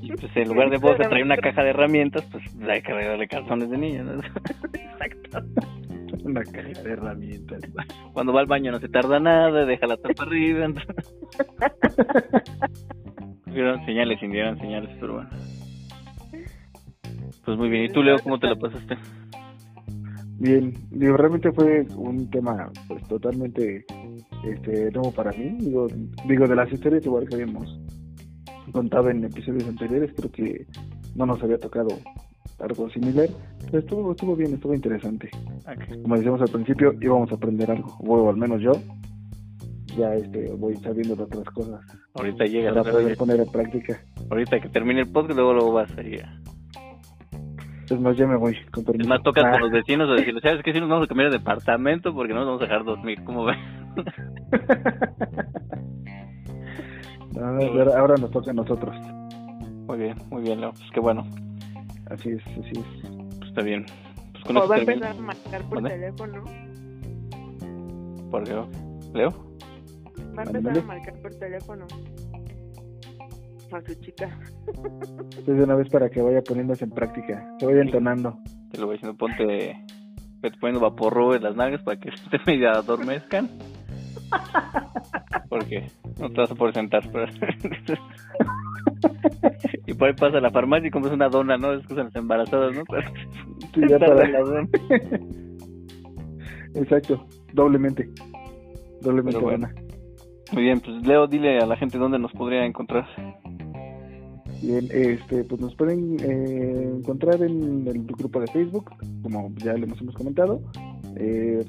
y 0.00 0.12
pues 0.16 0.36
en 0.36 0.48
lugar 0.48 0.70
de 0.70 0.78
bolsa 0.78 1.08
trae 1.08 1.22
una 1.22 1.36
caja 1.36 1.62
de 1.62 1.70
herramientas, 1.70 2.24
pues 2.32 2.42
hay 2.68 2.82
que 2.82 2.92
regalarle 2.92 3.28
calzones 3.28 3.70
de 3.70 3.78
niño, 3.78 4.02
¿no? 4.02 4.20
Exacto. 4.74 5.38
Una 6.24 6.42
caja 6.42 6.82
de 6.82 6.90
herramientas. 6.90 7.60
Cuando 8.12 8.32
va 8.32 8.40
al 8.40 8.46
baño 8.46 8.72
no 8.72 8.80
se 8.80 8.88
tarda 8.88 9.20
nada, 9.20 9.64
deja 9.64 9.86
la 9.86 9.96
tapa 9.96 10.24
arriba. 10.24 10.64
entonces- 10.64 11.14
Dieron 13.46 13.84
señales, 13.84 14.20
dieron 14.20 14.58
señales, 14.58 14.90
pero 15.00 15.14
bueno. 15.14 15.30
Pues 17.44 17.58
muy 17.58 17.68
bien. 17.68 17.84
¿Y 17.84 17.88
tú, 17.90 18.02
Leo, 18.02 18.16
cómo 18.22 18.38
te 18.38 18.48
lo 18.48 18.58
pasaste? 18.58 18.96
Bien, 20.38 20.72
digo, 20.90 21.16
realmente 21.16 21.52
fue 21.52 21.86
un 21.96 22.28
tema 22.30 22.70
pues 22.88 23.06
totalmente 23.06 23.84
este 24.44 24.90
nuevo 24.90 25.12
para 25.12 25.30
mí. 25.32 25.56
Digo, 25.60 25.86
digo 26.26 26.48
de 26.48 26.56
las 26.56 26.72
historias 26.72 27.04
igual 27.06 27.28
que 27.28 27.34
habíamos 27.36 27.78
contado 28.72 29.10
en 29.10 29.24
episodios 29.24 29.68
anteriores, 29.68 30.12
creo 30.16 30.30
que 30.32 30.66
no 31.14 31.26
nos 31.26 31.42
había 31.42 31.58
tocado 31.58 31.88
algo 32.58 32.90
similar. 32.90 33.28
Pero 33.66 33.78
estuvo, 33.78 34.12
estuvo 34.12 34.36
bien, 34.36 34.54
estuvo 34.54 34.74
interesante. 34.74 35.30
Como 36.02 36.16
decíamos 36.16 36.40
al 36.40 36.48
principio, 36.48 36.92
íbamos 37.00 37.30
a 37.30 37.36
aprender 37.36 37.70
algo, 37.70 37.96
o 38.00 38.28
al 38.28 38.36
menos 38.36 38.60
yo. 38.60 38.72
Ya 39.96 40.14
este, 40.14 40.50
voy 40.52 40.76
sabiendo 40.76 41.16
de 41.16 41.24
otras 41.24 41.44
cosas. 41.54 41.80
Ahorita 42.14 42.44
llega 42.44 42.72
para 42.72 42.90
poder 42.90 43.16
poner 43.16 43.40
en 43.40 43.50
práctica. 43.50 44.00
Ahorita 44.30 44.60
que 44.60 44.68
termine 44.68 45.00
el 45.00 45.10
podcast, 45.10 45.36
luego, 45.36 45.54
luego 45.54 45.72
vas 45.72 45.90
a 45.96 46.02
ir. 46.02 46.24
Es 47.90 48.00
más, 48.00 48.16
ya 48.16 48.26
me 48.26 48.36
voy. 48.36 48.56
Con 48.70 48.84
es 48.98 49.06
más, 49.06 49.22
tocas 49.22 49.44
con 49.44 49.54
ah. 49.54 49.58
los 49.58 49.70
vecinos 49.70 50.08
a 50.08 50.14
decirles, 50.14 50.42
¿sabes 50.42 50.62
qué? 50.62 50.72
Si 50.72 50.80
nos 50.80 50.88
vamos 50.88 51.04
a 51.04 51.08
cambiar 51.08 51.30
de 51.30 51.36
departamento 51.38 52.14
porque 52.14 52.32
no 52.32 52.40
nos 52.40 52.46
vamos 52.46 52.62
a 52.62 52.64
dejar 52.64 52.84
dormir. 52.84 53.22
¿Cómo 53.24 53.44
ven? 53.44 53.58
ahora 57.96 58.16
nos 58.16 58.30
toca 58.30 58.50
a 58.50 58.54
nosotros. 58.54 58.96
Muy 59.86 59.98
bien, 59.98 60.16
muy 60.30 60.42
bien, 60.42 60.60
Leo. 60.60 60.72
Pues 60.72 60.90
qué 60.92 61.00
bueno. 61.00 61.24
Así 62.10 62.30
es, 62.30 62.42
así 62.46 62.72
es. 62.72 62.84
Pues 63.38 63.50
está 63.50 63.62
bien. 63.62 63.86
Pues 64.32 64.44
con 64.44 64.56
o 64.56 64.68
va 64.68 64.76
a 64.76 64.78
empezar 64.78 65.10
a 65.10 65.20
marcar 65.20 65.62
por 65.68 65.82
teléfono. 65.82 66.44
¿Por 68.30 68.44
qué? 68.44 68.54
¿Leo? 69.12 69.28
Va 70.36 70.42
a 70.42 70.46
empezar 70.46 70.78
a 70.78 70.82
marcar 70.82 71.14
por 71.22 71.34
teléfono. 71.34 71.86
A 73.72 73.80
su 73.80 73.94
chica. 73.94 74.38
Desde 75.46 75.64
una 75.64 75.74
vez 75.74 75.88
para 75.88 76.08
que 76.08 76.22
vaya 76.22 76.42
poniéndose 76.42 76.84
en 76.84 76.90
práctica, 76.90 77.44
que 77.58 77.66
vaya 77.66 77.82
entonando. 77.82 78.38
Te 78.70 78.78
lo 78.78 78.86
voy 78.86 78.96
diciendo, 78.96 79.16
ponte, 79.16 79.76
vete 80.40 80.56
poniendo 80.60 80.80
vaporro 80.80 81.34
en 81.34 81.42
las 81.42 81.56
nalgas 81.56 81.82
para 81.82 81.98
que 81.98 82.10
te 82.30 82.38
medio 82.46 82.70
adormezcan. 82.70 83.48
Porque 85.48 85.86
no 86.18 86.30
te 86.30 86.40
vas 86.40 86.50
a 86.50 86.54
poder 86.54 86.74
sentar. 86.74 87.02
Pero... 87.12 87.26
y 89.86 89.94
por 89.94 90.08
ahí 90.08 90.14
pasa 90.14 90.38
a 90.38 90.40
la 90.40 90.50
farmacia 90.50 90.88
y 90.88 90.90
compras 90.90 91.14
una 91.14 91.28
dona, 91.28 91.56
¿no? 91.56 91.74
Es 91.74 91.86
que 91.86 91.94
las 91.94 92.14
embarazadas, 92.16 92.74
¿no? 92.74 92.82
sí, 93.74 93.80
ya 93.88 93.98
para... 93.98 94.28
la 94.28 94.40
dona. 94.40 94.68
Exacto, 96.74 97.26
doblemente. 97.52 98.08
Doblemente 99.00 99.38
buena. 99.38 99.72
Muy 100.54 100.62
bien, 100.62 100.78
pues 100.78 101.04
Leo, 101.04 101.26
dile 101.26 101.58
a 101.58 101.66
la 101.66 101.76
gente 101.76 101.98
dónde 101.98 102.16
nos 102.16 102.30
podría 102.30 102.64
encontrar. 102.64 103.04
Bien, 104.62 104.88
este, 104.92 105.42
pues 105.42 105.60
nos 105.60 105.74
pueden 105.74 106.16
eh, 106.20 106.92
encontrar 106.96 107.42
en 107.42 107.84
el 107.88 108.04
grupo 108.04 108.40
de 108.40 108.46
Facebook, 108.46 108.88
como 109.20 109.52
ya 109.56 109.72
le 109.72 109.86
hemos 109.86 110.14
comentado. 110.14 110.62
Eh, 111.16 111.64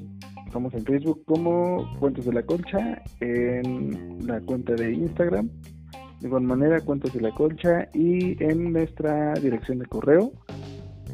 estamos 0.46 0.72
en 0.74 0.84
Facebook 0.84 1.24
como 1.26 1.84
Cuentos 1.98 2.26
de 2.26 2.32
la 2.32 2.42
Colcha, 2.44 3.02
en 3.18 4.24
la 4.24 4.40
cuenta 4.42 4.74
de 4.74 4.92
Instagram, 4.92 5.50
de 6.20 6.28
igual 6.28 6.44
manera 6.44 6.80
Cuentos 6.80 7.12
de 7.12 7.22
la 7.22 7.32
Colcha 7.32 7.88
y 7.92 8.40
en 8.40 8.72
nuestra 8.72 9.34
dirección 9.34 9.80
de 9.80 9.86
correo 9.86 10.30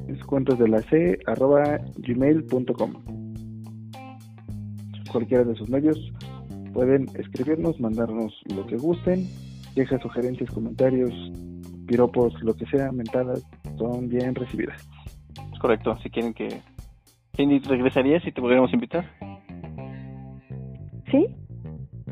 es 0.09 0.23
cuentos 0.25 0.59
de 0.59 0.69
la 0.69 0.83
c 0.83 1.19
arroba 1.27 1.79
gmail.com. 1.97 2.93
Cualquiera 5.11 5.45
de 5.45 5.55
sus 5.55 5.71
medios 5.71 6.13
pueden 6.73 7.07
escribirnos, 7.19 7.81
mandarnos 7.81 8.41
lo 8.55 8.67
que 8.67 8.77
gusten, 8.77 9.27
quejas, 9.75 10.01
sugerencias, 10.03 10.51
comentarios, 10.51 11.13
piropos, 11.87 12.35
lo 12.43 12.55
que 12.55 12.67
sea, 12.67 12.93
mentadas, 12.93 13.45
son 13.77 14.09
bien 14.09 14.35
recibidas. 14.35 14.87
Es 15.53 15.59
correcto, 15.59 15.97
si 16.03 16.11
quieren 16.11 16.35
que... 16.35 16.61
Cindy, 17.37 17.61
¿regresarías 17.61 18.23
si 18.23 18.33
te 18.33 18.41
pudiéramos 18.41 18.73
invitar? 18.75 19.07
¿Sí? 21.11 21.27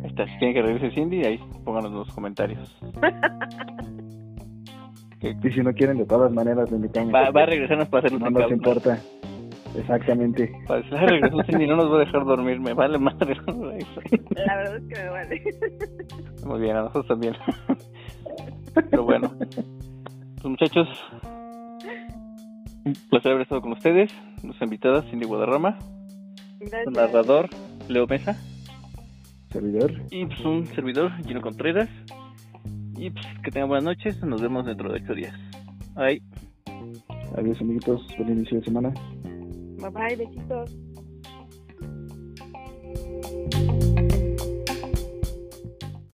Está, 0.04 0.26
si 0.26 0.38
quieren 0.38 0.54
que 0.54 0.62
regrese 0.62 0.94
Cindy, 0.94 1.24
ahí 1.24 1.38
pónganos 1.64 1.92
los 1.92 2.14
comentarios. 2.14 2.74
y 5.20 5.50
si 5.50 5.60
no 5.60 5.74
quieren, 5.74 5.98
de 5.98 6.06
todas 6.06 6.32
maneras, 6.32 6.70
le 6.70 6.76
invitamos. 6.76 7.12
Va, 7.12 7.30
va 7.30 7.42
a 7.42 7.46
regresarnos 7.46 7.88
para 7.88 8.06
hacernos 8.06 8.30
No 8.30 8.40
nos 8.40 8.50
importa. 8.50 8.98
Exactamente. 9.76 10.52
Para 10.66 10.80
decir, 10.80 10.98
regresó 10.98 11.42
Cindy, 11.44 11.66
no 11.66 11.76
nos 11.76 11.90
va 11.90 11.96
a 11.96 12.00
dejar 12.00 12.24
dormir, 12.24 12.60
me 12.60 12.72
vale 12.72 12.98
madre. 12.98 13.36
La 13.46 14.56
verdad 14.56 14.76
es 14.76 14.88
que 14.88 15.02
me 15.02 15.10
vale. 15.10 15.42
Muy 16.44 16.60
bien, 16.60 16.76
a 16.76 16.82
nosotros 16.82 17.06
también. 17.06 17.34
Pero 18.90 19.04
bueno, 19.04 19.32
pues 19.38 20.44
muchachos, 20.44 20.88
un 22.84 22.94
placer 23.10 23.32
haber 23.32 23.42
estado 23.42 23.60
con 23.60 23.72
ustedes. 23.72 24.12
Nuestra 24.42 24.64
invitada, 24.64 25.02
Cindy 25.02 25.26
Guadarrama. 25.26 25.78
Gracias. 26.60 26.94
narrador, 26.94 27.48
Leo 27.88 28.06
Mesa. 28.06 28.36
Servidor. 29.50 29.92
Y 30.10 30.26
pues 30.26 30.40
un 30.44 30.66
servidor, 30.66 31.12
Gino 31.26 31.40
Contreras. 31.40 31.88
Y 32.96 33.10
pues 33.10 33.26
que 33.42 33.50
tengan 33.50 33.68
buenas 33.68 33.84
noches. 33.84 34.22
Nos 34.22 34.40
vemos 34.40 34.66
dentro 34.66 34.92
de 34.92 35.00
ocho 35.02 35.14
días. 35.14 35.34
Bye. 35.94 36.22
Adiós, 37.36 37.60
amiguitos. 37.60 38.06
Buen 38.18 38.32
inicio 38.32 38.58
de 38.58 38.64
semana. 38.64 38.92
Bye 39.80 39.90
bye, 39.90 40.16
besitos. 40.16 40.70